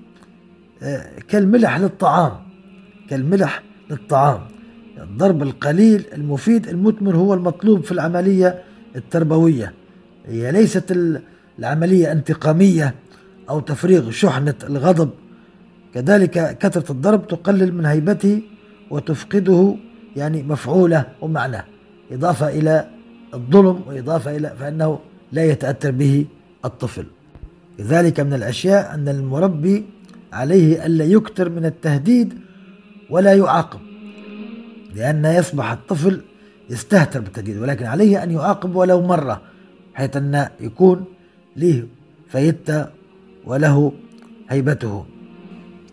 آه، 0.83 1.19
كالملح 1.27 1.79
للطعام 1.79 2.31
كالملح 3.09 3.63
للطعام. 3.89 4.39
الضرب 5.01 5.43
القليل 5.43 6.05
المفيد 6.13 6.67
المثمر 6.67 7.15
هو 7.15 7.33
المطلوب 7.33 7.83
في 7.83 7.91
العملية 7.91 8.63
التربوية. 8.95 9.73
هي 10.25 10.51
ليست 10.51 11.19
العملية 11.59 12.11
انتقامية 12.11 12.95
أو 13.49 13.59
تفريغ 13.59 14.11
شحنة 14.11 14.55
الغضب. 14.63 15.09
كذلك 15.93 16.57
كثرة 16.57 16.91
الضرب 16.91 17.27
تقلل 17.27 17.73
من 17.73 17.85
هيبته 17.85 18.41
وتفقده 18.89 19.75
يعني 20.15 20.43
مفعوله 20.43 21.05
ومعناه. 21.21 21.63
إضافة 22.11 22.49
إلى 22.49 22.98
الظلم 23.33 23.81
وإضافة 23.87 24.35
إلى 24.35 24.53
فإنه 24.59 24.99
لا 25.31 25.45
يتأثر 25.45 25.91
به 25.91 26.25
الطفل. 26.65 27.05
لذلك 27.79 28.19
من 28.19 28.33
الأشياء 28.33 28.93
أن 28.93 29.07
المربي 29.07 29.85
عليه 30.33 30.85
ألا 30.85 31.05
يكثر 31.05 31.49
من 31.49 31.65
التهديد 31.65 32.33
ولا 33.09 33.33
يعاقب 33.33 33.79
لأن 34.95 35.25
يصبح 35.25 35.71
الطفل 35.71 36.21
يستهتر 36.69 37.19
بالتهديد 37.19 37.57
ولكن 37.57 37.85
عليه 37.85 38.23
أن 38.23 38.31
يعاقب 38.31 38.75
ولو 38.75 39.01
مرة 39.01 39.41
حيث 39.93 40.17
أن 40.17 40.47
يكون 40.59 41.05
له 41.55 41.87
فيدته 42.29 42.85
وله 43.45 43.93
هيبته. 44.49 45.05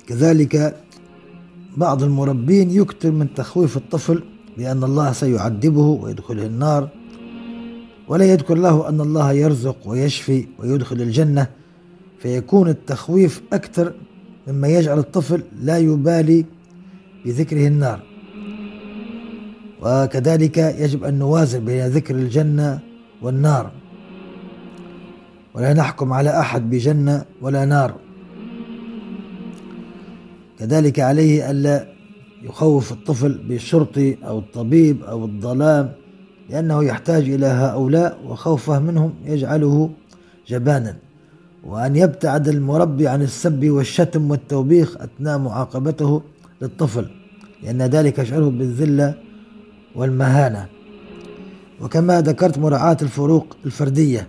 كذلك 0.07 0.77
بعض 1.77 2.03
المربين 2.03 2.71
يكثر 2.71 3.11
من 3.11 3.35
تخويف 3.35 3.77
الطفل 3.77 4.23
بأن 4.59 4.85
الله 4.85 5.13
سيعذبه 5.13 5.87
ويدخله 5.87 6.47
النار 6.47 6.89
ولا 8.09 8.25
يذكر 8.25 8.55
له 8.55 8.89
أن 8.89 9.01
الله 9.01 9.33
يرزق 9.33 9.77
ويشفي 9.85 10.47
ويدخل 10.59 11.01
الجنة 11.01 11.47
فيكون 12.19 12.69
التخويف 12.69 13.43
أكثر 13.53 13.95
مما 14.49 14.69
يجعل 14.69 14.99
الطفل 14.99 15.43
لا 15.63 15.79
يبالي 15.79 16.45
بذكره 17.25 17.67
النار. 17.67 18.03
وكذلك 19.83 20.59
يجب 20.59 21.05
أن 21.05 21.19
نوازن 21.19 21.65
بين 21.65 21.87
ذكر 21.87 22.15
الجنة 22.15 22.81
والنار. 23.23 23.71
ولا 25.55 25.73
نحكم 25.73 26.13
على 26.13 26.41
أحد 26.41 26.71
بجنة 26.71 27.25
ولا 27.41 27.65
نار. 27.65 27.95
كذلك 30.59 31.01
عليه 31.01 31.51
ألا 31.51 31.89
يخوف 32.43 32.93
الطفل 32.93 33.39
بالشرطي 33.49 34.17
أو 34.25 34.39
الطبيب 34.39 35.03
أو 35.03 35.25
الظلام 35.25 35.93
لأنه 36.51 36.85
يحتاج 36.85 37.31
إلى 37.31 37.47
هؤلاء 37.47 38.19
وخوفه 38.29 38.79
منهم 38.79 39.15
يجعله 39.25 39.91
جبانا. 40.49 40.97
وأن 41.65 41.97
يبتعد 41.97 42.49
المربي 42.49 43.09
عن 43.09 43.23
السب 43.23 43.71
والشتم 43.71 44.31
والتوبيخ 44.31 44.97
أثناء 44.97 45.39
معاقبته 45.39 46.23
للطفل 46.63 47.11
لأن 47.63 47.83
ذلك 47.83 48.19
يشعره 48.19 48.49
بالذلة 48.49 49.15
والمهانة. 49.95 50.67
وكما 51.81 52.21
ذكرت 52.21 52.59
مراعاة 52.59 52.97
الفروق 53.03 53.57
الفردية 53.67 54.27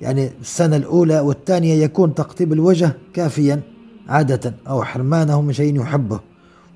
يعني 0.00 0.30
السنة 0.40 0.76
الأولى 0.76 1.20
والثانية 1.20 1.74
يكون 1.74 2.14
تقطيب 2.14 2.52
الوجه 2.52 2.92
كافيا 3.12 3.60
عادة 4.08 4.54
أو 4.68 4.84
حرمانه 4.84 5.40
من 5.40 5.52
شيء 5.52 5.80
يحبه. 5.80 6.20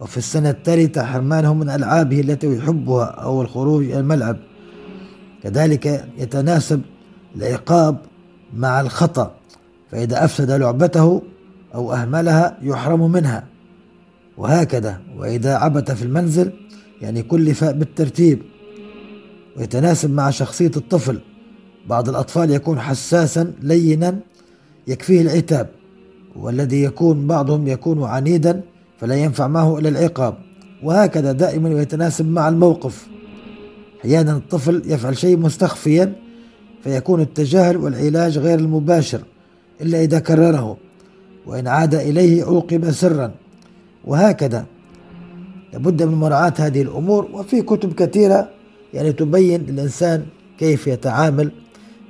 وفي 0.00 0.16
السنة 0.16 0.50
الثالثة 0.50 1.04
حرمانه 1.04 1.54
من 1.54 1.70
ألعابه 1.70 2.20
التي 2.20 2.56
يحبها 2.56 3.04
أو 3.04 3.42
الخروج 3.42 3.84
إلى 3.84 4.00
الملعب. 4.00 4.36
كذلك 5.42 6.08
يتناسب 6.18 6.82
العقاب 7.36 7.96
مع 8.56 8.80
الخطأ 8.80 9.34
فإذا 9.90 10.24
أفسد 10.24 10.50
لعبته 10.50 11.22
أو 11.74 11.92
أهملها 11.92 12.58
يحرم 12.62 13.12
منها. 13.12 13.44
وهكذا 14.36 15.00
وإذا 15.16 15.56
عبث 15.56 15.90
في 15.90 16.02
المنزل 16.02 16.52
يعني 17.02 17.22
كلف 17.22 17.64
بالترتيب. 17.64 18.42
ويتناسب 19.56 20.10
مع 20.10 20.30
شخصية 20.30 20.70
الطفل. 20.76 21.20
بعض 21.88 22.08
الأطفال 22.08 22.50
يكون 22.50 22.80
حساسا 22.80 23.52
لينا 23.62 24.18
يكفيه 24.86 25.20
العتاب. 25.20 25.68
والذي 26.36 26.82
يكون 26.82 27.26
بعضهم 27.26 27.68
يكون 27.68 28.04
عنيدا 28.04 28.62
فلا 29.00 29.14
ينفع 29.14 29.48
معه 29.48 29.78
إلا 29.78 29.88
العقاب. 29.88 30.34
وهكذا 30.82 31.32
دائما 31.32 31.68
يتناسب 31.68 32.26
مع 32.26 32.48
الموقف. 32.48 33.06
أحيانا 34.00 34.32
الطفل 34.32 34.82
يفعل 34.86 35.16
شيء 35.16 35.36
مستخفيا 35.36 36.12
فيكون 36.84 37.20
التجاهل 37.20 37.76
والعلاج 37.76 38.38
غير 38.38 38.58
المباشر 38.58 39.20
إلا 39.80 40.02
إذا 40.02 40.18
كرره 40.18 40.76
وإن 41.46 41.66
عاد 41.66 41.94
إليه 41.94 42.44
عوقب 42.44 42.90
سرا. 42.90 43.32
وهكذا. 44.04 44.66
لابد 45.72 46.02
من 46.02 46.14
مراعاة 46.14 46.54
هذه 46.58 46.82
الأمور 46.82 47.28
وفي 47.32 47.62
كتب 47.62 47.92
كثيرة 47.92 48.48
يعني 48.94 49.12
تبين 49.12 49.60
الإنسان 49.60 50.26
كيف 50.58 50.86
يتعامل 50.86 51.50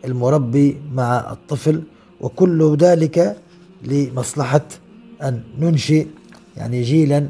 المربي 0.05 0.77
مع 0.95 1.33
الطفل 1.33 1.83
وكل 2.21 2.77
ذلك 2.77 3.37
لمصلحة 3.85 4.67
أن 5.23 5.41
ننشئ 5.59 6.07
يعني 6.57 6.83
جيلا 6.83 7.29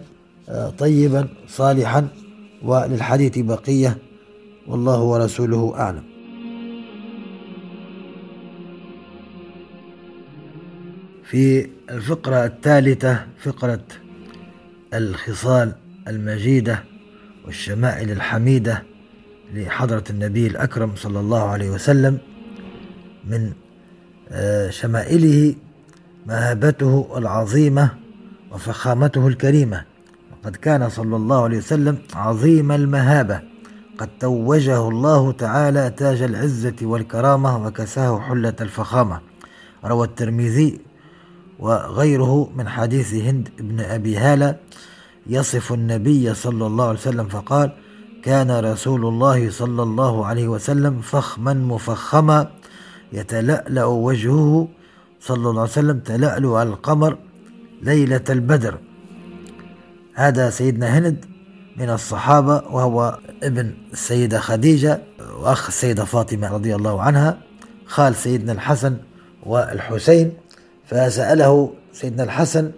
آه، 0.48 0.70
طيبا 0.70 1.28
صالحا 1.48 2.08
وللحديث 2.62 3.38
بقية. 3.38 3.98
والله 4.68 5.00
ورسوله 5.00 5.74
أعلم. 5.76 6.02
في 11.24 11.66
الفقرة 11.90 12.44
الثالثة 12.44 13.26
فقرة 13.38 13.80
الخصال 14.94 15.72
المجيدة 16.08 16.84
والشمائل 17.46 18.10
الحميدة 18.10 18.82
لحضرة 19.54 20.04
النبي 20.10 20.46
الأكرم 20.46 20.92
صلى 20.96 21.20
الله 21.20 21.42
عليه 21.42 21.70
وسلم 21.70 22.18
من 23.24 23.52
آه، 24.30 24.70
شمائله 24.70 25.54
مهابته 26.26 27.18
العظيمة 27.18 27.90
وفخامته 28.52 29.28
الكريمة. 29.28 29.84
وقد 30.32 30.56
كان 30.56 30.88
صلى 30.88 31.16
الله 31.16 31.44
عليه 31.44 31.58
وسلم 31.58 31.98
عظيم 32.14 32.72
المهابة. 32.72 33.40
قد 33.98 34.08
توجه 34.20 34.88
الله 34.88 35.32
تعالى 35.32 35.90
تاج 35.90 36.22
العزة 36.22 36.76
والكرامة 36.82 37.66
وكساه 37.66 38.20
حلة 38.20 38.54
الفخامة. 38.60 39.20
روى 39.84 40.06
الترمذي 40.06 40.80
وغيره 41.58 42.50
من 42.56 42.68
حديث 42.68 43.14
هند 43.14 43.48
بن 43.58 43.80
أبي 43.80 44.16
هالة 44.16 44.56
يصف 45.26 45.72
النبي 45.72 46.34
صلى 46.34 46.66
الله 46.66 46.88
عليه 46.88 46.98
وسلم 46.98 47.28
فقال 47.28 47.72
كان 48.22 48.50
رسول 48.50 49.06
الله 49.06 49.50
صلى 49.50 49.82
الله 49.82 50.26
عليه 50.26 50.48
وسلم 50.48 51.00
فخما 51.00 51.54
مفخما 51.54 52.50
يتلألأ 53.12 53.84
وجهه 53.84 54.68
صلى 55.20 55.50
الله 55.50 55.60
عليه 55.60 55.70
وسلم 55.70 55.98
تلألؤ 55.98 56.62
القمر 56.62 57.18
ليلة 57.82 58.24
البدر. 58.30 58.78
هذا 60.14 60.50
سيدنا 60.50 60.98
هند 60.98 61.24
من 61.78 61.90
الصحابة 61.90 62.54
وهو 62.54 63.18
ابن 63.42 63.72
السيدة 63.92 64.38
خديجة 64.38 65.00
وأخ 65.40 65.66
السيدة 65.66 66.04
فاطمة 66.04 66.52
رضي 66.52 66.74
الله 66.74 67.02
عنها 67.02 67.38
خال 67.86 68.14
سيدنا 68.14 68.52
الحسن 68.52 68.96
والحسين. 69.42 70.32
فسأله 70.86 71.72
سيدنا 71.92 72.22
الحسن 72.22 72.70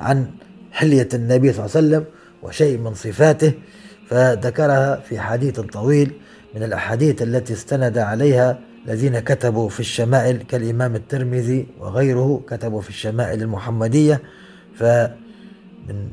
عن 0.00 0.30
حلية 0.72 1.08
النبي 1.14 1.52
صلى 1.52 1.64
الله 1.64 1.76
عليه 1.76 1.86
وسلم 1.86 2.04
وشيء 2.42 2.78
من 2.78 2.94
صفاته 2.94 3.52
فذكرها 4.08 4.96
في 4.96 5.20
حديث 5.20 5.60
طويل 5.60 6.12
من 6.54 6.62
الأحاديث 6.62 7.22
التي 7.22 7.52
استند 7.52 7.98
عليها 7.98 8.58
الذين 8.86 9.18
كتبوا 9.18 9.68
في 9.68 9.80
الشمائل 9.80 10.36
كالإمام 10.36 10.94
الترمذي 10.94 11.66
وغيره 11.80 12.42
كتبوا 12.48 12.80
في 12.80 12.88
الشمائل 12.88 13.42
المحمدية. 13.42 14.22
فمن 14.78 16.08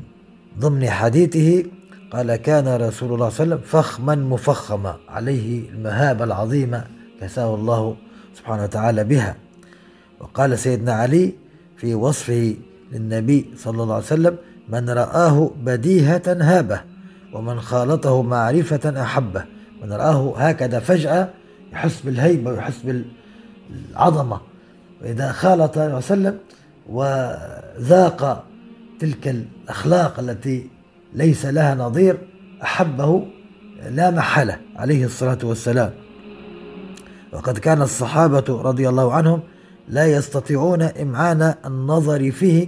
ضمن 0.58 0.90
حديثه 0.90 1.64
قال 2.12 2.36
كان 2.36 2.68
رسول 2.68 2.78
الله 2.78 2.88
صلى 2.88 3.12
الله 3.12 3.24
عليه 3.24 3.34
وسلم 3.34 3.58
فخما 3.58 4.14
مفخما 4.14 4.96
عليه 5.08 5.70
المهابة 5.70 6.24
العظيمة 6.24 6.84
كساه 7.20 7.54
الله 7.54 7.96
سبحانه 8.34 8.62
وتعالى 8.62 9.04
بها. 9.04 9.36
وقال 10.20 10.58
سيدنا 10.58 10.92
علي 10.92 11.32
في 11.76 11.94
وصفه 11.94 12.54
للنبي 12.92 13.50
صلى 13.56 13.82
الله 13.82 13.94
عليه 13.94 14.04
وسلم 14.04 14.36
من 14.68 14.90
رآه 14.90 15.50
بديهة 15.62 16.22
هابة 16.26 16.80
ومن 17.32 17.60
خالطه 17.60 18.22
معرفة 18.22 19.02
أحبه. 19.02 19.44
من 19.82 19.92
رآه 19.92 20.34
هكذا 20.36 20.78
فجأة 20.80 21.28
يحس 21.72 22.00
بالهيبة 22.00 22.50
ويحس 22.50 22.82
بالعظمة. 22.84 24.40
وإذا 25.02 25.32
خالط 25.32 25.78
عليه 25.78 25.94
وسلم 25.94 26.38
وذاق 26.88 28.44
تلك 29.00 29.28
الأخلاق 29.28 30.18
التي 30.18 30.75
ليس 31.14 31.46
لها 31.46 31.74
نظير 31.74 32.18
أحبه 32.62 33.26
لا 33.90 34.10
محالة 34.10 34.58
عليه 34.76 35.04
الصلاة 35.04 35.38
والسلام. 35.42 35.90
وقد 37.32 37.58
كان 37.58 37.82
الصحابة 37.82 38.44
رضي 38.62 38.88
الله 38.88 39.12
عنهم 39.12 39.40
لا 39.88 40.06
يستطيعون 40.06 40.82
إمعان 40.82 41.54
النظر 41.66 42.30
فيه 42.30 42.66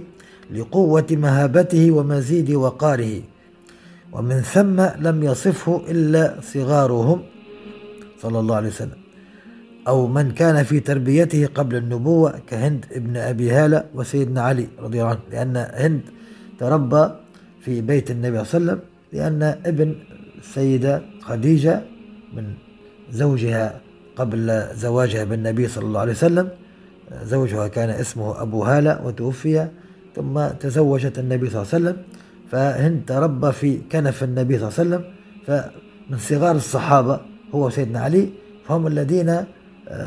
لقوة 0.53 1.07
مهابته 1.11 1.91
ومزيد 1.91 2.51
وقاره 2.51 3.21
ومن 4.11 4.41
ثم 4.41 4.81
لم 4.81 5.23
يصفه 5.23 5.81
إلا 5.89 6.35
صغارهم 6.41 7.21
صلى 8.21 8.39
الله 8.39 8.55
عليه 8.55 8.67
وسلم. 8.67 8.97
أو 9.87 10.07
من 10.07 10.31
كان 10.31 10.63
في 10.63 10.79
تربيته 10.79 11.47
قبل 11.55 11.75
النبوة 11.75 12.39
كهند 12.47 12.85
ابن 12.91 13.17
أبي 13.17 13.51
هالة 13.51 13.85
وسيدنا 13.95 14.41
علي 14.41 14.67
رضي 14.79 15.01
الله 15.01 15.09
عنه 15.09 15.19
لأن 15.31 15.57
هند 15.73 16.01
تربى 16.59 17.09
في 17.61 17.81
بيت 17.81 18.11
النبي 18.11 18.43
صلى 18.43 18.57
الله 18.57 18.71
عليه 18.71 18.81
وسلم 18.81 18.89
لأن 19.13 19.43
ابن 19.65 19.95
السيدة 20.39 21.01
خديجة 21.21 21.81
من 22.33 22.53
زوجها 23.11 23.81
قبل 24.15 24.67
زواجها 24.73 25.23
بالنبي 25.23 25.67
صلى 25.67 25.85
الله 25.85 25.99
عليه 25.99 26.11
وسلم 26.11 26.49
زوجها 27.23 27.67
كان 27.67 27.89
اسمه 27.89 28.41
أبو 28.41 28.63
هالة 28.63 29.05
وتوفي 29.05 29.67
ثم 30.15 30.47
تزوجت 30.47 31.19
النبي 31.19 31.49
صلى 31.49 31.61
الله 31.61 31.73
عليه 31.73 31.83
وسلم 31.85 31.97
فهند 32.51 33.01
تربى 33.07 33.51
في 33.51 33.77
كنف 33.91 34.23
النبي 34.23 34.59
صلى 34.59 34.67
الله 34.67 34.79
عليه 34.79 34.89
وسلم 34.89 35.03
فمن 35.47 36.17
صغار 36.17 36.55
الصحابة 36.55 37.19
هو 37.55 37.69
سيدنا 37.69 37.99
علي 37.99 38.29
فهم 38.67 38.87
الذين 38.87 39.29
آه، 39.29 39.45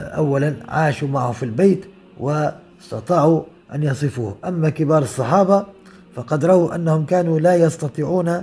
أولا 0.09 0.55
عاشوا 0.69 1.09
معه 1.09 1.33
في 1.33 1.43
البيت 1.43 1.85
واستطاعوا 2.21 3.43
أن 3.75 3.83
يصفوه. 3.83 4.37
أما 4.45 4.71
كبار 4.71 5.03
الصحابة 5.03 5.67
فقد 6.15 6.45
رأوا 6.45 6.75
أنهم 6.75 7.05
كانوا 7.05 7.41
لا 7.41 7.57
يستطيعون 7.57 8.43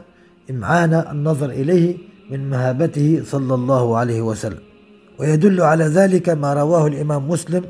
إمعان 0.50 0.94
النظر 0.94 1.50
إليه 1.50 1.98
من 2.32 2.50
مهابته 2.50 3.22
صلى 3.26 3.54
الله 3.56 3.98
عليه 3.98 4.22
وسلم. 4.22 4.60
ويدل 5.20 5.62
على 5.62 5.84
ذلك 5.84 6.30
ما 6.30 6.54
رواه 6.54 6.88
الإمام 6.88 7.28
مسلم 7.30 7.66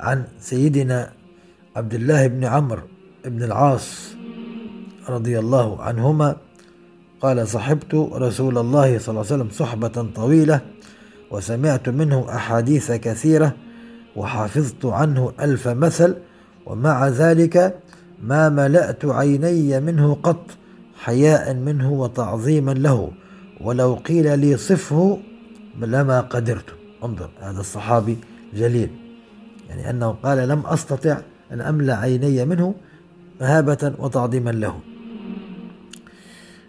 عن 0.00 0.24
سيدنا 0.40 1.10
عبد 1.76 1.94
الله 1.94 2.26
بن 2.26 2.44
عمرو 2.44 2.82
بن 3.24 3.42
العاص 3.42 4.14
رضي 5.08 5.38
الله 5.38 5.82
عنهما. 5.82 6.36
قال 7.20 7.48
صحبت 7.48 7.94
رسول 7.94 8.58
الله 8.58 8.98
صلى 8.98 9.08
الله 9.08 9.26
عليه 9.26 9.34
وسلم 9.34 9.48
صحبة 9.50 10.06
طويلة 10.14 10.60
وسمعت 11.30 11.88
منه 11.88 12.26
أحاديث 12.28 12.92
كثيرة 12.92 13.54
وحفظت 14.16 14.86
عنه 14.86 15.32
ألف 15.40 15.68
مثل 15.68 16.16
ومع 16.66 17.08
ذلك 17.08 17.78
ما 18.22 18.48
ملأت 18.48 19.04
عيني 19.04 19.80
منه 19.80 20.14
قط 20.22 20.50
حياء 20.96 21.54
منه 21.54 21.92
وتعظيما 21.92 22.70
له 22.70 23.10
ولو 23.60 23.94
قيل 23.94 24.38
لي 24.38 24.56
صفه 24.56 25.18
لما 25.80 26.20
قدرت. 26.20 26.64
انظر 27.04 27.30
هذا 27.40 27.60
الصحابي 27.60 28.16
جليل. 28.54 28.90
يعني 29.68 29.90
أنه 29.90 30.10
قال 30.10 30.48
لم 30.48 30.66
أستطع 30.66 31.18
أن 31.52 31.60
أملأ 31.60 31.96
عيني 31.96 32.44
منه 32.44 32.74
مهابة 33.40 33.92
وتعظيما 33.98 34.50
له. 34.50 34.80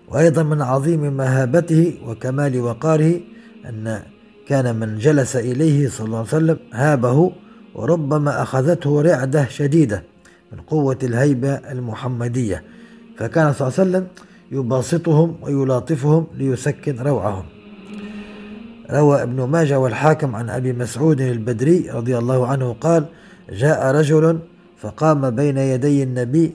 وأيضا 0.07 0.43
من 0.43 0.61
عظيم 0.61 1.13
مهابته 1.17 1.99
وكمال 2.05 2.61
وقاره 2.61 3.19
أن 3.65 4.01
كان 4.47 4.75
من 4.75 4.97
جلس 4.97 5.35
إليه 5.35 5.89
صلى 5.89 6.05
الله 6.05 6.17
عليه 6.17 6.27
وسلم 6.27 6.57
هابه 6.73 7.31
وربما 7.75 8.41
أخذته 8.41 9.01
رعدة 9.01 9.47
شديدة. 9.47 10.03
من 10.53 10.59
قوة 10.59 10.97
الهيبة 11.03 11.49
المحمدية. 11.49 12.63
فكان 13.17 13.53
صلى 13.53 13.67
الله 13.67 13.79
عليه 13.79 13.89
وسلم 13.89 14.07
يباسطهم 14.51 15.35
ويلاطفهم 15.41 16.27
ليسكن 16.37 16.99
روعهم. 16.99 17.45
روى 18.91 19.23
ابن 19.23 19.43
ماجه 19.43 19.79
والحاكم 19.79 20.35
عن 20.35 20.49
أبي 20.49 20.73
مسعود 20.73 21.21
البدري 21.21 21.89
رضي 21.89 22.17
الله 22.17 22.47
عنه 22.47 22.73
قال 22.81 23.05
جاء 23.51 23.95
رجل 23.95 24.39
فقام 24.77 25.29
بين 25.29 25.57
يدي 25.57 26.03
النبي 26.03 26.53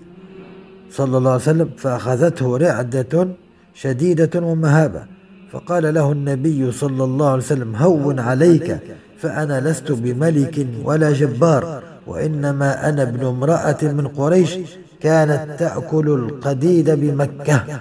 صلى 0.90 1.18
الله 1.18 1.30
عليه 1.30 1.42
وسلم 1.42 1.70
فأخذته 1.76 2.56
رعدة 2.56 3.28
شديدة 3.74 4.40
ومهابة. 4.40 5.02
فقال 5.50 5.94
له 5.94 6.12
النبي 6.12 6.72
صلى 6.72 7.04
الله 7.04 7.28
عليه 7.28 7.42
وسلم 7.42 7.76
هون 7.76 8.18
عليك 8.20 8.78
فأنا 9.18 9.68
لست 9.68 9.92
بملك 9.92 10.66
ولا 10.84 11.12
جبار. 11.12 11.91
وإنما 12.06 12.88
أنا 12.88 13.02
ابن 13.02 13.26
امرأة 13.26 13.78
من 13.82 14.08
قريش 14.08 14.58
كانت 15.00 15.58
تأكل 15.58 16.08
القديد 16.08 16.90
بمكة. 16.90 17.80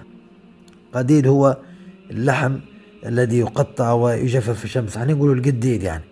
قديد 0.93 1.27
هو 1.27 1.57
اللحم 2.11 2.57
الذي 3.05 3.39
يقطع 3.39 3.91
ويجفف 3.91 4.59
في 4.59 4.65
الشمس. 4.65 4.95
يعني 4.95 5.13
نقول 5.13 5.37
القديد 5.37 5.83
يعني. 5.83 6.03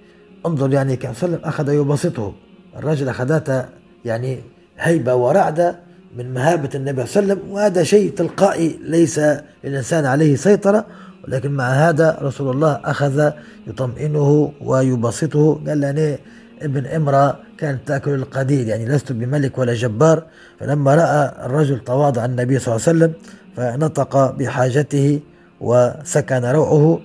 انظر 0.45 0.73
يعني 0.73 0.95
كان 0.95 1.11
وسلم 1.11 1.39
أخذ 1.43 1.73
يبسطه. 1.73 2.33
الرجل 2.77 3.09
أخذته 3.09 3.65
يعني 4.05 4.39
هيبة 4.79 5.15
ورعدة 5.15 5.79
من 6.17 6.33
مهابة 6.33 6.69
النبي 6.75 7.05
صلى 7.05 7.23
الله 7.23 7.33
عليه 7.33 7.41
وسلم. 7.41 7.53
وهذا 7.53 7.83
شيء 7.83 8.11
تلقائي 8.11 8.79
ليس 8.83 9.19
للإنسان 9.63 10.05
عليه 10.05 10.35
سيطرة. 10.35 10.85
ولكن 11.27 11.51
مع 11.51 11.69
هذا 11.69 12.17
رسول 12.21 12.55
الله 12.55 12.71
أخذ 12.85 13.31
يطمئنه 13.67 14.51
ويبسطه. 14.61 15.61
قال 15.67 15.81
له 15.81 16.17
ابن 16.61 16.85
امرأة 16.85 17.37
كانت 17.57 17.87
تأكل 17.87 18.13
القديد 18.13 18.67
يعني 18.67 18.85
لست 18.85 19.11
بملك 19.11 19.57
ولا 19.57 19.73
جبار. 19.73 20.23
فلما 20.59 20.95
رأى 20.95 21.45
الرجل 21.45 21.79
تواضع 21.79 22.25
النبي 22.25 22.59
صلى 22.59 22.75
الله 22.75 22.87
عليه 22.87 22.97
وسلم 22.97 23.13
فنطق 23.57 24.31
بحاجته 24.31 25.19
وسكن 25.61 26.45
روعه. 26.45 26.99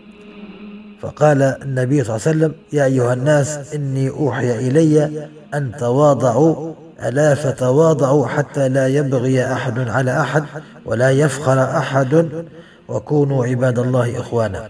فقال 1.00 1.42
النبي 1.42 2.04
صلى 2.04 2.16
الله 2.16 2.26
عليه 2.26 2.38
وسلم 2.38 2.52
يا 2.72 2.84
أيها 2.84 3.12
الناس 3.12 3.74
إني 3.74 4.10
أوحي 4.10 4.68
إلي 4.68 5.28
أن 5.54 5.72
تواضعوا 5.78 6.74
ألا 7.04 7.34
فتواضعوا 7.34 8.26
حتى 8.26 8.68
لا 8.68 8.88
يبغي 8.88 9.52
أحد 9.52 9.88
على 9.88 10.20
أحد 10.20 10.44
ولا 10.86 11.10
يفخر 11.10 11.62
أحد 11.62 12.28
وكونوا 12.88 13.46
عباد 13.46 13.78
الله 13.78 14.20
إخوانا. 14.20 14.68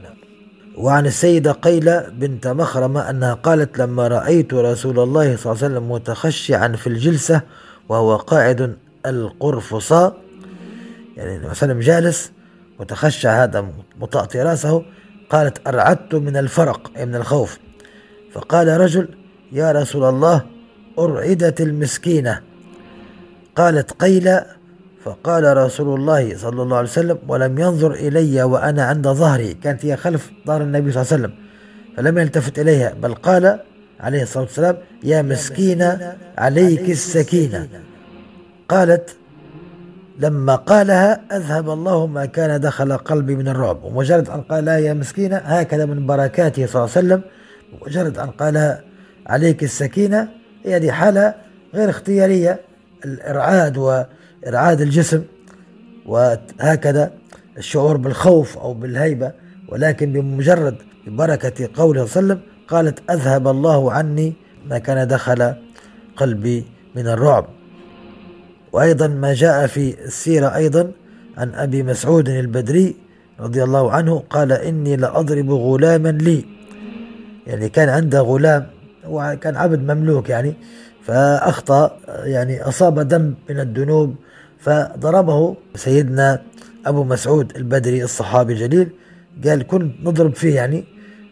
وعن 0.77 1.07
السيدة 1.07 1.53
قيلة 1.53 2.09
بنت 2.09 2.47
مخرمة 2.47 3.11
أنها 3.11 3.35
قالت 3.35 3.79
لما 3.79 4.09
رأيت 4.09 4.55
رسول 4.55 4.99
الله 4.99 5.37
صلى 5.37 5.53
الله 5.53 5.65
عليه 5.65 5.75
وسلم 5.75 5.93
متخشعا 5.93 6.69
في 6.69 6.87
الجلسة 6.87 7.41
وهو 7.89 8.17
قاعد 8.17 8.77
القرفصاء 9.07 10.17
يعني 11.17 11.47
وسلم 11.47 11.81
جالس 11.81 12.33
متخشع 12.81 13.43
هذا 13.45 13.67
مطأطي 14.01 14.43
رأسه 14.43 14.85
قالت 15.31 15.69
أرعدت 15.69 16.15
من 16.15 16.37
الفرق 16.37 16.91
أي 16.97 17.07
من 17.07 17.15
الخوف. 17.15 17.59
فقال 18.33 18.81
رجل 18.81 19.09
يا 19.53 19.73
رسول 19.73 20.05
الله 20.05 20.43
أرعدت 20.99 21.61
المسكينة. 21.61 22.41
قالت 23.57 23.93
قيل 23.93 24.41
فقال 25.05 25.57
رسول 25.57 26.01
الله 26.01 26.37
صلى 26.37 26.63
الله 26.63 26.77
عليه 26.77 26.89
وسلم 26.89 27.19
ولم 27.29 27.59
ينظر 27.59 27.93
إلي 27.93 28.43
وأنا 28.43 28.85
عند 28.85 29.09
ظهري. 29.09 29.55
كانت 29.55 29.85
هي 29.85 29.97
خلف 29.97 30.31
ظهر 30.47 30.63
النبي 30.63 30.93
صلى 30.93 31.03
الله 31.03 31.13
عليه 31.13 31.23
وسلم 31.25 31.35
فلم 31.97 32.19
يلتفت 32.19 32.59
إليها 32.59 32.93
بل 33.03 33.15
قال 33.15 33.61
عليه 34.01 34.23
الصلاة 34.23 34.45
والسلام 34.45 34.77
يا 35.03 35.23
مسكينة 35.23 36.17
عليك 36.39 36.91
السكينة. 36.91 37.69
قالت 38.69 39.17
لما 40.19 40.55
قالها 40.55 41.37
أذهب 41.37 41.71
الله 41.71 42.07
ما 42.07 42.25
كان 42.25 42.61
دخل 42.61 42.97
قلبي 42.97 43.37
من 43.37 43.49
الرعب. 43.49 43.85
ومجرد 43.85 44.29
أن 44.29 44.41
قالها 44.41 44.79
يا 44.79 44.93
مسكينة 44.93 45.37
هكذا 45.37 45.87
من 45.87 46.07
بركاته 46.07 46.67
صلى 46.67 46.85
الله 46.85 46.97
عليه 46.97 47.07
وسلم. 47.07 47.23
مجرد 47.87 48.19
أن 48.19 48.31
قالها 48.31 48.81
عليك 49.27 49.65
السكينة. 49.65 50.29
هي 50.65 50.79
دي 50.79 50.93
حالة 50.93 51.35
غير 51.75 51.91
اختيارية 51.91 52.61
الإرعاد 53.05 54.07
وإرعاد 54.45 54.81
الجسم 54.81 55.23
وهكذا 56.07 57.13
الشعور 57.59 57.97
بالخوف 57.97 58.59
أو 58.59 58.75
بالهيبة 58.75 59.33
ولكن 59.69 60.13
بمجرد 60.13 60.77
ببركة 61.07 61.69
قوله 61.75 62.05
صلى 62.07 62.23
الله 62.23 62.35
عليه 62.35 62.43
وسلم 62.43 62.55
قالت 62.69 63.11
أذهب 63.11 63.49
الله 63.49 63.93
عني 63.93 64.33
ما 64.71 64.79
كان 64.79 65.09
دخل 65.09 65.55
قلبي 66.17 66.65
من 66.97 67.07
الرعب. 67.07 67.47
وأيضا 68.73 69.07
ما 69.07 69.35
جاء 69.35 69.67
في 69.67 70.05
السيرة 70.05 70.55
أيضا 70.55 70.91
عن 71.37 71.55
أبي 71.55 71.83
مسعود 71.83 72.29
البدري 72.29 72.97
رضي 73.41 73.65
الله 73.65 73.93
عنه 73.93 74.23
قال 74.31 74.53
إني 74.53 74.97
لأضرب 74.97 75.51
غلاما 75.51 76.09
لي. 76.09 76.45
يعني 77.47 77.69
كان 77.69 77.89
عنده 77.89 78.21
غلام 78.21 78.67
هو 79.05 79.37
كان 79.41 79.57
عبد 79.57 79.91
مملوك 79.91 80.29
يعني 80.29 80.55
فأخطأ 81.03 81.99
يعني 82.09 82.63
أصاب 82.63 83.01
دم 83.09 83.35
من 83.51 83.61
الذنوب 83.61 84.15
فضربه 84.65 85.57
سيدنا 85.75 86.43
أبو 86.87 87.05
مسعود 87.05 87.57
البدري 87.57 88.05
الصحابي 88.05 88.53
الجليل. 88.53 88.89
قال 89.45 89.67
كنت 89.67 89.95
نضرب 90.03 90.35
فيه 90.35 90.55
يعني. 90.55 90.85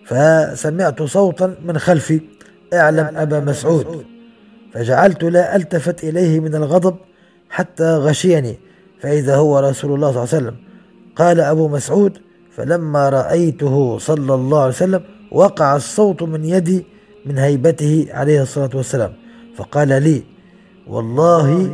فسمعت 0.06 1.02
صوتا 1.02 1.56
من 1.64 1.78
خلفي. 1.78 2.20
اعلم 2.74 3.16
أبا 3.16 3.40
مسعود. 3.40 4.04
فجعلت 4.74 5.24
لا 5.24 5.56
ألتفت 5.56 6.04
إليه 6.04 6.40
من 6.40 6.54
الغضب 6.54 6.96
حتى 7.50 7.96
غشيني. 7.96 8.58
فإذا 9.00 9.36
هو 9.36 9.58
رسول 9.58 9.94
الله 9.94 10.12
صلى 10.12 10.22
الله 10.22 10.34
عليه 10.34 10.36
وسلم. 10.36 10.56
قال 11.16 11.40
أبو 11.40 11.68
مسعود 11.68 12.18
فلما 12.56 13.08
رأيته 13.08 13.98
صلى 13.98 14.34
الله 14.34 14.60
عليه 14.60 14.68
وسلم 14.68 15.02
وقع 15.32 15.76
الصوت 15.76 16.22
من 16.22 16.44
يدي 16.44 16.86
من 17.26 17.38
هيبته 17.38 18.06
عليه 18.10 18.42
الصلاة 18.42 18.70
والسلام. 18.74 19.12
فقال 19.56 19.88
لي 19.88 20.22
والله 20.86 21.70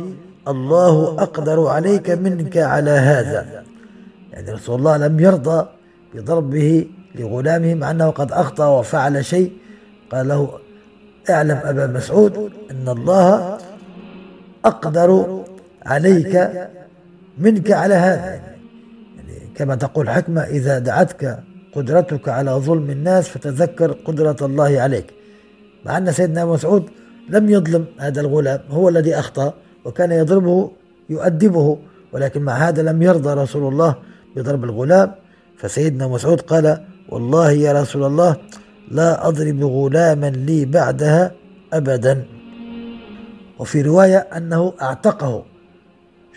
الله 0.49 1.23
أقدر 1.23 1.67
عليك 1.67 2.09
منك 2.09 2.57
على 2.57 2.91
هذا. 2.91 3.63
يعني 4.31 4.51
رسول 4.51 4.79
الله 4.79 4.97
لم 4.97 5.19
يرضى 5.19 5.67
بضربه 6.13 6.87
لغلامه 7.15 7.73
مع 7.75 7.91
أنه 7.91 8.09
قد 8.09 8.31
أخطأ 8.31 8.67
وفعل 8.67 9.25
شيء. 9.25 9.51
قال 10.11 10.27
له 10.27 10.59
اعلم 11.29 11.59
أبا 11.63 11.87
مسعود 11.87 12.51
أن 12.71 12.89
الله 12.89 13.57
أقدر 14.65 15.43
عليك 15.85 16.49
منك 17.37 17.71
على 17.71 17.93
هذا. 17.93 18.25
يعني 18.25 19.49
كما 19.55 19.75
تقول 19.75 20.09
حكمة 20.09 20.41
إذا 20.41 20.79
دعتك 20.79 21.39
قدرتك 21.75 22.29
على 22.29 22.51
ظلم 22.51 22.89
الناس 22.89 23.29
فتذكر 23.29 23.91
قدرة 23.91 24.37
الله 24.41 24.81
عليك. 24.81 25.13
مع 25.85 25.97
أن 25.97 26.11
سيدنا 26.11 26.45
مسعود 26.45 26.89
لم 27.29 27.49
يظلم 27.49 27.85
هذا 27.99 28.21
الغلام 28.21 28.59
هو 28.69 28.89
الذي 28.89 29.15
أخطأ. 29.15 29.53
وكان 29.85 30.11
يضربه 30.11 30.71
يؤدبه 31.09 31.77
ولكن 32.13 32.41
مع 32.41 32.53
هذا 32.53 32.81
لم 32.83 33.01
يرضى 33.01 33.33
رسول 33.33 33.73
الله 33.73 33.95
بضرب 34.35 34.63
الغلام. 34.63 35.11
فسيدنا 35.57 36.07
مسعود 36.07 36.41
قال 36.41 36.85
والله 37.09 37.51
يا 37.51 37.81
رسول 37.81 38.03
الله 38.03 38.37
لا 38.91 39.27
أضرب 39.27 39.63
غلاما 39.63 40.29
لي 40.29 40.65
بعدها 40.65 41.31
أبدا. 41.73 42.25
وفي 43.59 43.81
رواية 43.81 44.17
أنه 44.17 44.73
أعتقه. 44.81 45.45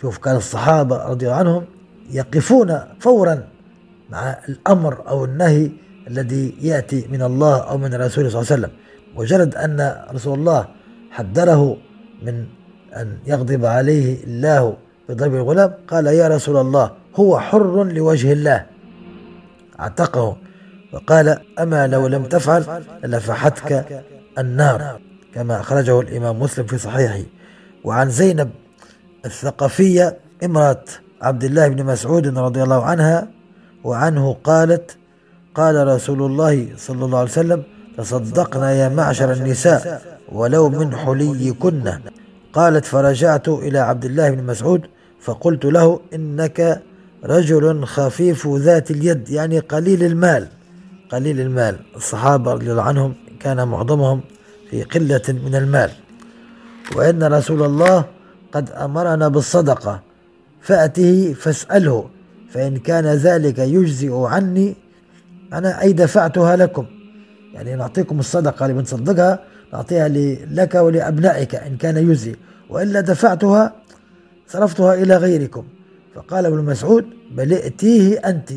شوف 0.01 0.17
كان 0.17 0.35
الصحابة 0.35 1.05
رضي 1.05 1.25
الله 1.25 1.37
عنهم 1.37 1.63
يقفون 2.11 2.79
فورا 2.99 3.43
مع 4.09 4.37
الأمر 4.49 5.07
أو 5.07 5.25
النهي 5.25 5.71
الذي 6.07 6.55
يأتي 6.61 7.07
من 7.11 7.21
الله 7.21 7.57
أو 7.57 7.77
من 7.77 7.93
رسوله 7.93 8.29
صلى 8.29 8.41
الله 8.41 8.51
عليه 8.51 8.61
وسلم. 8.61 8.71
مجرد 9.15 9.55
أن 9.55 9.95
رسول 10.13 10.39
الله 10.39 10.67
حذره 11.11 11.77
من 12.23 12.45
أن 12.95 13.17
يغضب 13.25 13.65
عليه 13.65 14.23
الله 14.23 14.77
بضرب 15.09 15.35
الغلام؟ 15.35 15.73
قال 15.87 16.05
يا 16.07 16.27
رسول 16.27 16.57
الله 16.57 16.91
هو 17.15 17.39
حر 17.39 17.83
لوجه 17.83 18.33
الله. 18.33 18.65
اعتقه 19.79 20.37
وقال 20.93 21.39
أما 21.59 21.87
لو 21.87 22.07
لم 22.07 22.23
تفعل 22.25 22.83
لفحتك 23.03 24.03
النار 24.37 24.99
كما 25.33 25.59
أخرجه 25.59 25.99
الإمام 25.99 26.39
مسلم 26.39 26.65
في 26.65 26.77
صحيحه. 26.77 27.23
وعن 27.83 28.09
زينب 28.09 28.49
الثقفية 29.25 30.17
امرأة 30.43 30.83
عبد 31.21 31.43
الله 31.43 31.67
بن 31.67 31.85
مسعود 31.85 32.37
رضي 32.37 32.63
الله 32.63 32.83
عنها 32.83 33.27
وعنه 33.83 34.33
قالت 34.43 34.97
قال 35.55 35.87
رسول 35.87 36.21
الله 36.21 36.67
صلى 36.77 37.05
الله 37.05 37.19
عليه 37.19 37.29
وسلم 37.29 37.63
تصدقنا 37.97 38.71
يا 38.71 38.89
معشر 38.89 39.31
النساء 39.31 40.01
ولو 40.31 40.69
من 40.69 40.95
حليكن. 40.95 41.93
قالت 42.53 42.85
فرجعت 42.85 43.49
إلى 43.49 43.79
عبد 43.79 44.05
الله 44.05 44.29
بن 44.29 44.43
مسعود 44.43 44.81
فقلت 45.21 45.65
له 45.65 45.99
إنك 46.13 46.81
رجل 47.23 47.85
خفيف 47.85 48.47
ذات 48.47 48.91
اليد 48.91 49.29
يعني 49.29 49.59
قليل 49.59 50.03
المال. 50.03 50.47
قليل 51.11 51.39
المال. 51.39 51.79
الصحابة 51.95 52.53
رضي 52.53 52.71
الله 52.71 52.83
عنهم 52.83 53.13
كان 53.39 53.67
معظمهم 53.67 54.21
في 54.69 54.83
قلة 54.83 55.21
من 55.27 55.55
المال. 55.55 55.91
وإن 56.95 57.23
رسول 57.23 57.63
الله 57.63 58.05
قد 58.51 58.69
أمرنا 58.69 59.27
بالصدقة 59.27 60.01
فأته 60.61 61.33
فاسأله 61.39 62.09
فإن 62.49 62.77
كان 62.77 63.05
ذلك 63.05 63.59
يجزئ 63.59 64.15
عني 64.15 64.75
أنا 65.53 65.81
أي 65.81 65.93
دفعتها 65.93 66.55
لكم. 66.55 66.85
يعني 67.53 67.75
نعطيكم 67.75 68.19
الصدقة 68.19 68.65
اللي 68.65 68.77
بنصدقها 68.77 69.39
نعطيها 69.73 70.07
لك 70.51 70.75
ولأبنائك 70.75 71.55
إن 71.55 71.77
كان 71.77 71.97
يجزي 71.97 72.35
وإلا 72.69 73.01
دفعتها 73.01 73.73
صرفتها 74.47 74.93
إلى 74.93 75.17
غيركم. 75.17 75.63
فقال 76.15 76.45
ابن 76.45 76.63
مسعود 76.63 77.05
بل 77.31 77.53
ائتيه 77.53 78.17
أنت 78.17 78.49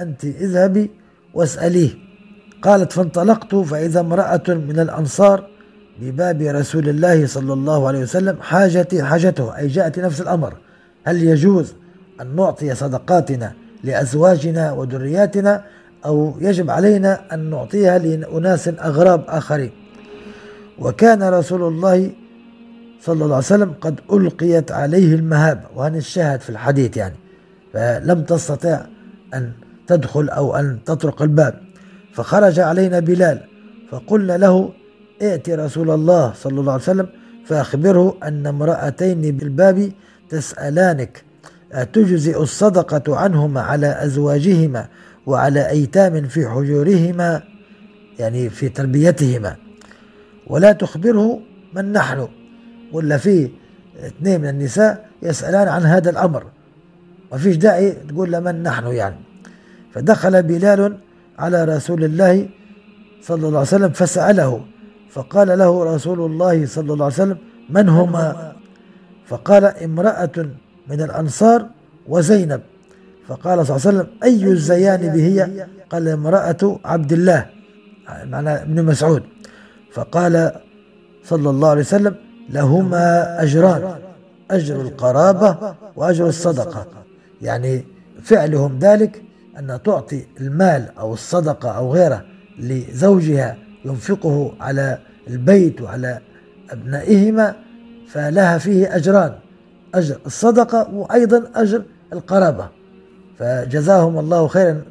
أنت 0.00 0.24
اذهبي 0.24 0.90
واسأليه. 1.34 1.90
قالت 2.62 2.92
فانطلقت 2.92 3.54
فإذا 3.54 4.00
امرأة 4.00 4.42
من 4.48 4.80
الأنصار 4.80 5.48
بباب 6.00 6.42
رسول 6.42 6.88
الله 6.88 7.26
صلى 7.26 7.52
الله 7.52 7.88
عليه 7.88 7.98
وسلم 7.98 8.36
حاجتي 8.40 9.02
حاجته 9.02 9.56
أي 9.56 9.66
جاءت 9.66 9.98
نفس 9.98 10.20
الأمر. 10.20 10.54
هل 11.04 11.22
يجوز 11.22 11.74
أن 12.20 12.36
نعطي 12.36 12.74
صدقاتنا 12.74 13.52
لأزواجنا 13.84 14.72
وذرياتنا 14.72 15.64
أو 16.06 16.34
يجب 16.40 16.70
علينا 16.70 17.34
أن 17.34 17.50
نعطيها 17.50 17.98
لأناس 17.98 18.68
أغراب 18.68 19.24
آخرين؟ 19.28 19.70
وكان 20.78 21.22
رسول 21.22 21.62
الله 21.62 22.10
صلى 23.00 23.24
الله 23.24 23.36
عليه 23.36 23.46
وسلم 23.46 23.74
قد 23.80 24.00
ألقيت 24.12 24.72
عليه 24.72 25.14
المهابة 25.14 25.62
وهذا 25.74 25.98
الشاهد 25.98 26.40
في 26.40 26.50
الحديث 26.50 26.96
يعني. 26.96 27.14
فلم 27.72 28.22
تستطع 28.22 28.80
أن 29.34 29.52
تدخل 29.86 30.28
أو 30.28 30.56
أن 30.56 30.78
تطرق 30.86 31.22
الباب. 31.22 31.54
فخرج 32.12 32.60
علينا 32.60 33.00
بلال 33.00 33.40
فقلنا 33.90 34.36
له 34.36 34.72
ائت 35.22 35.50
رسول 35.50 35.90
الله 35.90 36.32
صلى 36.32 36.60
الله 36.60 36.72
عليه 36.72 36.82
وسلم 36.82 37.08
فأخبره 37.46 38.16
أن 38.22 38.46
امرأتين 38.46 39.20
بالباب 39.36 39.92
تسألانك 40.28 41.24
أتجزئ 41.72 42.42
الصدقة 42.42 43.16
عنهما 43.16 43.60
على 43.60 44.04
أزواجهما 44.04 44.88
وعلى 45.26 45.68
أيتام 45.68 46.28
في 46.28 46.48
حجورهما 46.48 47.42
يعني 48.18 48.50
في 48.50 48.68
تربيتهما؟ 48.68 49.56
ولا 50.52 50.72
تخبره 50.72 51.40
من 51.74 51.92
نحن. 51.92 52.28
ولا 52.92 53.16
في 53.16 53.50
اثنين 54.06 54.40
من 54.40 54.48
النساء 54.48 55.08
يسألان 55.22 55.68
عن 55.68 55.82
هذا 55.82 56.10
الأمر. 56.10 56.42
ما 57.32 57.38
فيش 57.38 57.56
داعي 57.56 57.90
تقول 58.08 58.32
لمن 58.32 58.62
نحن 58.62 58.86
يعني. 58.86 59.16
فدخل 59.92 60.42
بلال 60.42 60.96
على 61.38 61.64
رسول 61.64 62.04
الله 62.04 62.48
صلى 63.22 63.44
الله 63.48 63.58
عليه 63.58 63.74
وسلم 63.76 63.92
فسأله. 64.00 64.64
فقال 65.10 65.48
له 65.58 65.94
رسول 65.94 66.20
الله 66.20 66.66
صلى 66.66 66.92
الله 66.92 67.04
عليه 67.04 67.14
وسلم 67.14 67.38
من 67.70 67.88
هما؟ 67.88 68.52
فقال 69.26 69.64
امرأة 69.64 70.36
من 70.88 71.00
الأنصار 71.02 71.60
وزينب. 72.08 72.60
فقال 73.28 73.66
صلى 73.66 73.76
الله 73.76 73.86
عليه 73.86 73.98
وسلم 73.98 74.06
أي 74.22 74.44
الزيان 74.44 75.00
هي 75.00 75.66
قال 75.90 76.08
امرأة 76.08 76.62
عبد 76.84 77.12
الله. 77.12 77.40
معنى 78.24 78.50
ابن 78.50 78.84
مسعود. 78.84 79.22
فقال 79.92 80.52
صلى 81.24 81.50
الله 81.50 81.68
عليه 81.68 81.80
وسلم 81.80 82.14
لهما 82.50 83.36
أجران 83.42 83.94
أجر 84.50 84.80
القرابة 84.80 85.74
وأجر 85.96 86.26
الصدقة. 86.26 86.86
يعني 87.42 87.84
فعلهم 88.22 88.78
ذلك 88.78 89.22
أن 89.58 89.78
تعطي 89.84 90.24
المال 90.40 90.88
أو 90.98 91.12
الصدقة 91.12 91.70
أو 91.70 91.92
غيره 91.92 92.24
لزوجها 92.58 93.56
ينفقه 93.84 94.54
على 94.60 94.98
البيت 95.28 95.80
وعلى 95.80 96.18
أبنائهما 96.70 97.54
فلها 98.08 98.58
فيه 98.58 98.96
أجران 98.96 99.32
أجر 99.94 100.16
الصدقة 100.26 100.94
وأيضا 100.94 101.44
أجر 101.54 101.82
القرابة. 102.12 102.68
فجزاهم 103.38 104.18
الله 104.18 104.48
خيرا 104.48 104.82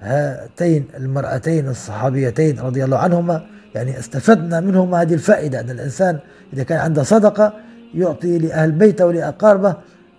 هاتين 0.00 0.84
المرأتين 0.96 1.68
الصحابيتين 1.68 2.60
رضي 2.60 2.84
الله 2.84 2.98
عنهما 2.98 3.46
يعني 3.78 3.98
استفدنا 3.98 4.60
منهم 4.60 4.94
هذه 4.94 5.14
الفائدة 5.14 5.60
أن 5.60 5.70
الإنسان 5.70 6.18
إذا 6.52 6.62
كان 6.62 6.78
عنده 6.78 7.02
صدقة 7.02 7.52
يعطي 7.94 8.38
لأهل 8.38 8.72
بيته 8.72 9.06
ولأقاربه 9.06 9.76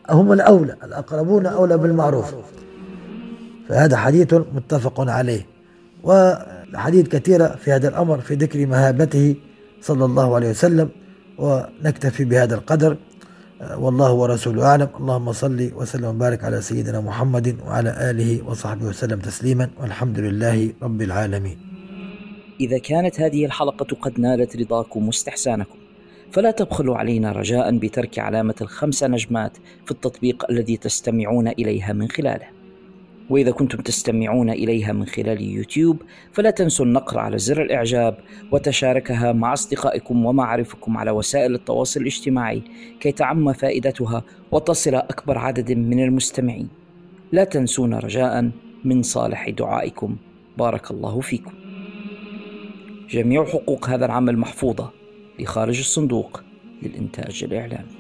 هم 0.10 0.34
الأولى 0.34 0.76
الأقربون 0.84 1.46
أولى 1.46 1.78
بالمعروف. 1.78 2.36
فهذا 3.70 3.98
حديث 3.98 4.34
متفق 4.34 5.10
عليه. 5.10 5.46
وحديث 6.04 7.08
كثيرة 7.08 7.48
في 7.48 7.72
هذا 7.72 7.88
الأمر 7.88 8.18
في 8.22 8.34
ذكر 8.36 8.66
مهابته 8.66 9.36
صلى 9.82 10.06
الله 10.06 10.36
عليه 10.36 10.50
وسلم 10.50 10.90
ونكتفي 11.38 12.24
بهذا 12.26 12.56
القدر. 12.56 12.98
والله 13.78 14.12
ورسوله 14.12 14.66
أعلم. 14.66 14.88
اللهم 15.00 15.32
صل 15.32 15.72
وسلم 15.76 16.06
وبارك 16.06 16.44
على 16.44 16.62
سيدنا 16.62 17.00
محمد 17.02 17.56
وعلى 17.66 17.92
آله 18.10 18.32
وصحبه 18.48 18.86
وسلم 18.86 19.20
تسليما 19.20 19.70
والحمد 19.82 20.20
لله 20.20 20.74
رب 20.84 21.02
العالمين. 21.02 21.69
إذا 22.60 22.78
كانت 22.78 23.22
هذه 23.22 23.46
الحلقة 23.46 23.96
قد 24.02 24.20
نالت 24.20 24.58
رضاكم 24.58 25.08
واستحسانكم 25.08 25.78
فلا 26.32 26.52
تبخلوا 26.52 26.98
علينا 26.98 27.32
رجاء 27.32 27.78
بترك 27.78 28.20
علامة 28.20 28.56
الخمس 28.62 29.04
نجمات 29.04 29.58
في 29.86 29.92
التطبيق 29.92 30.46
الذي 30.52 30.78
تستمعون 30.78 31.48
إليها 31.48 31.94
من 31.94 32.08
خلاله. 32.08 32.48
وإذا 33.30 33.52
كنتم 33.52 33.78
تستمعون 33.78 34.50
إليها 34.50 34.94
من 34.94 35.06
خلال 35.06 35.42
يوتيوب 35.42 36.02
فلا 36.34 36.50
تنسوا 36.50 36.86
النقر 36.86 37.20
على 37.20 37.38
زر 37.38 37.62
الإعجاب 37.62 38.18
وتشاركها 38.52 39.34
مع 39.34 39.54
أصدقائكم 39.54 40.26
ومعارفكم 40.26 40.98
على 40.98 41.12
وسائل 41.12 41.56
التواصل 41.56 42.02
الاجتماعي 42.02 42.64
كي 43.00 43.12
تعم 43.12 43.54
فائدتها 43.54 44.24
وتصل 44.52 44.96
أكبر 44.96 45.38
عدد 45.38 45.72
من 45.72 46.04
المستمعين. 46.04 46.68
لا 47.32 47.44
تنسونا 47.44 48.00
رجاء 48.00 48.52
من 48.84 49.04
صالح 49.04 49.50
دعائكم. 49.50 50.16
بارك 50.58 50.92
الله 50.92 51.20
فيكم. 51.20 51.69
جميع 53.10 53.46
حقوق 53.46 53.90
هذا 53.90 54.06
العمل 54.06 54.38
محفوظة 54.38 54.92
لخارج 55.40 55.80
الصندوق 55.80 56.42
للإنتاج 56.84 57.44
الإعلامي. 57.44 57.99